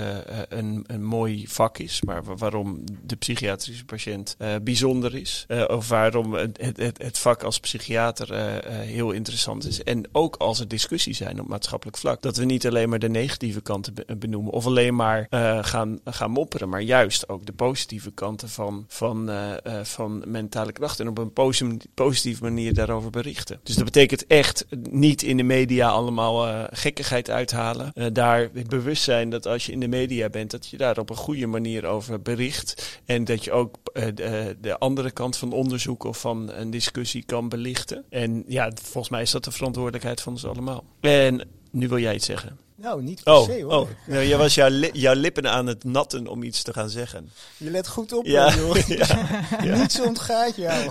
een, 0.48 0.84
een 0.86 1.04
mooi 1.04 1.48
vak 1.48 1.78
is. 1.78 2.02
Maar 2.02 2.36
waarom 2.36 2.84
de 3.02 3.16
psychiatrische 3.16 3.84
patiënt 3.84 4.36
bijzonder 4.62 5.14
is. 5.14 5.46
of 5.68 5.88
waarom 5.88 6.34
het, 6.34 6.76
het, 6.76 7.02
het 7.02 7.18
vak 7.18 7.42
als 7.42 7.60
psychiater 7.60 8.32
uh, 8.32 8.57
heel 8.66 9.10
interessant 9.10 9.66
is. 9.66 9.82
En 9.82 10.08
ook 10.12 10.36
als 10.36 10.60
er 10.60 10.68
discussies 10.68 11.16
zijn 11.16 11.40
op 11.40 11.48
maatschappelijk 11.48 11.96
vlak. 11.96 12.22
Dat 12.22 12.36
we 12.36 12.44
niet 12.44 12.66
alleen 12.66 12.88
maar 12.88 12.98
de 12.98 13.08
negatieve 13.08 13.60
kanten 13.60 13.94
benoemen 14.18 14.52
of 14.52 14.66
alleen 14.66 14.94
maar 14.94 15.26
uh, 15.30 15.58
gaan, 15.64 15.98
gaan 16.04 16.30
mopperen. 16.30 16.68
Maar 16.68 16.80
juist 16.80 17.28
ook 17.28 17.46
de 17.46 17.52
positieve 17.52 18.10
kanten 18.10 18.48
van, 18.48 18.84
van, 18.88 19.30
uh, 19.30 19.54
van 19.82 20.22
mentale 20.26 20.72
kracht. 20.72 21.00
En 21.00 21.08
op 21.08 21.18
een 21.18 21.32
positieve 21.94 22.42
manier 22.42 22.74
daarover 22.74 23.10
berichten. 23.10 23.60
Dus 23.62 23.74
dat 23.74 23.84
betekent 23.84 24.26
echt 24.26 24.66
niet 24.90 25.22
in 25.22 25.36
de 25.36 25.42
media 25.42 25.88
allemaal 25.88 26.66
gekkigheid 26.70 27.30
uithalen. 27.30 28.12
daar 28.12 28.50
bewust 28.68 29.02
zijn 29.02 29.30
dat 29.30 29.46
als 29.46 29.66
je 29.66 29.72
in 29.72 29.80
de 29.80 29.88
media 29.88 30.28
bent, 30.28 30.50
dat 30.50 30.68
je 30.68 30.76
daar 30.76 30.98
op 30.98 31.10
een 31.10 31.16
goede 31.16 31.46
manier 31.46 31.86
over 31.86 32.22
bericht. 32.22 33.00
En 33.04 33.24
dat 33.24 33.44
je 33.44 33.52
ook 33.52 33.76
de, 34.14 34.56
de 34.60 34.78
andere 34.78 35.10
kant 35.10 35.36
van 35.36 35.52
onderzoek 35.52 36.04
of 36.04 36.20
van 36.20 36.52
een 36.52 36.70
discussie 36.70 37.22
kan 37.22 37.48
belichten. 37.48 38.04
En 38.10 38.44
ja, 38.46 38.72
volgens 38.82 39.08
mij 39.08 39.22
is 39.22 39.30
dat 39.30 39.44
de 39.44 39.50
verantwoordelijkheid 39.50 40.20
van 40.20 40.32
ons 40.32 40.46
allemaal. 40.46 40.84
En 41.00 41.48
nu 41.70 41.88
wil 41.88 41.98
jij 41.98 42.14
iets 42.14 42.26
zeggen. 42.26 42.58
Nou, 42.74 43.02
niet 43.02 43.22
per 43.22 43.32
oh, 43.32 43.44
se 43.44 43.62
hoor. 43.62 43.72
Oh. 43.72 43.88
Nou, 44.06 44.26
jij 44.26 44.38
was 44.38 44.54
jouw, 44.54 44.68
li 44.68 44.90
jouw 44.92 45.14
lippen 45.14 45.50
aan 45.50 45.66
het 45.66 45.84
natten 45.84 46.26
om 46.26 46.42
iets 46.42 46.62
te 46.62 46.72
gaan 46.72 46.90
zeggen. 46.90 47.30
Je 47.56 47.70
let 47.70 47.88
goed 47.88 48.12
op, 48.12 48.26
ja. 48.26 48.54
joh. 48.54 48.76
ja. 48.88 49.06
ja. 49.62 49.76
Niets 49.76 50.00
ontgaat 50.00 50.56
jou. 50.56 50.90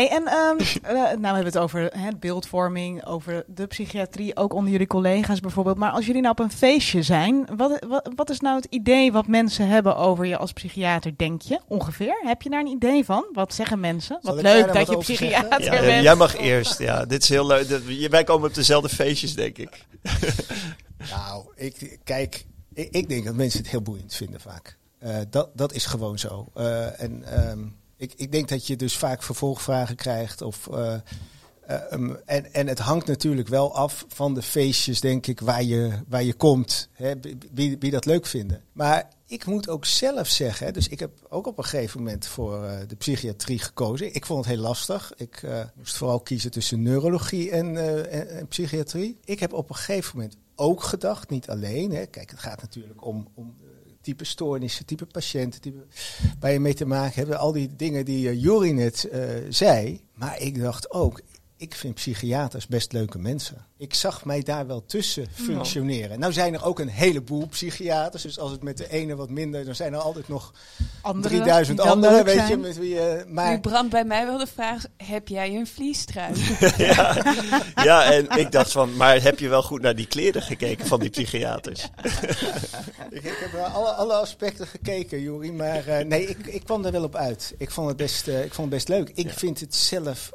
Hey, 0.00 0.10
en 0.10 0.22
um, 0.32 0.56
nou, 1.20 1.20
we 1.20 1.26
hebben 1.26 1.44
het 1.44 1.58
over 1.58 1.90
hè, 1.96 2.08
beeldvorming, 2.20 3.06
over 3.06 3.44
de 3.46 3.66
psychiatrie, 3.66 4.36
ook 4.36 4.52
onder 4.52 4.70
jullie 4.70 4.86
collega's 4.86 5.40
bijvoorbeeld. 5.40 5.76
Maar 5.76 5.90
als 5.90 6.06
jullie 6.06 6.20
nou 6.20 6.32
op 6.38 6.44
een 6.44 6.52
feestje 6.52 7.02
zijn, 7.02 7.48
wat, 7.56 7.84
wat, 7.88 8.10
wat, 8.14 8.30
is 8.30 8.40
nou 8.40 8.56
het 8.56 8.64
idee 8.64 9.12
wat 9.12 9.26
mensen 9.26 9.68
hebben 9.68 9.96
over 9.96 10.26
je 10.26 10.36
als 10.36 10.52
psychiater, 10.52 11.16
denk 11.16 11.42
je? 11.42 11.60
Ongeveer? 11.66 12.20
Heb 12.22 12.42
je 12.42 12.50
daar 12.50 12.60
een 12.60 12.66
idee 12.66 13.04
van? 13.04 13.28
Wat 13.32 13.54
zeggen 13.54 13.80
mensen? 13.80 14.18
Wat 14.22 14.42
leuk 14.42 14.72
dat 14.72 14.90
je 14.90 14.98
psychiater 14.98 15.62
ja, 15.62 15.80
bent. 15.80 16.02
Jij 16.02 16.14
mag 16.14 16.36
eerst, 16.36 16.78
ja. 16.78 17.04
Dit 17.04 17.22
is 17.22 17.28
heel 17.28 17.46
leuk. 17.46 17.68
Wij 18.10 18.24
komen 18.24 18.48
op 18.48 18.54
dezelfde 18.54 18.88
feestjes, 18.88 19.34
denk 19.34 19.58
ik. 19.58 19.86
nou, 21.10 21.44
ik, 21.54 21.98
kijk, 22.04 22.46
ik, 22.74 22.90
ik, 22.90 23.08
denk 23.08 23.24
dat 23.24 23.34
mensen 23.34 23.60
het 23.60 23.70
heel 23.70 23.82
boeiend 23.82 24.14
vinden 24.14 24.40
vaak. 24.40 24.78
Uh, 25.02 25.16
dat, 25.30 25.50
dat 25.54 25.72
is 25.72 25.86
gewoon 25.86 26.18
zo. 26.18 26.46
Uh, 26.56 27.00
en... 27.00 27.48
Um, 27.50 27.78
ik, 28.00 28.12
ik 28.16 28.32
denk 28.32 28.48
dat 28.48 28.66
je 28.66 28.76
dus 28.76 28.96
vaak 28.96 29.22
vervolgvragen 29.22 29.96
krijgt. 29.96 30.42
Of, 30.42 30.68
uh, 30.72 30.94
um, 31.92 32.16
en, 32.24 32.52
en 32.52 32.66
het 32.66 32.78
hangt 32.78 33.06
natuurlijk 33.06 33.48
wel 33.48 33.74
af 33.74 34.04
van 34.08 34.34
de 34.34 34.42
feestjes, 34.42 35.00
denk 35.00 35.26
ik, 35.26 35.40
waar 35.40 35.62
je, 35.62 35.90
waar 36.08 36.22
je 36.22 36.34
komt. 36.34 36.88
Hè, 36.92 37.14
wie, 37.52 37.76
wie 37.78 37.90
dat 37.90 38.04
leuk 38.04 38.26
vinden. 38.26 38.62
Maar 38.72 39.08
ik 39.26 39.46
moet 39.46 39.68
ook 39.68 39.84
zelf 39.84 40.28
zeggen, 40.28 40.72
dus 40.72 40.88
ik 40.88 40.98
heb 40.98 41.10
ook 41.28 41.46
op 41.46 41.58
een 41.58 41.64
gegeven 41.64 41.98
moment 41.98 42.26
voor 42.26 42.64
uh, 42.64 42.78
de 42.86 42.96
psychiatrie 42.96 43.58
gekozen. 43.58 44.14
Ik 44.14 44.26
vond 44.26 44.44
het 44.44 44.54
heel 44.54 44.62
lastig. 44.62 45.12
Ik 45.16 45.42
moest 45.74 45.96
vooral 45.96 46.20
kiezen 46.20 46.50
tussen 46.50 46.82
neurologie 46.82 47.50
en, 47.50 47.76
en, 48.10 48.28
en, 48.28 48.48
psychiatrie. 48.48 49.18
Ik 49.24 49.40
heb 49.40 49.52
op 49.52 49.68
een 49.68 49.76
gegeven 49.76 50.16
moment 50.16 50.36
ook 50.54 50.82
gedacht, 50.82 51.30
niet 51.30 51.48
alleen. 51.48 51.92
Hè, 51.92 52.06
kijk, 52.06 52.30
het 52.30 52.40
gaat 52.40 52.60
natuurlijk 52.60 53.06
om, 53.06 53.28
om 53.34 53.54
type 54.02 54.24
stoornissen, 54.24 54.86
type 54.86 55.06
patiënten, 55.06 55.60
type, 55.60 55.84
waar 56.40 56.52
je 56.52 56.60
mee 56.60 56.74
te 56.74 56.86
maken 56.86 57.14
hebt. 57.14 57.36
Al 57.36 57.52
die 57.52 57.76
dingen 57.76 58.04
die 58.04 58.28
uh, 58.28 58.42
Jori 58.42 58.72
net 58.72 59.08
uh, 59.12 59.28
zei. 59.48 60.00
Maar 60.14 60.40
ik 60.40 60.60
dacht 60.60 60.90
ook, 60.90 61.20
ik 61.60 61.74
vind 61.74 61.94
psychiaters 61.94 62.66
best 62.66 62.92
leuke 62.92 63.18
mensen. 63.18 63.64
Ik 63.76 63.94
zag 63.94 64.24
mij 64.24 64.42
daar 64.42 64.66
wel 64.66 64.84
tussen 64.86 65.26
functioneren. 65.32 66.18
Nou 66.18 66.32
zijn 66.32 66.54
er 66.54 66.64
ook 66.64 66.78
een 66.78 66.88
heleboel 66.88 67.46
psychiaters. 67.46 68.22
Dus 68.22 68.38
als 68.38 68.50
het 68.50 68.62
met 68.62 68.76
de 68.76 68.90
ene 68.90 69.16
wat 69.16 69.30
minder, 69.30 69.64
dan 69.64 69.74
zijn 69.74 69.92
er 69.92 69.98
altijd 69.98 70.28
nog 70.28 70.52
andere, 71.00 71.28
3000 71.34 71.80
anderen. 71.80 72.24
Weet 72.24 72.48
je, 72.48 72.56
met 72.56 72.78
wie, 72.78 72.94
uh, 72.94 73.24
maar... 73.26 73.50
Nu 73.50 73.60
brandt 73.60 73.90
bij 73.90 74.04
mij 74.04 74.26
wel 74.26 74.38
de 74.38 74.46
vraag, 74.46 74.84
heb 74.96 75.28
jij 75.28 75.54
een 75.54 75.66
vliestrui? 75.66 76.32
ja, 76.76 77.34
ja, 77.88 78.12
en 78.12 78.28
ik 78.30 78.52
dacht 78.52 78.72
van, 78.72 78.96
maar 78.96 79.22
heb 79.22 79.38
je 79.38 79.48
wel 79.48 79.62
goed 79.62 79.82
naar 79.82 79.94
die 79.94 80.06
kleren 80.06 80.42
gekeken 80.42 80.86
van 80.86 81.00
die 81.00 81.10
psychiaters? 81.10 81.82
ik, 83.10 83.24
ik, 83.24 83.48
heb 83.50 83.62
alle, 83.72 83.90
alle 83.90 84.14
aspecten 84.14 84.66
gekeken, 84.66 85.20
Juri. 85.20 85.52
Maar 85.52 85.88
uh, 85.88 85.98
nee, 85.98 86.26
ik, 86.26 86.46
ik 86.46 86.64
kwam 86.64 86.84
er 86.84 86.92
wel 86.92 87.04
op 87.04 87.16
uit. 87.16 87.54
Ik 87.58 87.70
vond 87.70 87.88
het 87.88 87.96
best, 87.96 88.28
uh, 88.28 88.44
ik 88.44 88.54
vond 88.54 88.72
het 88.72 88.76
best 88.76 88.88
leuk. 88.88 89.10
Ik 89.14 89.26
ja. 89.26 89.32
vind 89.32 89.60
het 89.60 89.74
zelf 89.74 90.30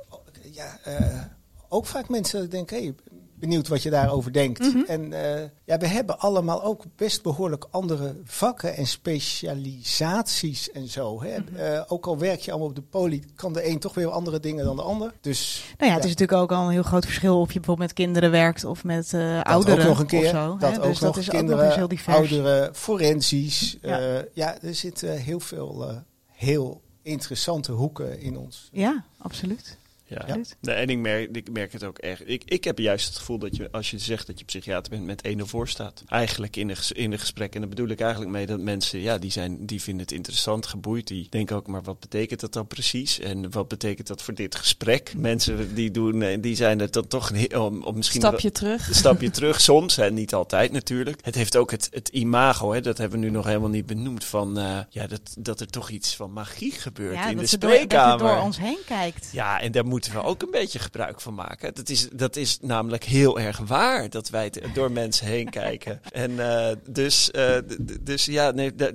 ja, 0.56 0.80
uh, 0.88 1.22
ook 1.70 1.86
vaak 1.86 2.10
mensen 2.10 2.50
denken, 2.50 2.78
hey, 2.78 2.96
benieuwd 3.40 3.68
wat 3.68 3.84
je 3.84 3.90
daarover 3.90 4.34
denkt. 4.34 4.60
Mm 4.60 4.72
-hmm. 4.72 4.86
En 4.88 5.12
uh, 5.12 5.50
ja, 5.66 5.78
we 5.78 5.88
hebben 5.88 6.20
allemaal 6.20 6.64
ook 6.64 6.84
best 6.96 7.24
behoorlijk 7.24 7.68
andere 7.72 8.16
vakken 8.24 8.76
en 8.76 8.88
specialisaties 8.88 10.72
en 10.72 10.88
zo. 10.88 11.24
Hè? 11.24 11.38
Mm 11.38 11.46
-hmm. 11.48 11.58
uh, 11.58 11.82
ook 11.88 12.06
al 12.06 12.18
werk 12.18 12.40
je 12.40 12.52
allemaal 12.52 12.70
op 12.70 12.76
de 12.76 12.82
poli, 12.82 13.24
kan 13.36 13.54
de 13.54 13.68
een 13.68 13.80
toch 13.80 13.94
weer 13.94 14.10
andere 14.10 14.40
dingen 14.40 14.66
dan 14.66 14.76
de 14.76 14.82
ander. 14.82 15.14
Dus, 15.22 15.66
nou 15.78 15.90
ja, 15.90 15.96
het 15.96 16.06
is 16.06 16.12
natuurlijk 16.12 16.42
ook 16.42 16.52
al 16.52 16.66
een 16.66 16.72
heel 16.72 16.84
groot 16.84 17.06
verschil 17.06 17.40
of 17.40 17.48
je 17.48 17.60
bijvoorbeeld 17.60 17.88
met 17.88 17.98
kinderen 17.98 18.32
werkt 18.32 18.64
of 18.64 18.84
met 18.84 19.14
uh, 19.14 19.42
ouderen. 19.42 19.84
ook 19.84 19.90
nog 19.90 20.00
een 20.00 20.06
keer. 20.06 20.30
Zo, 20.30 20.58
dat 20.58 20.72
hè? 20.72 20.78
ook 20.78 20.84
dus 20.84 21.00
nog 21.00 21.14
dat 21.14 21.24
is 21.24 21.30
kinderen, 21.30 21.62
ook 21.62 21.68
nog 21.68 21.76
heel 21.76 21.88
divers. 21.88 22.18
ouderen, 22.18 22.76
forensisch. 22.76 23.78
Ja. 23.82 24.24
ja, 24.34 24.62
er 24.62 24.76
zitten 24.76 25.18
heel 25.18 25.40
veel 25.40 26.04
heel 26.32 26.82
interessante 27.02 27.72
hoeken 27.72 28.20
in 28.20 28.38
ons. 28.38 28.70
Ja, 28.72 29.04
absoluut. 29.18 29.78
Ja. 30.08 30.38
Nee, 30.62 30.76
en 30.76 30.90
ik 30.90 30.98
merk, 30.98 31.36
ik 31.36 31.52
merk 31.52 31.72
het 31.74 31.84
ook 31.84 31.98
echt. 31.98 32.22
Ik, 32.26 32.42
ik 32.46 32.64
heb 32.64 32.78
juist 32.80 33.08
het 33.08 33.18
gevoel 33.18 33.38
dat 33.38 33.56
je, 33.56 33.72
als 33.72 33.92
je 33.92 33.98
zegt 34.00 34.28
dat 34.28 34.40
je 34.40 34.46
psychiater 34.46 34.92
bent, 34.92 35.06
met 35.06 35.22
1 35.22 35.48
voor 35.48 35.68
staat. 35.68 36.04
Eigenlijk 36.08 36.56
in 36.56 36.70
een, 36.70 36.76
ges- 36.76 36.92
in 36.92 37.12
een 37.12 37.20
gesprek. 37.20 37.54
En 37.54 37.60
daar 37.60 37.70
bedoel 37.70 37.88
ik 37.88 38.00
eigenlijk 38.02 38.32
mee 38.32 38.46
dat 38.46 38.60
mensen, 38.60 39.00
ja, 39.00 39.18
die, 39.18 39.32
zijn, 39.32 39.66
die 39.66 39.82
vinden 39.82 40.02
het 40.04 40.12
interessant, 40.12 40.66
geboeid. 40.66 41.08
Die 41.08 41.28
denken 41.30 41.56
ook, 41.56 41.68
maar 41.68 41.82
wat 41.84 42.00
betekent 42.00 42.40
dat 42.40 42.54
dan 42.54 42.68
precies? 42.68 43.20
En 43.20 43.52
wat 43.52 43.68
betekent 43.68 44.08
dat 44.08 44.22
voor 44.22 44.34
dit 44.34 44.56
gesprek? 44.56 45.14
Mensen 45.18 45.76
die, 45.76 45.92
doen, 45.92 46.22
eh, 46.22 46.38
die 46.42 46.56
zijn 46.56 46.82
er 46.82 46.92
dan 46.92 47.08
toch 47.08 47.30
een 47.30 47.36
heel- 47.36 47.66
om, 47.66 47.84
om 47.84 47.96
misschien 47.96 48.22
Stapje 48.22 48.52
terug. 48.52 48.88
een 48.88 48.96
stapje 48.96 49.30
terug 49.32 49.62
soms, 49.72 49.98
en 49.98 50.14
niet 50.14 50.34
altijd 50.34 50.72
natuurlijk. 50.72 51.20
Het 51.26 51.36
heeft 51.36 51.56
ook 51.56 51.72
het, 51.72 51.88
het 51.92 52.08
imago, 52.08 52.74
hè, 52.74 52.82
dat 52.82 52.98
hebben 52.98 53.20
we 53.20 53.26
nu 53.26 53.32
nog 53.32 53.46
helemaal 53.46 53.70
niet 53.70 53.86
benoemd, 53.86 54.24
van 54.26 54.58
eh, 54.58 54.80
ja, 54.90 55.08
dat, 55.08 55.36
dat 55.40 55.60
er 55.60 55.68
toch 55.68 55.90
iets 55.90 56.16
van 56.16 56.32
magie 56.34 56.72
gebeurt 56.72 57.14
Ja, 57.16 57.26
in 57.30 57.36
de 57.36 57.42
dat, 57.42 57.50
ze 57.50 57.58
door, 57.58 57.70
dat 57.70 57.80
je 57.80 57.86
spreekkamer. 57.86 58.28
door 58.28 58.38
ons 58.44 58.58
heen 58.58 58.78
kijkt. 58.86 59.30
Ja, 59.32 59.62
en 59.62 59.72
daar 59.72 59.86
moeten 59.96 60.14
we 60.14 60.24
ook 60.24 60.42
een 60.42 60.52
beetje 60.52 60.80
gebruik 60.80 61.22
van 61.22 61.34
maken. 61.34 61.74
Dat 61.74 61.90
is, 61.90 62.10
dat 62.14 62.36
is 62.36 62.58
namelijk 62.62 63.04
heel 63.04 63.40
erg 63.40 63.58
waar 63.58 64.10
dat 64.10 64.30
wij 64.30 64.52
door 64.74 64.92
mensen 64.92 65.26
heen 65.28 65.50
kijken. 65.50 66.02
En 66.12 66.40
eh, 66.40 66.76
dus, 66.90 67.32
eh, 67.32 67.58
dus 68.02 68.26
ja, 68.26 68.52
nee, 68.52 68.76
dat- 68.76 68.94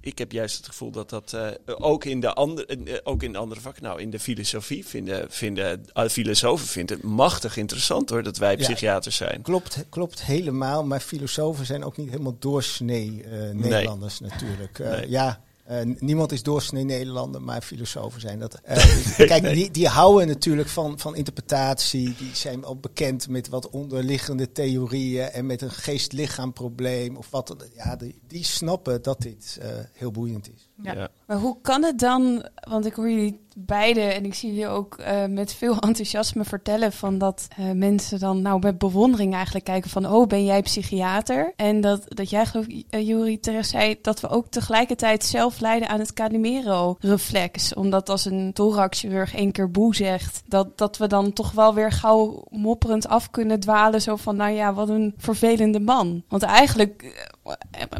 ik 0.00 0.18
heb 0.18 0.32
juist 0.32 0.56
het 0.56 0.66
gevoel 0.66 0.90
dat 0.90 1.10
dat 1.10 1.32
eh, 1.32 1.48
ook, 1.64 2.04
in 2.04 2.20
de 2.20 2.32
andere, 2.34 3.00
ook 3.04 3.22
in 3.22 3.32
de 3.32 3.38
andere 3.38 3.60
vakken, 3.60 3.82
nou 3.82 4.00
in 4.00 4.10
de 4.10 4.18
filosofie 4.18 4.86
vinden, 4.86 5.26
vinden 5.30 5.84
filosofen 6.10 6.66
vinden 6.66 6.96
het 6.96 7.04
machtig 7.04 7.56
interessant 7.56 8.10
hoor, 8.10 8.22
dat 8.22 8.36
wij 8.36 8.56
psychiaters 8.56 9.16
zijn. 9.16 9.42
Klopt, 9.42 9.84
klopt 9.88 10.22
helemaal, 10.22 10.84
maar 10.84 11.00
filosofen 11.00 11.66
zijn 11.66 11.84
ook 11.84 11.96
niet 11.96 12.10
helemaal 12.10 12.36
doorsnee 12.38 13.24
Nederlanders 13.52 14.20
natuurlijk. 14.20 14.78
Nee. 14.78 15.10
Ja, 15.10 15.40
eh, 15.66 15.80
niemand 15.98 16.32
is 16.32 16.42
doorsnee 16.42 16.84
Nederlander, 16.84 17.42
maar 17.42 17.62
filosofen 17.62 18.20
zijn 18.20 18.38
dat. 18.38 18.60
Eh, 18.62 19.16
kijk, 19.30 19.42
die, 19.42 19.70
die 19.70 19.88
houden 19.88 20.28
natuurlijk 20.28 20.68
van, 20.68 20.98
van 20.98 21.16
interpretatie. 21.16 22.14
Die 22.18 22.34
zijn 22.34 22.64
al 22.64 22.76
bekend 22.76 23.28
met 23.28 23.48
wat 23.48 23.70
onderliggende 23.70 24.52
theorieën 24.52 25.24
en 25.24 25.46
met 25.46 25.62
een 25.62 25.70
geest-lichaam 25.70 26.52
probleem 26.52 27.16
of 27.16 27.30
wat. 27.30 27.56
Ja, 27.74 27.96
die, 27.96 28.18
die 28.26 28.44
snappen 28.44 29.02
dat 29.02 29.20
dit 29.20 29.58
eh, 29.60 29.68
heel 29.92 30.10
boeiend 30.10 30.50
is. 30.54 30.68
Ja. 30.82 30.94
Ja. 30.94 31.10
Maar 31.26 31.38
hoe 31.38 31.56
kan 31.62 31.82
het 31.82 31.98
dan, 31.98 32.46
want 32.68 32.86
ik 32.86 32.94
hoor 32.94 33.10
jullie 33.10 33.44
beiden 33.58 34.14
en 34.14 34.24
ik 34.24 34.34
zie 34.34 34.48
jullie 34.48 34.68
ook 34.68 34.94
eh, 34.94 35.24
met 35.26 35.54
veel 35.54 35.78
enthousiasme 35.88 36.44
vertellen 36.44 36.92
van 36.92 37.18
dat 37.18 37.48
eh, 37.56 37.70
mensen 37.70 38.18
dan 38.18 38.42
nou 38.42 38.58
met 38.60 38.78
bewondering 38.78 39.34
eigenlijk 39.34 39.64
kijken 39.64 39.90
van 39.90 40.06
oh 40.06 40.26
ben 40.26 40.44
jij 40.44 40.62
psychiater? 40.62 41.52
En 41.56 41.80
dat, 41.80 42.02
dat 42.08 42.30
jij 42.30 42.44
eh, 42.90 43.06
Juri 43.06 43.40
terecht 43.40 43.68
zei 43.68 43.98
dat 44.02 44.20
we 44.20 44.28
ook 44.28 44.46
tegelijkertijd 44.46 45.24
zelf 45.24 45.60
lijden 45.60 45.88
aan 45.88 45.98
het 45.98 46.12
Calimero-reflex. 46.12 47.74
Omdat 47.74 48.08
als 48.08 48.24
een 48.24 48.52
thoraxchirurg 48.52 49.34
één 49.34 49.52
keer 49.52 49.70
boe 49.70 49.94
zegt, 49.94 50.42
dat, 50.46 50.78
dat 50.78 50.96
we 50.96 51.06
dan 51.06 51.32
toch 51.32 51.52
wel 51.52 51.74
weer 51.74 51.92
gauw 51.92 52.44
mopperend 52.50 53.08
af 53.08 53.30
kunnen 53.30 53.60
dwalen 53.60 54.02
zo 54.02 54.16
van 54.16 54.36
nou 54.36 54.52
ja 54.52 54.74
wat 54.74 54.88
een 54.88 55.14
vervelende 55.16 55.80
man. 55.80 56.22
Want 56.28 56.42
eigenlijk 56.42 57.28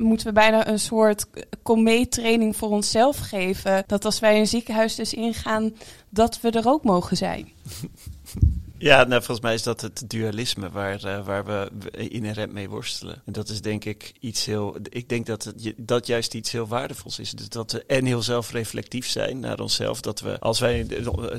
moeten 0.00 0.26
we 0.26 0.32
bijna 0.32 0.68
een 0.68 0.78
soort 0.78 1.26
komeetraining 1.62 2.56
voor 2.56 2.68
onszelf 2.68 3.18
geven. 3.18 3.84
Dat 3.86 4.04
als 4.04 4.18
wij 4.18 4.38
een 4.38 4.46
ziekenhuis 4.46 4.94
dus 4.94 5.14
ingaan, 5.14 5.74
dat 6.08 6.40
we 6.40 6.50
er 6.50 6.68
ook 6.68 6.84
mogen 6.84 7.16
zijn. 7.16 7.48
Ja, 8.78 9.04
nou, 9.04 9.22
volgens 9.22 9.40
mij 9.40 9.54
is 9.54 9.62
dat 9.62 9.80
het 9.80 10.02
dualisme 10.06 10.70
waar, 10.70 11.04
eh, 11.04 11.24
waar 11.24 11.44
we 11.44 11.70
inherent 12.08 12.52
mee 12.52 12.68
worstelen. 12.68 13.22
En 13.24 13.32
dat 13.32 13.48
is 13.48 13.60
denk 13.60 13.84
ik 13.84 14.12
iets 14.20 14.44
heel. 14.44 14.76
Ik 14.88 15.08
denk 15.08 15.26
dat 15.26 15.44
het, 15.44 15.74
dat 15.76 16.06
juist 16.06 16.34
iets 16.34 16.52
heel 16.52 16.66
waardevols 16.66 17.18
is. 17.18 17.30
Dus 17.30 17.48
dat 17.48 17.72
we 17.72 17.84
en 17.86 18.04
heel 18.04 18.22
zelfreflectief 18.22 19.08
zijn 19.08 19.40
naar 19.40 19.60
onszelf. 19.60 20.00
Dat 20.00 20.20
we, 20.20 20.38
als 20.38 20.60
wij 20.60 20.86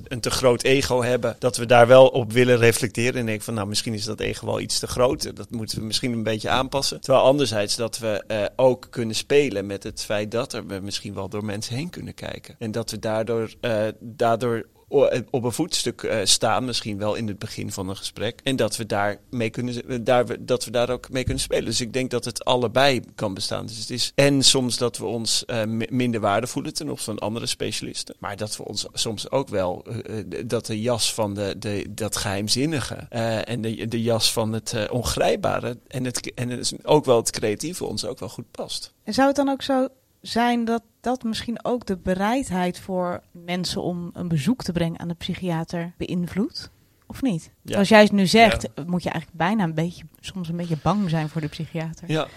een, 0.03 0.19
te 0.19 0.29
groot 0.29 0.63
ego 0.63 1.01
hebben, 1.01 1.35
dat 1.39 1.57
we 1.57 1.65
daar 1.65 1.87
wel 1.87 2.07
op 2.07 2.33
willen 2.33 2.57
reflecteren. 2.57 3.19
En 3.19 3.25
denken 3.25 3.43
van, 3.43 3.53
nou, 3.53 3.67
misschien 3.67 3.93
is 3.93 4.05
dat 4.05 4.19
ego 4.19 4.45
wel 4.45 4.59
iets 4.59 4.79
te 4.79 4.87
groot. 4.87 5.35
Dat 5.35 5.51
moeten 5.51 5.79
we 5.79 5.85
misschien 5.85 6.11
een 6.11 6.23
beetje 6.23 6.49
aanpassen. 6.49 7.01
Terwijl 7.01 7.25
anderzijds 7.25 7.75
dat 7.75 7.97
we 7.97 8.23
eh, 8.27 8.45
ook 8.55 8.87
kunnen 8.89 9.15
spelen 9.15 9.65
met 9.65 9.83
het 9.83 10.03
feit 10.03 10.31
dat 10.31 10.53
er 10.53 10.67
we 10.67 10.79
misschien 10.79 11.13
wel 11.13 11.29
door 11.29 11.45
mensen 11.45 11.75
heen 11.75 11.89
kunnen 11.89 12.13
kijken. 12.13 12.55
En 12.59 12.71
dat 12.71 12.91
we 12.91 12.99
daardoor, 12.99 13.53
eh, 13.61 13.87
daardoor 13.99 14.65
op 14.89 15.43
een 15.43 15.51
voetstuk 15.51 16.03
eh, 16.03 16.19
staan, 16.23 16.65
misschien 16.65 16.97
wel 16.97 17.15
in 17.15 17.27
het 17.27 17.39
begin 17.39 17.71
van 17.71 17.89
een 17.89 17.97
gesprek. 17.97 18.39
En 18.43 18.55
dat 18.55 18.75
we 18.75 18.85
daar 18.85 19.17
mee 19.29 19.49
kunnen, 19.49 20.03
daar, 20.03 20.25
we- 20.27 20.45
dat 20.45 20.65
we 20.65 20.71
daar 20.71 20.89
ook 20.89 21.09
mee 21.09 21.23
kunnen 21.23 21.43
spelen. 21.43 21.65
Dus 21.65 21.81
ik 21.81 21.93
denk 21.93 22.11
dat 22.11 22.25
het 22.25 22.45
allebei 22.45 23.01
kan 23.15 23.33
bestaan. 23.33 23.65
Dus 23.65 23.77
het 23.77 23.89
is 23.89 24.11
en 24.15 24.43
soms 24.43 24.77
dat 24.77 24.97
we 24.97 25.05
ons 25.05 25.45
eh, 25.45 25.63
mi- 25.65 25.87
minder 25.89 26.19
waarde 26.19 26.47
voelen 26.47 26.73
ten 26.73 26.89
opzichte 26.89 27.11
van 27.11 27.19
andere 27.19 27.45
specialisten. 27.45 28.15
Maar 28.19 28.35
dat 28.37 28.57
we 28.57 28.65
ons 28.65 28.85
soms 28.93 29.31
ook 29.31 29.49
wel, 29.49 29.85
eh, 29.85 30.19
eh, 30.19 30.25
dat 30.45 30.65
de 30.65 30.81
jas 30.81 31.13
van 31.13 31.33
de, 31.33 31.55
de, 31.59 31.85
dat 31.89 32.15
geheimzinnige 32.15 32.95
eh, 33.09 33.49
en 33.49 33.61
de, 33.61 33.87
de 33.87 34.01
jas 34.01 34.31
van 34.33 34.53
het 34.53 34.73
eh, 34.73 34.83
ongrijpbare 34.91 35.77
en, 35.87 36.05
het, 36.05 36.33
en 36.33 36.61
ook 36.83 37.05
wel 37.05 37.17
het 37.17 37.31
creatieve 37.31 37.85
ons 37.85 38.05
ook 38.05 38.19
wel 38.19 38.29
goed 38.29 38.51
past. 38.51 38.93
En 39.03 39.13
zou 39.13 39.27
het 39.27 39.35
dan 39.35 39.49
ook 39.49 39.61
zo 39.61 39.87
zijn 40.21 40.65
dat 40.65 40.83
dat 41.01 41.23
misschien 41.23 41.65
ook 41.65 41.85
de 41.85 41.97
bereidheid 41.97 42.79
voor 42.79 43.21
mensen 43.31 43.81
om 43.81 44.09
een 44.13 44.27
bezoek 44.27 44.63
te 44.63 44.71
brengen 44.71 44.99
aan 44.99 45.07
de 45.07 45.13
psychiater 45.13 45.93
beïnvloedt? 45.97 46.71
Of 47.07 47.21
niet? 47.21 47.51
Ja. 47.61 47.77
Als 47.77 47.89
jij 47.89 48.01
het 48.01 48.11
nu 48.11 48.25
zegt, 48.25 48.67
moet 48.85 49.03
je 49.03 49.09
eigenlijk 49.09 49.39
bijna 49.43 49.63
een 49.63 49.73
beetje, 49.73 50.03
soms 50.19 50.49
een 50.49 50.57
beetje 50.57 50.77
bang 50.83 51.09
zijn 51.09 51.29
voor 51.29 51.41
de 51.41 51.47
psychiater. 51.47 52.11
Ja. 52.11 52.27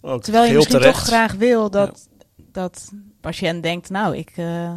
Ook 0.00 0.22
Terwijl 0.22 0.44
je 0.46 0.54
misschien 0.54 0.78
terecht. 0.78 0.96
toch 0.98 1.06
graag 1.06 1.32
wil 1.32 1.70
dat, 1.70 2.08
dat 2.36 2.92
patiënt 3.20 3.62
denkt, 3.62 3.90
nou, 3.90 4.16
ik, 4.16 4.32
eh, 4.36 4.74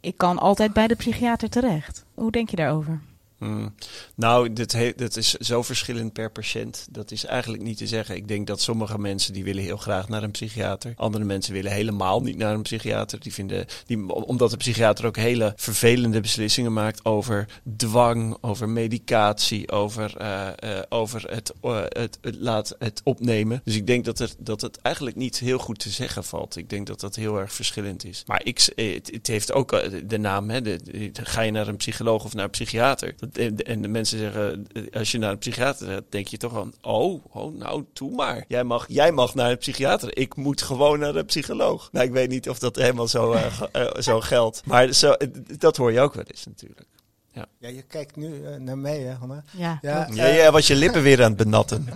ik 0.00 0.16
kan 0.16 0.38
altijd 0.38 0.72
bij 0.72 0.86
de 0.86 0.94
psychiater 0.94 1.48
terecht. 1.48 2.04
Hoe 2.14 2.30
denk 2.30 2.50
je 2.50 2.56
daarover? 2.56 3.00
Hmm. 3.40 3.74
Nou, 4.14 4.52
dit, 4.52 4.70
dit 4.96 5.16
is 5.16 5.32
zo 5.34 5.62
verschillend 5.62 6.12
per 6.12 6.30
patiënt. 6.30 6.86
Dat 6.90 7.10
is 7.10 7.24
eigenlijk 7.24 7.62
niet 7.62 7.76
te 7.76 7.86
zeggen. 7.86 8.16
Ik 8.16 8.28
denk 8.28 8.46
dat 8.46 8.60
sommige 8.60 8.98
mensen 8.98 9.32
die 9.32 9.44
willen 9.44 9.62
heel 9.62 9.76
graag 9.76 10.08
naar 10.08 10.22
een 10.22 10.30
psychiater. 10.30 10.92
Andere 10.96 11.24
mensen 11.24 11.52
willen 11.52 11.72
helemaal 11.72 12.20
niet 12.20 12.36
naar 12.36 12.54
een 12.54 12.62
psychiater. 12.62 13.20
Die 13.20 13.32
vinden, 13.32 13.66
die, 13.86 14.14
omdat 14.14 14.50
de 14.50 14.56
psychiater 14.56 15.06
ook 15.06 15.16
hele 15.16 15.52
vervelende 15.56 16.20
beslissingen 16.20 16.72
maakt 16.72 17.04
over 17.04 17.46
dwang, 17.76 18.36
over 18.40 18.68
medicatie, 18.68 19.70
over, 19.70 20.16
eh, 20.16 20.48
eh, 20.48 20.82
over 20.88 21.30
het, 21.30 21.52
eh, 21.60 21.82
het, 21.88 22.18
het, 22.20 22.36
laat 22.38 22.74
het 22.78 23.00
opnemen. 23.04 23.60
Dus 23.64 23.76
ik 23.76 23.86
denk 23.86 24.04
dat, 24.04 24.20
er, 24.20 24.30
dat 24.38 24.60
het 24.60 24.78
eigenlijk 24.80 25.16
niet 25.16 25.38
heel 25.38 25.58
goed 25.58 25.78
te 25.78 25.90
zeggen 25.90 26.24
valt. 26.24 26.56
Ik 26.56 26.70
denk 26.70 26.86
dat 26.86 27.00
dat 27.00 27.16
heel 27.16 27.38
erg 27.38 27.52
verschillend 27.52 28.04
is. 28.04 28.22
Maar 28.26 28.40
ik, 28.44 28.68
het, 29.12 29.26
heeft 29.26 29.52
ook 29.52 29.90
de, 30.08 30.18
naam, 30.18 30.50
hè, 30.50 30.76
ga 31.12 31.40
je 31.40 31.50
naar 31.50 31.68
een 31.68 31.76
psycholoog 31.76 32.24
of 32.24 32.34
naar 32.34 32.44
een 32.44 32.50
psychiater? 32.50 33.14
En, 33.32 33.56
en 33.56 33.82
de 33.82 33.88
mensen 33.88 34.18
zeggen, 34.18 34.66
als 34.92 35.10
je 35.10 35.18
naar 35.18 35.30
een 35.30 35.38
psychiater 35.38 35.86
gaat, 35.86 36.02
denk 36.08 36.26
je 36.26 36.36
toch 36.36 36.52
van, 36.52 36.74
oh, 36.82 37.24
oh 37.30 37.54
nou, 37.54 37.84
doe 37.92 38.10
maar. 38.10 38.44
Jij 38.48 38.64
mag, 38.64 38.84
jij 38.88 39.12
mag 39.12 39.34
naar 39.34 39.50
een 39.50 39.58
psychiater. 39.58 40.16
Ik 40.16 40.36
moet 40.36 40.62
gewoon 40.62 40.98
naar 40.98 41.14
een 41.14 41.24
psycholoog. 41.24 41.88
Nou, 41.92 42.06
ik 42.06 42.12
weet 42.12 42.28
niet 42.28 42.48
of 42.48 42.58
dat 42.58 42.76
helemaal 42.76 43.08
zo, 43.08 43.32
eh, 43.32 43.46
eh, 43.72 44.00
zo 44.00 44.20
geldt. 44.20 44.62
Maar 44.66 44.92
zo, 44.92 45.16
dat 45.58 45.76
hoor 45.76 45.92
je 45.92 46.00
ook 46.00 46.14
wel 46.14 46.24
eens 46.24 46.46
natuurlijk. 46.46 46.88
Ja, 47.32 47.68
je 47.68 47.82
kijkt 47.82 48.16
nu 48.16 48.44
eh, 48.44 48.56
naar 48.56 48.78
mij, 48.78 49.00
hè, 49.00 49.14
Hanna. 49.14 49.44
Ja, 49.50 49.78
Ja. 49.82 50.08
Ja, 50.12 50.24
jij 50.34 50.50
was 50.50 50.66
je 50.66 50.74
lippen 50.74 51.02
weer 51.02 51.22
aan 51.22 51.28
het 51.28 51.36
benatten. 51.36 51.86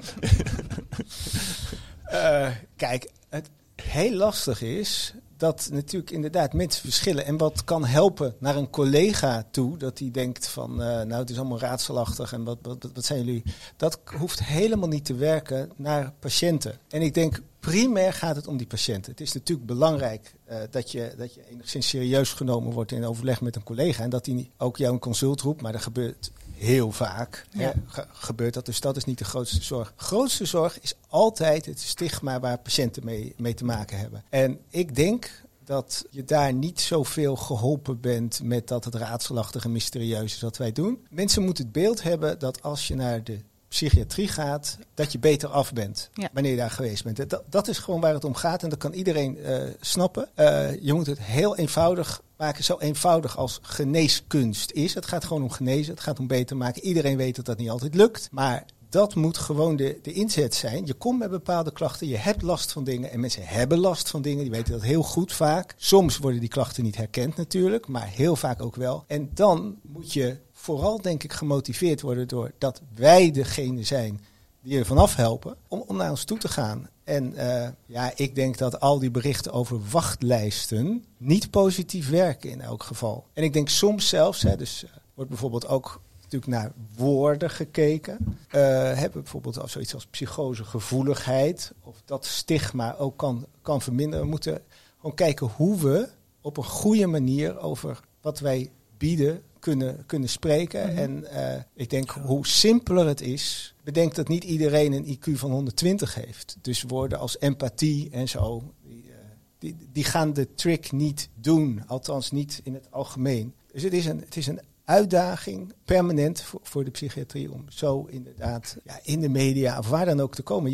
Eh, 2.04 2.50
kijk, 2.76 3.10
het 3.28 3.50
heel 3.74 4.12
lastig 4.12 4.62
is 4.62 5.14
dat 5.36 5.68
natuurlijk 5.72 6.10
inderdaad 6.10 6.52
mensen 6.52 6.82
verschillen. 6.82 7.26
En 7.26 7.36
wat 7.36 7.64
kan 7.64 7.84
helpen 7.84 8.34
naar 8.38 8.56
een 8.56 8.70
collega 8.70 9.46
toe, 9.50 9.76
dat 9.76 9.96
die 9.96 10.10
denkt 10.10 10.46
van, 10.46 10.70
eh, 10.70 10.86
nou 10.86 11.12
het 11.12 11.30
is 11.30 11.38
allemaal 11.38 11.58
raadselachtig 11.58 12.32
en 12.32 12.44
wat, 12.44 12.58
wat, 12.62 12.90
wat 12.94 13.04
zijn 13.04 13.24
jullie? 13.24 13.42
Dat 13.76 14.00
hoeft 14.18 14.44
helemaal 14.44 14.88
niet 14.88 15.04
te 15.04 15.14
werken 15.14 15.72
naar 15.76 16.12
patiënten. 16.18 16.78
En 16.88 17.02
ik 17.02 17.14
denk, 17.14 17.40
primair 17.60 18.12
gaat 18.12 18.36
het 18.36 18.46
om 18.46 18.56
die 18.56 18.66
patiënten. 18.66 19.10
Het 19.10 19.20
is 19.20 19.32
natuurlijk 19.32 19.66
belangrijk 19.66 20.34
eh, 20.44 20.58
dat, 20.70 20.92
je, 20.92 21.14
dat 21.16 21.34
je 21.34 21.48
enigszins 21.50 21.88
serieus 21.88 22.32
genomen 22.32 22.72
wordt 22.72 22.92
in 22.92 23.04
overleg 23.04 23.40
met 23.40 23.56
een 23.56 23.62
collega. 23.62 24.02
En 24.02 24.10
dat 24.10 24.24
die 24.24 24.50
ook 24.58 24.76
jou 24.76 24.92
een 24.92 24.98
consult 24.98 25.40
roept, 25.40 25.62
maar 25.62 25.72
dat 25.72 25.82
gebeurt 25.82 26.30
heel 26.64 26.92
vaak. 26.92 27.46
Ja. 27.50 27.72
hè, 27.88 28.02
gebeurt 28.12 28.54
dat, 28.54 28.66
dus 28.66 28.80
dat 28.80 28.96
is 28.96 29.04
niet 29.04 29.18
de 29.18 29.24
grootste 29.24 29.62
zorg. 29.62 29.92
Grootste 29.96 30.44
zorg 30.44 30.80
is 30.80 30.94
altijd 31.08 31.66
het 31.66 31.80
stigma 31.80 32.40
waar 32.40 32.58
patiënten 32.58 33.04
mee, 33.04 33.34
mee 33.36 33.54
te 33.54 33.64
maken 33.64 33.98
hebben. 33.98 34.24
En 34.28 34.58
ik 34.70 34.94
denk 34.94 35.42
dat 35.64 36.04
je 36.10 36.24
daar 36.24 36.52
niet 36.52 36.80
zoveel 36.80 37.36
geholpen 37.36 38.00
bent 38.00 38.42
met 38.42 38.68
dat 38.68 38.84
het 38.84 38.94
raadselachtige 38.94 39.72
is 39.72 40.40
wat 40.40 40.56
wij 40.56 40.72
doen. 40.72 41.06
Mensen 41.10 41.42
moeten 41.42 41.64
het 41.64 41.72
beeld 41.72 42.02
hebben 42.02 42.38
dat 42.38 42.62
als 42.62 42.88
je 42.88 42.94
naar 42.94 43.24
de 43.24 43.38
psychiatrie 43.68 44.28
gaat, 44.28 44.78
dat 44.94 45.12
je 45.12 45.18
beter 45.18 45.48
af 45.48 45.72
bent 45.72 46.10
Ja. 46.12 46.28
wanneer 46.32 46.50
je 46.52 46.58
daar 46.58 46.70
geweest 46.70 47.04
bent. 47.04 47.30
Dat, 47.30 47.42
dat 47.48 47.68
is 47.68 47.78
gewoon 47.78 48.00
waar 48.00 48.14
het 48.14 48.24
om 48.24 48.34
gaat 48.34 48.62
en 48.62 48.68
dat 48.68 48.78
kan 48.78 48.92
iedereen 48.92 49.38
eh, 49.38 49.62
snappen. 49.80 50.28
Eh, 50.34 50.82
je 50.82 50.92
moet 50.92 51.06
het 51.06 51.18
heel 51.20 51.56
eenvoudig 51.56 52.22
maken, 52.44 52.64
zo 52.64 52.78
eenvoudig 52.78 53.36
als 53.36 53.58
geneeskunst 53.62 54.70
is. 54.70 54.94
Het 54.94 55.06
gaat 55.06 55.24
gewoon 55.24 55.42
om 55.42 55.50
genezen, 55.50 55.94
het 55.94 56.02
gaat 56.02 56.18
om 56.18 56.26
beter 56.26 56.56
maken. 56.56 56.82
Iedereen 56.82 57.16
weet 57.16 57.36
dat 57.36 57.44
dat 57.44 57.58
niet 57.58 57.70
altijd 57.70 57.94
lukt, 57.94 58.28
maar 58.30 58.64
dat 58.88 59.14
moet 59.14 59.38
gewoon 59.38 59.76
de, 59.76 59.98
de 60.02 60.12
inzet 60.12 60.54
zijn. 60.54 60.86
Je 60.86 60.94
komt 60.94 61.18
met 61.18 61.30
bepaalde 61.30 61.72
klachten, 61.72 62.08
je 62.08 62.16
hebt 62.16 62.42
last 62.42 62.72
van 62.72 62.84
dingen 62.84 63.10
en 63.10 63.20
mensen 63.20 63.42
hebben 63.44 63.78
last 63.78 64.10
van 64.10 64.22
dingen. 64.22 64.42
Die 64.42 64.50
weten 64.50 64.72
dat 64.72 64.82
heel 64.82 65.02
goed 65.02 65.32
vaak. 65.32 65.74
Soms 65.76 66.18
worden 66.18 66.40
die 66.40 66.48
klachten 66.48 66.84
niet 66.84 66.96
herkend 66.96 67.36
natuurlijk, 67.36 67.88
maar 67.88 68.08
heel 68.08 68.36
vaak 68.36 68.62
ook 68.62 68.76
wel. 68.76 69.04
En 69.06 69.30
dan 69.34 69.76
moet 69.82 70.12
je 70.12 70.36
vooral 70.52 71.02
denk 71.02 71.22
ik 71.22 71.32
gemotiveerd 71.32 72.00
worden 72.00 72.28
door 72.28 72.52
dat 72.58 72.80
wij 72.94 73.30
degene 73.30 73.82
zijn 73.82 74.20
die 74.62 74.78
er 74.78 74.86
vanaf 74.86 75.14
helpen 75.14 75.56
om, 75.68 75.84
om 75.86 75.96
naar 75.96 76.10
ons 76.10 76.24
toe 76.24 76.38
te 76.38 76.48
gaan. 76.48 76.88
En 77.04 77.32
uh, 77.36 77.68
ja, 77.86 78.12
ik 78.16 78.34
denk 78.34 78.58
dat 78.58 78.80
al 78.80 78.98
die 78.98 79.10
berichten 79.10 79.52
over 79.52 79.80
wachtlijsten 79.90 81.04
niet 81.16 81.50
positief 81.50 82.10
werken 82.10 82.50
in 82.50 82.60
elk 82.60 82.82
geval. 82.82 83.26
En 83.32 83.42
ik 83.42 83.52
denk 83.52 83.68
soms 83.68 84.08
zelfs, 84.08 84.42
hè, 84.42 84.56
dus 84.56 84.84
uh, 84.84 84.90
wordt 85.14 85.30
bijvoorbeeld 85.30 85.68
ook 85.68 86.00
natuurlijk 86.22 86.52
naar 86.52 86.72
woorden 86.96 87.50
gekeken. 87.50 88.18
Uh, 88.20 88.62
hebben 88.92 89.22
bijvoorbeeld 89.22 89.58
al 89.58 89.68
zoiets 89.68 89.94
als 89.94 90.06
psychosegevoeligheid 90.06 91.72
of 91.80 92.02
dat 92.04 92.24
stigma 92.24 92.96
ook 92.96 93.16
kan, 93.16 93.46
kan 93.62 93.82
verminderen. 93.82 94.24
We 94.24 94.30
moeten 94.30 94.62
gewoon 94.96 95.14
kijken 95.14 95.46
hoe 95.46 95.78
we 95.78 96.08
op 96.40 96.56
een 96.56 96.64
goede 96.64 97.06
manier 97.06 97.58
over 97.58 98.00
wat 98.20 98.38
wij 98.38 98.70
bieden 98.96 99.42
kunnen, 99.64 100.06
kunnen 100.06 100.28
spreken. 100.28 100.82
Mm 100.82 100.88
-hmm. 100.88 100.98
En 100.98 101.24
uh, 101.32 101.62
ik 101.74 101.90
denk 101.90 102.10
hoe 102.10 102.46
simpeler 102.46 103.06
het 103.06 103.20
is. 103.20 103.74
Bedenk 103.82 104.14
dat 104.14 104.28
niet 104.28 104.44
iedereen 104.44 104.92
een 104.92 105.18
IQ 105.18 105.32
van 105.32 105.50
120 105.50 106.14
heeft. 106.14 106.56
Dus 106.60 106.82
woorden 106.82 107.18
als 107.18 107.38
empathie 107.38 108.10
en 108.10 108.28
zo, 108.28 108.74
die, 108.82 109.04
uh, 109.04 109.14
die, 109.58 109.76
die, 109.92 110.04
gaan 110.04 110.32
de 110.32 110.54
trick 110.54 110.92
niet 110.92 111.28
doen. 111.34 111.82
Althans 111.86 112.30
niet 112.30 112.60
in 112.64 112.74
het 112.74 112.90
algemeen. 112.90 113.54
Dus 113.72 113.82
het 113.82 113.92
is 113.92 114.06
een, 114.06 114.20
het 114.20 114.36
is 114.36 114.46
een 114.46 114.60
uitdaging, 114.84 115.72
permanent 115.84 116.40
voor, 116.40 116.60
voor 116.62 116.84
de 116.84 116.90
psychiatrie, 116.90 117.52
om 117.52 117.64
zo 117.68 118.04
inderdaad 118.04 118.76
ja, 118.84 118.98
in 119.02 119.20
de 119.20 119.28
media 119.28 119.78
of 119.78 119.88
waar 119.88 120.04
dan 120.04 120.20
ook 120.20 120.34
te 120.34 120.42
komen. 120.42 120.70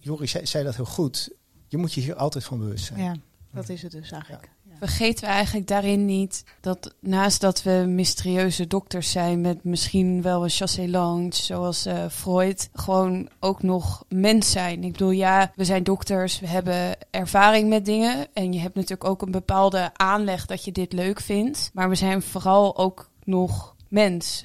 Joris 0.00 0.30
zei, 0.30 0.46
zei 0.46 0.64
dat 0.64 0.76
heel 0.76 0.84
goed. 0.84 1.30
Je 1.68 1.76
moet 1.76 1.92
je 1.92 2.00
hier 2.00 2.14
altijd 2.14 2.44
van 2.44 2.58
bewust 2.58 2.84
zijn. 2.84 3.02
Ja, 3.02 3.16
dat 3.52 3.68
is 3.68 3.82
het 3.82 3.92
dus 3.92 4.10
eigenlijk. 4.10 4.44
Ja. 4.44 4.61
Vergeten 4.82 5.24
we 5.24 5.30
eigenlijk 5.30 5.66
daarin 5.66 6.04
niet 6.04 6.44
dat 6.60 6.94
naast 7.00 7.40
dat 7.40 7.62
we 7.62 7.84
mysterieuze 7.88 8.66
dokters 8.66 9.10
zijn 9.10 9.40
met 9.40 9.64
misschien 9.64 10.22
wel 10.22 10.42
een 10.42 10.50
chassé 10.50 10.88
lange, 10.88 11.34
zoals 11.34 11.86
uh, 11.86 12.04
Freud, 12.10 12.68
gewoon 12.72 13.28
ook 13.40 13.62
nog 13.62 14.04
mens 14.08 14.50
zijn. 14.50 14.84
Ik 14.84 14.92
bedoel, 14.92 15.10
ja, 15.10 15.52
we 15.54 15.64
zijn 15.64 15.82
dokters, 15.82 16.40
we 16.40 16.46
hebben 16.46 16.96
ervaring 17.10 17.68
met 17.68 17.84
dingen 17.84 18.26
en 18.32 18.52
je 18.52 18.60
hebt 18.60 18.74
natuurlijk 18.74 19.04
ook 19.04 19.22
een 19.22 19.30
bepaalde 19.30 19.90
aanleg 19.92 20.46
dat 20.46 20.64
je 20.64 20.72
dit 20.72 20.92
leuk 20.92 21.20
vindt, 21.20 21.70
maar 21.74 21.88
we 21.88 21.94
zijn 21.94 22.22
vooral 22.22 22.76
ook 22.76 23.10
nog 23.24 23.74
mens. 23.88 24.44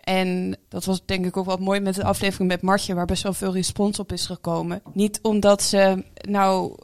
En 0.00 0.56
dat 0.68 0.84
was 0.84 1.04
denk 1.04 1.26
ik 1.26 1.36
ook 1.36 1.44
wat 1.44 1.60
mooi 1.60 1.80
met 1.80 1.94
de 1.94 2.04
aflevering 2.04 2.48
met 2.48 2.62
Martje, 2.62 2.94
waar 2.94 3.06
best 3.06 3.22
wel 3.22 3.32
veel 3.32 3.52
respons 3.52 3.98
op 3.98 4.12
is 4.12 4.26
gekomen. 4.26 4.82
Niet 4.92 5.18
omdat 5.22 5.62
ze 5.62 6.04
nou 6.28 6.76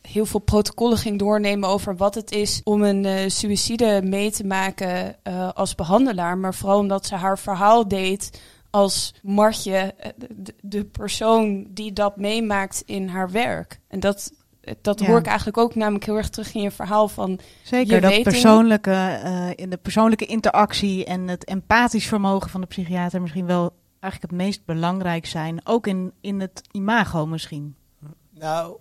heel 0.00 0.26
veel 0.26 0.40
protocollen 0.40 0.98
ging 0.98 1.18
doornemen 1.18 1.68
over 1.68 1.96
wat 1.96 2.14
het 2.14 2.32
is 2.32 2.60
om 2.64 2.82
een 2.82 3.04
uh, 3.04 3.28
suïcide 3.28 4.00
mee 4.04 4.30
te 4.30 4.44
maken 4.44 5.16
uh, 5.28 5.48
als 5.52 5.74
behandelaar. 5.74 6.38
Maar 6.38 6.54
vooral 6.54 6.78
omdat 6.78 7.06
ze 7.06 7.14
haar 7.14 7.38
verhaal 7.38 7.88
deed 7.88 8.40
als 8.70 9.14
Martje, 9.22 9.94
de, 10.16 10.54
de 10.60 10.84
persoon 10.84 11.66
die 11.68 11.92
dat 11.92 12.16
meemaakt 12.16 12.82
in 12.86 13.08
haar 13.08 13.30
werk. 13.30 13.80
En 13.88 14.00
dat, 14.00 14.32
dat 14.80 15.00
ja. 15.00 15.06
hoor 15.06 15.18
ik 15.18 15.26
eigenlijk 15.26 15.58
ook 15.58 15.74
namelijk 15.74 16.04
heel 16.04 16.16
erg 16.16 16.28
terug 16.28 16.54
in 16.54 16.62
je 16.62 16.70
verhaal 16.70 17.08
van. 17.08 17.38
Zeker, 17.62 18.00
dat 18.00 18.22
persoonlijke, 18.22 19.20
uh, 19.24 19.50
in 19.54 19.70
de 19.70 19.76
persoonlijke 19.76 20.26
interactie 20.26 21.04
en 21.04 21.28
het 21.28 21.44
empathisch 21.44 22.06
vermogen 22.06 22.50
van 22.50 22.60
de 22.60 22.66
psychiater 22.66 23.20
misschien 23.20 23.46
wel 23.46 23.72
eigenlijk 24.00 24.32
het 24.32 24.42
meest 24.42 24.64
belangrijk 24.64 25.26
zijn. 25.26 25.66
Ook 25.66 25.86
in, 25.86 26.12
in 26.20 26.40
het 26.40 26.62
imago 26.70 27.26
misschien. 27.26 27.76
Nou, 28.30 28.76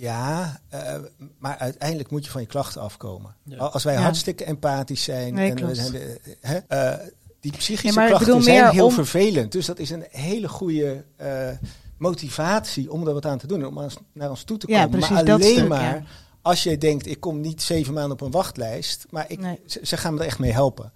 ja, 0.00 0.60
uh, 0.74 0.94
maar 1.38 1.56
uiteindelijk 1.58 2.10
moet 2.10 2.24
je 2.24 2.30
van 2.30 2.40
je 2.40 2.46
klachten 2.46 2.80
afkomen. 2.80 3.34
Ja. 3.44 3.56
Als 3.56 3.84
wij 3.84 3.94
ja. 3.94 4.00
hartstikke 4.00 4.44
empathisch 4.44 5.04
zijn 5.04 5.34
nee, 5.34 5.50
en 5.50 5.66
we 5.66 5.74
zijn 5.74 5.92
de, 5.92 6.20
hè, 6.40 6.58
uh, 6.68 7.06
die 7.40 7.52
psychische 7.52 8.00
ja, 8.00 8.06
klachten 8.06 8.42
zijn 8.42 8.70
heel 8.70 8.86
om... 8.86 8.92
vervelend. 8.92 9.52
Dus 9.52 9.66
dat 9.66 9.78
is 9.78 9.90
een 9.90 10.04
hele 10.10 10.48
goede 10.48 11.04
uh, 11.20 11.48
motivatie 11.96 12.92
om 12.92 13.06
er 13.06 13.14
wat 13.14 13.26
aan 13.26 13.38
te 13.38 13.46
doen, 13.46 13.66
om 13.66 13.88
naar 14.12 14.30
ons 14.30 14.42
toe 14.42 14.58
te 14.58 14.66
komen. 14.66 14.90
Precies, 14.90 15.08
maar 15.08 15.18
alleen 15.18 15.54
stuk, 15.54 15.68
maar 15.68 16.04
als 16.42 16.62
je 16.62 16.78
denkt, 16.78 17.06
ik 17.06 17.20
kom 17.20 17.40
niet 17.40 17.62
zeven 17.62 17.94
maanden 17.94 18.12
op 18.12 18.20
een 18.20 18.30
wachtlijst, 18.30 19.06
maar 19.10 19.24
ik, 19.28 19.40
nee. 19.40 19.60
ze, 19.66 19.80
ze, 19.82 19.96
gaan 19.96 20.14
me 20.14 20.20
er 20.20 20.26
echt 20.26 20.38
mee 20.38 20.52
helpen. 20.52 20.92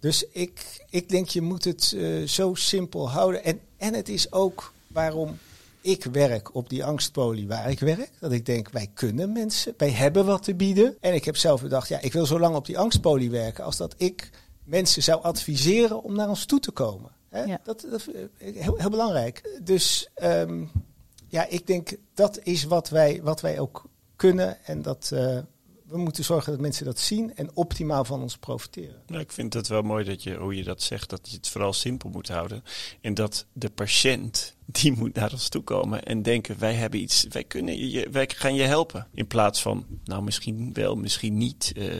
Dus 0.00 0.24
ik, 0.32 0.84
ik 0.90 1.08
denk, 1.08 1.28
je 1.28 1.42
moet 1.42 1.64
het 1.64 1.96
zo 2.26 2.54
simpel 2.54 3.10
houden. 3.10 3.44
En, 3.44 3.60
en 3.76 3.94
het 3.94 4.08
is 4.08 4.32
ook 4.32 4.72
waarom 4.86 5.38
ik 5.88 6.04
werk 6.04 6.54
op 6.54 6.68
die 6.68 6.84
angstpolie 6.84 7.48
waar 7.48 7.70
ik 7.70 7.80
werk. 7.80 8.10
Dat 8.20 8.32
ik 8.32 8.46
denk, 8.46 8.70
wij 8.70 8.90
kunnen 8.94 9.32
mensen, 9.32 9.74
wij 9.76 9.90
hebben 9.90 10.26
wat 10.26 10.42
te 10.42 10.54
bieden. 10.54 10.96
En 11.00 11.14
ik 11.14 11.24
heb 11.24 11.36
zelf 11.36 11.62
bedacht, 11.62 11.88
ja, 11.88 12.00
ik 12.00 12.12
wil 12.12 12.26
zo 12.26 12.38
lang 12.38 12.56
op 12.56 12.66
die 12.66 12.78
angstpolie 12.78 13.30
werken 13.30 13.64
als 13.64 13.76
dat 13.76 13.94
ik 13.96 14.30
mensen 14.64 15.02
zou 15.02 15.22
adviseren 15.22 16.02
om 16.02 16.14
naar 16.14 16.28
ons 16.28 16.44
toe 16.44 16.60
te 16.60 16.70
komen. 16.70 17.10
Hè? 17.28 17.42
Ja. 17.42 17.60
Dat, 17.64 17.86
dat 17.90 18.08
heel, 18.36 18.76
heel 18.76 18.90
belangrijk. 18.90 19.60
Dus 19.62 20.08
um, 20.22 20.70
ja, 21.28 21.46
ik 21.48 21.66
denk 21.66 21.96
dat 22.14 22.40
is 22.42 22.64
wat 22.64 22.88
wij, 22.88 23.20
wat 23.22 23.40
wij 23.40 23.58
ook 23.58 23.84
kunnen. 24.16 24.64
En 24.64 24.82
dat 24.82 25.10
uh, 25.14 25.38
we 25.86 25.98
moeten 25.98 26.24
zorgen 26.24 26.52
dat 26.52 26.60
mensen 26.60 26.84
dat 26.84 26.98
zien 26.98 27.36
en 27.36 27.50
optimaal 27.56 28.04
van 28.04 28.22
ons 28.22 28.38
profiteren. 28.38 29.02
Nou, 29.06 29.20
ik 29.20 29.32
vind 29.32 29.54
het 29.54 29.68
wel 29.68 29.82
mooi 29.82 30.04
dat 30.04 30.22
je, 30.22 30.34
hoe 30.34 30.56
je 30.56 30.64
dat 30.64 30.82
zegt, 30.82 31.10
dat 31.10 31.30
je 31.30 31.36
het 31.36 31.48
vooral 31.48 31.72
simpel 31.72 32.08
moet 32.10 32.28
houden. 32.28 32.64
En 33.00 33.14
dat 33.14 33.46
de 33.52 33.70
patiënt 33.70 34.56
die 34.70 34.92
moet 34.92 35.14
naar 35.14 35.32
ons 35.32 35.48
toe 35.48 35.62
komen 35.62 36.04
en 36.04 36.22
denken: 36.22 36.58
wij 36.58 36.74
hebben 36.74 37.00
iets, 37.00 37.26
wij 37.28 37.44
kunnen 37.44 37.88
je, 37.90 38.08
wij 38.10 38.28
gaan 38.34 38.54
je 38.54 38.62
helpen. 38.62 39.06
In 39.14 39.26
plaats 39.26 39.62
van, 39.62 39.86
nou 40.04 40.22
misschien 40.22 40.70
wel, 40.72 40.96
misschien 40.96 41.36
niet, 41.36 41.72
uh, 41.76 41.92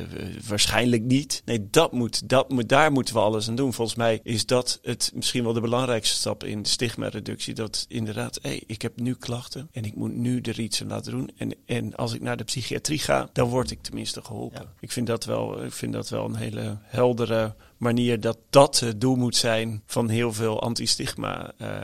waarschijnlijk 0.49 1.03
niet. 1.03 1.43
Nee, 1.45 1.69
dat 1.71 1.93
moet, 1.93 2.29
dat 2.29 2.51
moet, 2.51 2.69
daar 2.69 2.93
moeten 2.93 3.15
we 3.15 3.21
alles 3.21 3.49
aan 3.49 3.55
doen. 3.55 3.73
Volgens 3.73 3.97
mij 3.97 4.21
is 4.23 4.47
dat 4.47 4.79
het 4.83 5.13
misschien 5.15 5.45
wel 5.45 5.53
de 5.53 5.61
belangrijkste 5.61 6.17
stap 6.17 6.45
in 6.45 6.65
stigma-reductie. 6.65 7.55
Dat 7.55 7.87
inderdaad, 7.89 8.39
hé, 8.43 8.49
hey, 8.49 8.63
ik 8.67 8.83
heb 8.83 9.01
nu 9.01 9.15
klachten 9.15 9.69
en 9.73 9.85
ik 9.85 9.95
moet 9.95 10.15
nu 10.15 10.41
er 10.41 10.61
iets 10.61 10.83
aan 10.83 10.89
laten 10.89 11.13
doen. 11.13 11.31
En, 11.37 11.55
en 11.67 11.95
als 11.95 12.15
ik 12.15 12.21
naar 12.21 12.37
de 12.37 12.45
psychiatrie 12.45 12.99
ga, 12.99 13.29
dan 13.33 13.49
word 13.49 13.71
ik 13.71 13.83
tenminste 13.83 14.23
geholpen. 14.23 14.63
Ja. 14.63 14.73
Ik 14.81 14.93
vind 14.93 15.07
dat 15.07 15.25
wel, 15.25 15.65
ik 15.65 15.73
vind 15.73 15.93
dat 15.93 16.09
wel 16.09 16.25
een 16.25 16.37
hele 16.37 16.79
heldere 16.83 17.55
manier 17.79 18.21
dat 18.21 18.39
dat 18.51 18.81
het 18.81 19.01
doel 19.01 19.17
moet 19.17 19.37
zijn 19.37 19.83
van 19.87 20.09
heel 20.09 20.33
veel 20.33 20.63
anti-stigma 20.63 21.53
uh, 21.59 21.81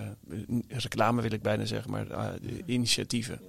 reclame 0.68 1.22
wil 1.22 1.32
ik 1.32 1.42
bijna 1.42 1.64
zeggen, 1.64 1.90
maar 1.90 2.06
uh, 2.10 2.26
initiatieven. 2.66 3.40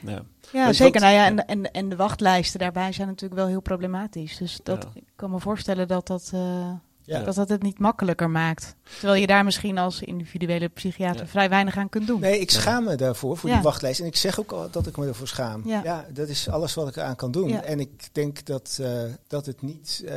Ja, 0.00 0.22
ja 0.52 0.72
zeker. 0.72 1.00
Nou 1.00 1.12
ja, 1.12 1.26
en, 1.26 1.46
en, 1.46 1.70
en 1.70 1.88
de 1.88 1.96
wachtlijsten 1.96 2.60
daarbij 2.60 2.92
zijn 2.92 3.08
natuurlijk 3.08 3.40
wel 3.40 3.48
heel 3.48 3.60
problematisch. 3.60 4.36
Dus 4.36 4.60
dat, 4.62 4.82
ja. 4.82 5.00
ik 5.00 5.06
kan 5.16 5.30
me 5.30 5.40
voorstellen 5.40 5.88
dat 5.88 6.06
dat, 6.06 6.30
uh, 6.34 6.72
ja. 7.08 7.22
dat 7.22 7.34
dat 7.34 7.48
het 7.48 7.62
niet 7.62 7.78
makkelijker 7.78 8.30
maakt. 8.30 8.76
Terwijl 8.98 9.20
je 9.20 9.26
daar 9.26 9.44
misschien 9.44 9.78
als 9.78 10.00
individuele 10.00 10.68
psychiater 10.68 11.20
ja. 11.20 11.26
vrij 11.26 11.48
weinig 11.48 11.76
aan 11.76 11.88
kunt 11.88 12.06
doen. 12.06 12.20
Nee, 12.20 12.40
ik 12.40 12.50
schaam 12.50 12.84
me 12.84 12.94
daarvoor, 12.94 13.36
voor 13.36 13.50
die 13.50 13.60
wachtlijst. 13.60 14.00
En 14.00 14.06
ik 14.06 14.16
zeg 14.16 14.40
ook 14.40 14.52
al 14.52 14.70
dat 14.70 14.86
ik 14.86 14.96
me 14.96 15.06
ervoor 15.06 15.28
schaam. 15.28 15.62
Ja, 15.66 16.06
dat 16.12 16.28
is 16.28 16.48
alles 16.48 16.74
wat 16.74 16.88
ik 16.88 16.96
eraan 16.96 17.16
kan 17.16 17.30
doen. 17.30 17.62
En 17.62 17.80
ik 17.80 18.08
denk 18.12 18.44
dat, 18.44 18.78
uh, 18.80 19.00
dat 19.26 19.46
het 19.46 19.62
niet 19.62 20.00
uh, 20.04 20.10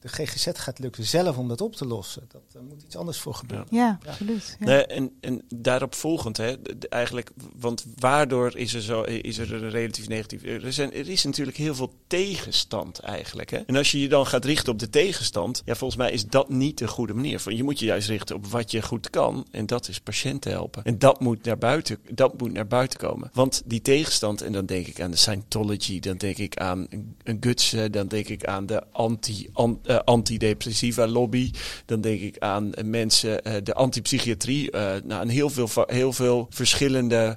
de 0.00 0.08
GGZ 0.08 0.48
gaat 0.52 0.78
lukken 0.78 1.04
zelf 1.04 1.38
om 1.38 1.48
dat 1.48 1.60
op 1.60 1.76
te 1.76 1.86
lossen. 1.86 2.22
Dat 2.28 2.42
er 2.52 2.62
moet 2.62 2.82
iets 2.82 2.96
anders 2.96 3.18
voor 3.18 3.34
gebeuren. 3.34 3.66
Ja, 3.70 3.98
absoluut. 4.06 4.56
Nee, 4.58 4.86
en, 4.86 5.12
en 5.20 5.42
daarop 5.54 5.94
volgend, 5.94 6.36
hè, 6.36 6.54
eigenlijk, 6.88 7.30
want 7.56 7.84
waardoor 7.98 8.56
is 8.56 8.74
er, 8.74 8.82
zo, 8.82 9.02
is 9.02 9.38
er 9.38 9.54
een 9.54 9.70
relatief 9.70 10.08
negatief... 10.08 10.44
Er, 10.44 10.72
zijn, 10.72 10.92
er 10.92 11.08
is 11.08 11.24
natuurlijk 11.24 11.56
heel 11.56 11.74
veel 11.74 11.92
tegenstand 12.06 12.98
eigenlijk. 12.98 13.50
Hè? 13.50 13.58
En 13.58 13.76
als 13.76 13.90
je 13.90 14.00
je 14.00 14.08
dan 14.08 14.26
gaat 14.26 14.44
richten 14.44 14.72
op 14.72 14.78
de 14.78 14.90
tegenstand, 14.90 15.62
ja, 15.64 15.74
volgens 15.74 16.00
mij 16.00 16.12
is 16.12 16.25
dat 16.28 16.48
niet 16.48 16.78
de 16.78 16.88
goede 16.88 17.14
manier. 17.14 17.42
Je 17.46 17.62
moet 17.62 17.78
je 17.78 17.86
juist 17.86 18.08
richten 18.08 18.36
op 18.36 18.46
wat 18.46 18.70
je 18.70 18.82
goed 18.82 19.10
kan. 19.10 19.46
En 19.50 19.66
dat 19.66 19.88
is 19.88 20.00
patiënten 20.00 20.50
helpen. 20.50 20.84
En 20.84 20.98
dat 20.98 21.20
moet 21.20 21.44
naar 21.44 21.58
buiten, 21.58 21.98
dat 22.10 22.40
moet 22.40 22.52
naar 22.52 22.66
buiten 22.66 22.98
komen. 22.98 23.30
Want 23.32 23.62
die 23.64 23.80
tegenstand, 23.80 24.42
en 24.42 24.52
dan 24.52 24.66
denk 24.66 24.86
ik 24.86 25.00
aan 25.00 25.10
de 25.10 25.16
Scientology, 25.16 26.00
dan 26.00 26.16
denk 26.16 26.36
ik 26.38 26.56
aan 26.56 26.86
een 27.22 27.36
Gutsen, 27.40 27.92
dan 27.92 28.08
denk 28.08 28.28
ik 28.28 28.44
aan 28.44 28.66
de 28.66 28.82
anti, 28.92 29.48
an, 29.52 29.80
uh, 29.84 29.96
antidepressiva 29.96 31.06
lobby, 31.06 31.50
dan 31.84 32.00
denk 32.00 32.20
ik 32.20 32.38
aan 32.38 32.72
uh, 32.78 32.84
mensen, 32.84 33.40
uh, 33.46 33.54
de 33.62 33.74
antipsychiatrie, 33.74 34.70
nou, 34.70 35.12
aan 35.12 35.28
heel 35.28 35.50
veel, 35.50 35.68
heel 35.86 36.12
veel 36.12 36.46
verschillende 36.50 37.36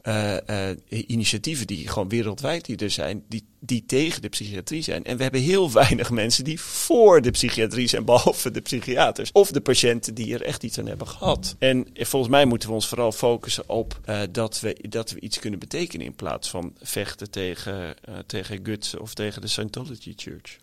initiatieven 0.90 1.68
die 1.68 1.88
gewoon 1.88 2.10
wereldwijd 2.10 2.66
die 2.66 2.78
er 2.78 2.90
zijn, 2.90 3.24
die 3.28 3.44
die 3.60 3.84
tegen 3.86 4.22
de 4.22 4.30
psychiatrie 4.30 4.82
zijn. 4.82 5.04
En 5.04 5.18
we 5.18 5.24
hebben 5.24 5.42
heel 5.42 5.72
weinig 5.72 6.10
mensen 6.12 6.44
die 6.44 6.62
voor 6.62 7.22
de 7.22 7.32
psychiatrie 7.32 7.88
zijn, 7.88 8.06
behalve 8.06 8.52
de 8.52 8.62
psychiaters. 8.62 9.32
Of 9.32 9.52
de 9.52 9.62
patiënten 9.62 10.14
die 10.14 10.34
er 10.34 10.42
echt 10.42 10.64
iets 10.64 10.80
aan 10.80 10.88
hebben 10.88 11.08
gehad. 11.08 11.56
En 11.60 11.88
volgens 11.94 12.32
mij 12.32 12.46
moeten 12.46 12.70
we 12.70 12.76
ons 12.76 12.88
vooral 12.88 13.12
focussen 13.12 13.70
op 13.70 14.00
uh, 14.10 14.20
dat, 14.32 14.60
we, 14.60 14.86
dat 14.90 15.12
we 15.12 15.20
iets 15.20 15.40
kunnen 15.40 15.60
betekenen 15.60 16.06
in 16.06 16.16
plaats 16.16 16.50
van 16.50 16.74
vechten 16.82 17.32
tegen, 17.32 17.74
uh, 18.10 18.16
tegen 18.26 18.60
Guts 18.64 18.98
of 18.98 19.14
tegen 19.14 19.42
de 19.42 19.48
Scientology 19.48 20.14
Church. 20.16 20.58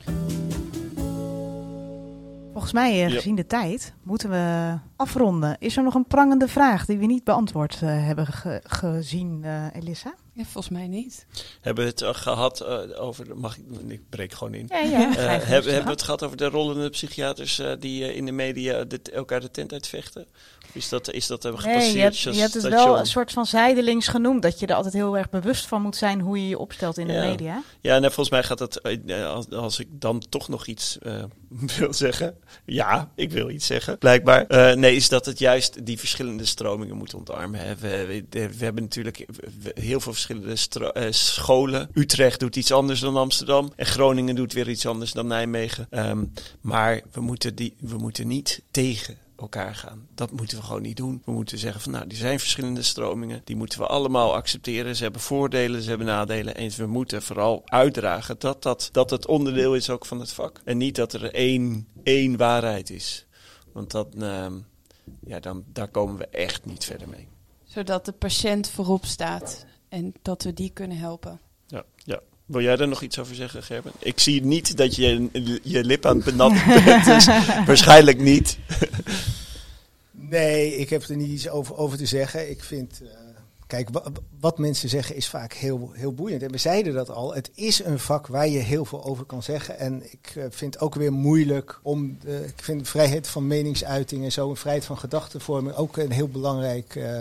Volgens 2.53 2.75
mij, 2.75 3.05
eh, 3.05 3.13
gezien 3.13 3.35
de 3.35 3.47
tijd, 3.47 3.93
moeten 4.03 4.31
we 4.31 4.75
afronden. 4.97 5.57
Is 5.59 5.77
er 5.77 5.83
nog 5.83 5.95
een 5.95 6.07
prangende 6.07 6.49
vraag 6.49 6.87
die 6.87 6.99
we 6.99 7.07
niet 7.07 7.25
beantwoord 7.25 7.79
eh, 7.83 7.89
hebben 8.07 8.27
ge- 8.27 8.61
gezien, 8.65 9.41
eh, 9.45 9.65
Elissa? 9.75 10.15
Ja, 10.37 10.45
volgens 10.45 10.69
mij 10.69 10.87
niet. 10.87 11.27
Hebben 11.61 11.85
we 11.85 11.91
het 11.91 12.03
al 12.03 12.15
gehad 12.15 12.61
eh, 12.61 13.03
over... 13.03 13.37
Mag 13.37 13.57
ik... 13.57 13.65
Ik 13.89 14.09
breek 14.09 14.33
gewoon 14.33 14.55
in. 14.55 14.67
Ja, 14.69 14.79
ja. 14.79 14.99
Ja. 14.99 15.17
Eh, 15.17 15.27
hebben, 15.27 15.49
hebben 15.49 15.85
we 15.85 15.91
het 15.91 16.03
gehad 16.03 16.23
over 16.23 16.37
de 16.37 16.49
rollende 16.49 16.91
psychiaters 16.91 17.59
eh, 17.59 17.73
die 17.79 18.05
eh, 18.05 18.17
in 18.17 18.25
de 18.27 18.33
media 18.33 18.85
de, 18.85 19.01
elkaar 19.13 19.41
de 19.41 19.51
tent 19.51 19.73
uitvechten? 19.73 20.27
Of 20.69 20.75
is 20.75 20.89
dat, 20.89 21.13
is 21.13 21.27
dat 21.27 21.43
hebben 21.43 21.63
Nee, 21.63 21.73
gepasseerd? 21.73 22.19
je 22.19 22.25
hebt, 22.29 22.37
je 22.37 22.41
hebt 22.43 22.55
het 22.55 22.63
station? 22.63 22.89
wel 22.89 22.99
een 22.99 23.07
soort 23.07 23.33
van 23.33 23.47
zijdelings 23.47 24.09
genoemd. 24.09 24.43
Dat 24.43 24.61
je 24.61 24.67
er 24.67 24.75
altijd 24.75 24.95
heel 24.95 25.17
erg 25.17 25.31
bewust 25.31 25.67
van 25.67 25.83
moet 25.83 25.97
zijn 25.97 26.21
hoe 26.21 26.41
je 26.43 26.49
je 26.49 26.59
opstelt 26.59 26.99
in 26.99 27.07
de 27.07 27.13
media. 27.13 27.63
Ja, 27.81 27.95
en 27.95 28.03
volgens 28.03 28.31
mij 28.31 28.43
gaat 28.43 28.77
eh, 28.77 29.27
als, 29.27 29.51
als 29.51 29.79
ik 29.79 29.89
dan 29.91 30.23
toch 30.29 30.49
nog 30.49 30.67
iets 30.67 30.99
eh, 30.99 31.25
wil 31.79 31.93
zeggen. 31.93 32.39
Ja, 32.65 33.11
ik 33.15 33.31
wil 33.31 33.51
iets 33.51 33.67
zeggen, 33.67 33.99
blijkbaar. 33.99 34.47
Eh, 34.47 34.77
nee, 34.77 34.97
is 34.97 35.09
dat 35.09 35.27
het 35.27 35.39
juist 35.39 35.87
die 35.87 35.99
verschillende 35.99 36.45
stromingen 36.45 36.97
moet 36.97 37.15
ontarmen. 37.15 37.61
hè. 37.61 37.77
We, 37.77 38.07
we, 38.31 38.49
we 38.59 38.65
hebben 38.65 38.83
natuurlijk 38.83 39.27
heel 39.75 40.01
veel 40.01 40.13
verschillende 40.13 40.26
stro- 40.55 40.89
eh, 40.89 41.13
scholen. 41.13 41.89
Utrecht 41.93 42.41
doet 42.41 42.57
iets 42.57 42.73
anders 42.73 43.01
dan 43.01 43.17
Amsterdam. 43.17 43.73
En 43.77 43.87
Groningen 43.87 44.35
doet 44.35 44.53
weer 44.53 44.69
iets 44.69 44.87
anders 44.87 45.13
dan 45.13 45.27
Nijmegen. 45.27 45.87
Ehm, 45.91 46.25
maar 46.61 47.03
we 47.13 47.21
moeten, 47.21 47.55
die, 47.55 47.75
we 47.79 47.97
moeten 47.97 48.27
niet 48.27 48.63
tegen 48.71 49.19
elkaar 49.39 49.75
gaan. 49.75 50.07
Dat 50.15 50.31
moeten 50.31 50.59
we 50.59 50.65
gewoon 50.65 50.83
niet 50.83 50.97
doen. 50.97 51.23
We 51.25 51.33
moeten 51.33 51.59
zeggen 51.59 51.81
van 51.81 51.93
nou, 51.93 52.05
er 52.09 52.17
zijn 52.17 52.39
verschillende 52.39 52.83
stromingen. 52.83 53.41
Die 53.45 53.57
moeten 53.57 53.79
we 53.79 53.87
allemaal 53.87 54.35
accepteren. 54.35 54.97
Ze 54.97 55.03
hebben 55.03 55.21
voordelen, 55.21 55.83
ze 55.83 55.89
hebben 55.89 56.07
nadelen. 56.07 56.55
En 56.55 56.71
we 56.77 56.87
moeten 56.87 57.23
vooral 57.23 57.63
uitdragen 57.65 58.37
dat, 58.39 58.63
dat, 58.63 58.89
dat 58.93 59.11
het 59.11 59.27
onderdeel 59.27 59.75
is 59.75 59.91
ook 59.91 60.07
van 60.07 60.21
het 60.21 60.33
vak. 60.33 60.61
En 60.65 60.77
niet 60.77 60.95
dat 60.95 61.13
er 61.13 61.35
één, 61.35 61.89
één 62.03 62.37
waarheid 62.37 62.91
is. 62.91 63.27
Want 63.73 63.91
dat, 63.91 64.15
ehm, 64.19 64.55
ja, 65.27 65.41
dan, 65.41 65.65
daar 65.73 65.89
komen 65.89 66.17
we 66.17 66.27
echt 66.27 66.65
niet 66.65 66.85
verder 66.85 67.09
mee. 67.09 67.29
Zodat 67.65 68.05
de 68.05 68.13
patiënt 68.13 68.69
voorop 68.69 69.05
staat 69.05 69.67
en 69.89 70.15
dat 70.23 70.43
we 70.43 70.53
die 70.53 70.71
kunnen 70.75 70.97
helpen. 70.99 71.41
Ja, 71.67 71.85
ja. 71.97 72.21
Wil 72.47 72.61
jij 72.63 72.77
er 72.79 72.89
nog 72.89 73.03
iets 73.03 73.19
over 73.19 73.35
zeggen, 73.35 73.63
Gerben? 73.63 73.93
Ik 73.99 74.19
zie 74.21 74.45
niet 74.45 74.77
dat 74.77 74.95
je 74.97 75.29
je 75.63 75.85
lip 75.85 76.07
aan 76.07 76.17
het 76.17 76.25
benatten 76.25 76.67
bent, 76.85 77.05
dus 77.05 77.27
waarschijnlijk 77.67 78.19
niet. 78.21 78.59
Nee, 80.11 80.77
ik 80.77 80.91
heb 80.91 81.03
er 81.03 81.17
niet 81.17 81.29
iets 81.29 81.49
over, 81.49 81.77
over 81.77 81.99
te 81.99 82.07
zeggen. 82.07 82.51
Ik 82.51 82.63
vind, 82.65 83.01
eh, 83.03 83.09
kijk, 83.67 83.89
wa- 83.91 84.03
wat 84.41 84.59
mensen 84.59 84.89
zeggen 84.89 85.17
is 85.17 85.29
vaak 85.29 85.53
heel, 85.53 85.91
heel 85.93 86.13
boeiend. 86.15 86.43
En 86.43 86.51
we 86.51 86.59
zeiden 86.59 86.95
dat 86.95 87.11
al, 87.11 87.35
het 87.35 87.51
is 87.55 87.85
een 87.85 87.99
vak 87.99 88.27
waar 88.27 88.49
je 88.49 88.59
heel 88.59 88.85
veel 88.85 89.05
over 89.05 89.25
kan 89.25 89.43
zeggen. 89.43 89.79
En 89.79 90.13
ik 90.13 90.33
eh, 90.37 90.45
vind 90.51 90.75
het 90.75 90.83
ook 90.83 90.95
weer 90.95 91.13
moeilijk 91.13 91.79
om, 91.83 92.19
de, 92.21 92.45
ik 92.47 92.63
vind 92.63 92.89
vrijheid 92.89 93.29
van 93.29 93.47
meningsuiting 93.47 94.25
en 94.25 94.33
zo, 94.33 94.51
en 94.51 94.57
vrijheid 94.57 94.85
van 94.85 94.99
gedachtenvorming 94.99 95.77
ook 95.77 95.97
een 95.97 96.11
heel 96.13 96.29
belangrijk 96.29 96.97
eh, 96.97 97.21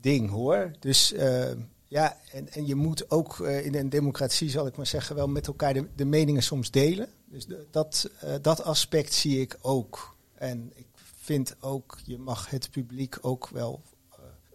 ding 0.00 0.30
hoor. 0.30 0.70
Dus 0.80 1.12
eh, 1.12 1.44
ja, 1.92 2.16
en, 2.32 2.52
en 2.52 2.66
je 2.66 2.74
moet 2.74 3.10
ook 3.10 3.40
eh, 3.40 3.66
in 3.66 3.74
een 3.74 3.88
democratie, 3.88 4.50
zal 4.50 4.66
ik 4.66 4.76
maar 4.76 4.86
zeggen, 4.86 5.16
wel 5.16 5.28
met 5.28 5.46
elkaar 5.46 5.74
de, 5.74 5.88
de 5.96 6.04
meningen 6.04 6.42
soms 6.42 6.70
delen. 6.70 7.08
Dus 7.24 7.46
de- 7.46 7.66
dat, 7.70 8.10
eh, 8.20 8.34
dat 8.42 8.62
aspect 8.64 9.12
zie 9.14 9.40
ik 9.40 9.58
ook. 9.60 10.16
En 10.34 10.72
ik 10.74 10.86
vind 11.20 11.56
ook, 11.60 11.98
je 12.04 12.18
mag 12.18 12.50
het 12.50 12.70
publiek 12.70 13.18
ook 13.20 13.48
wel, 13.48 13.82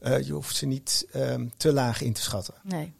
eh, 0.01 0.15
eh, 0.15 0.25
je 0.25 0.33
hoeft 0.33 0.55
ze 0.55 0.65
niet 0.65 1.07
ehm, 1.11 1.47
te 1.57 1.73
laag 1.73 2.01
in 2.01 2.13
te 2.13 2.21
schatten. 2.21 2.53
Nee. 2.63 2.93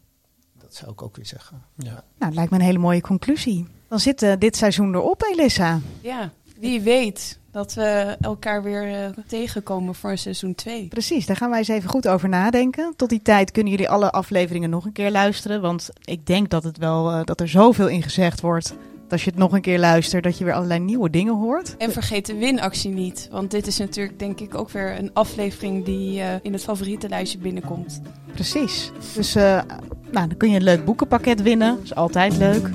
Dat 0.58 0.74
zou 0.74 0.90
ik 0.90 1.02
ook 1.02 1.16
weer 1.16 1.26
zeggen. 1.26 1.62
Ja. 1.76 2.04
Nou, 2.18 2.34
lijkt 2.34 2.50
me 2.50 2.56
een 2.58 2.64
hele 2.64 2.78
mooie 2.78 3.00
conclusie. 3.00 3.66
Dan 3.88 4.00
zit 4.00 4.36
dit 4.38 4.56
seizoen 4.56 4.94
erop, 4.94 5.22
Elissa. 5.22 5.80
Ja, 6.00 6.32
wie 6.60 6.80
weet 6.80 7.38
dat 7.50 7.74
we 7.74 8.16
elkaar 8.20 8.62
weer 8.62 8.94
eh, 8.94 9.10
tegenkomen 9.26 9.94
voor 9.94 10.18
seizoen 10.18 10.54
2. 10.54 10.88
Precies, 10.88 11.26
daar 11.26 11.36
gaan 11.36 11.50
wij 11.50 11.58
eens 11.58 11.68
even 11.68 11.90
goed 11.90 12.08
over 12.08 12.28
nadenken. 12.28 12.92
Tot 12.96 13.08
die 13.08 13.22
tijd 13.22 13.50
kunnen 13.50 13.72
jullie 13.72 13.88
alle 13.88 14.10
afleveringen 14.10 14.70
nog 14.70 14.84
een 14.84 14.92
keer 14.92 15.10
luisteren. 15.10 15.60
Want 15.60 15.88
ik 16.04 16.26
denk 16.26 16.50
dat, 16.50 16.64
het 16.64 16.78
wel, 16.78 17.10
eh, 17.10 17.24
dat 17.24 17.40
er 17.40 17.48
zoveel 17.48 17.88
in 17.88 18.02
gezegd 18.02 18.40
wordt. 18.40 18.68
Dat 18.68 19.12
als 19.12 19.24
je 19.24 19.30
het 19.30 19.38
nog 19.38 19.52
een 19.52 19.60
keer 19.60 19.78
luistert, 19.78 20.24
dat 20.24 20.38
je 20.38 20.44
weer 20.44 20.52
allerlei 20.52 20.80
nieuwe 20.80 21.10
dingen 21.10 21.34
hoort. 21.34 21.76
En 21.76 21.92
vergeet 21.92 22.26
de 22.26 22.34
winactie 22.34 22.90
niet. 22.90 23.28
Want 23.30 23.50
dit 23.50 23.66
is 23.66 23.78
natuurlijk 23.78 24.18
denk 24.18 24.40
ik 24.40 24.54
ook 24.54 24.70
weer 24.70 24.98
een 24.98 25.10
aflevering 25.12 25.84
die 25.84 26.20
eh, 26.20 26.34
in 26.42 26.52
het 26.52 26.62
favoriete 26.62 27.08
lijstje 27.08 27.38
binnenkomt. 27.38 28.00
Precies. 28.32 28.92
Dus 29.14 29.34
nou, 29.34 30.28
dan 30.28 30.36
kun 30.36 30.50
je 30.50 30.56
een 30.56 30.62
leuk 30.62 30.84
boekenpakket 30.84 31.42
winnen. 31.42 31.74
Dat 31.74 31.84
is 31.84 31.94
altijd 31.94 32.36
leuk. 32.36 32.70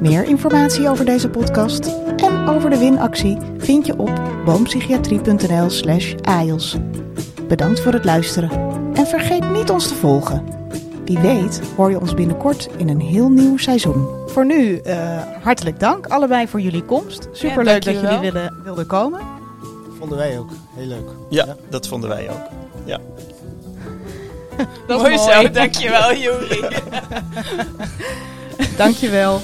Meer 0.00 0.24
informatie 0.24 0.88
over 0.88 1.04
deze 1.04 1.28
podcast 1.28 1.86
en 2.16 2.33
over 2.48 2.70
de 2.70 2.78
winactie 2.78 3.38
vind 3.58 3.86
je 3.86 3.98
op 3.98 4.20
boompsychiatrie.nl 4.44 5.70
slash 5.70 6.14
AIOS. 6.22 6.76
Bedankt 7.48 7.80
voor 7.80 7.92
het 7.92 8.04
luisteren 8.04 8.50
en 8.94 9.06
vergeet 9.06 9.50
niet 9.50 9.70
ons 9.70 9.88
te 9.88 9.94
volgen. 9.94 10.44
Wie 11.04 11.18
weet 11.18 11.60
hoor 11.76 11.90
je 11.90 12.00
ons 12.00 12.14
binnenkort 12.14 12.68
in 12.76 12.88
een 12.88 13.00
heel 13.00 13.28
nieuw 13.28 13.56
seizoen. 13.56 14.08
Voor 14.26 14.46
nu 14.46 14.76
eh, 14.76 15.22
hartelijk 15.42 15.80
dank 15.80 16.06
allebei 16.06 16.48
voor 16.48 16.60
jullie 16.60 16.84
komst. 16.84 17.28
Superleuk 17.32 17.84
dat 17.84 18.00
jullie 18.00 18.18
willen, 18.18 18.60
wilden 18.64 18.86
komen. 18.86 19.20
Vonden 19.98 20.18
wij 20.18 20.38
ook 20.38 20.50
heel 20.76 20.86
leuk. 20.86 21.08
Ja, 21.30 21.56
dat 21.70 21.88
vonden 21.88 22.08
wij 22.08 22.30
ook. 22.30 22.46
Ja. 22.84 23.00
Dat 24.86 25.00
Mooi 25.00 25.18
zo, 25.18 25.50
dankjewel 25.50 26.14
Juri. 26.22 26.64
Dankjewel. 28.76 29.40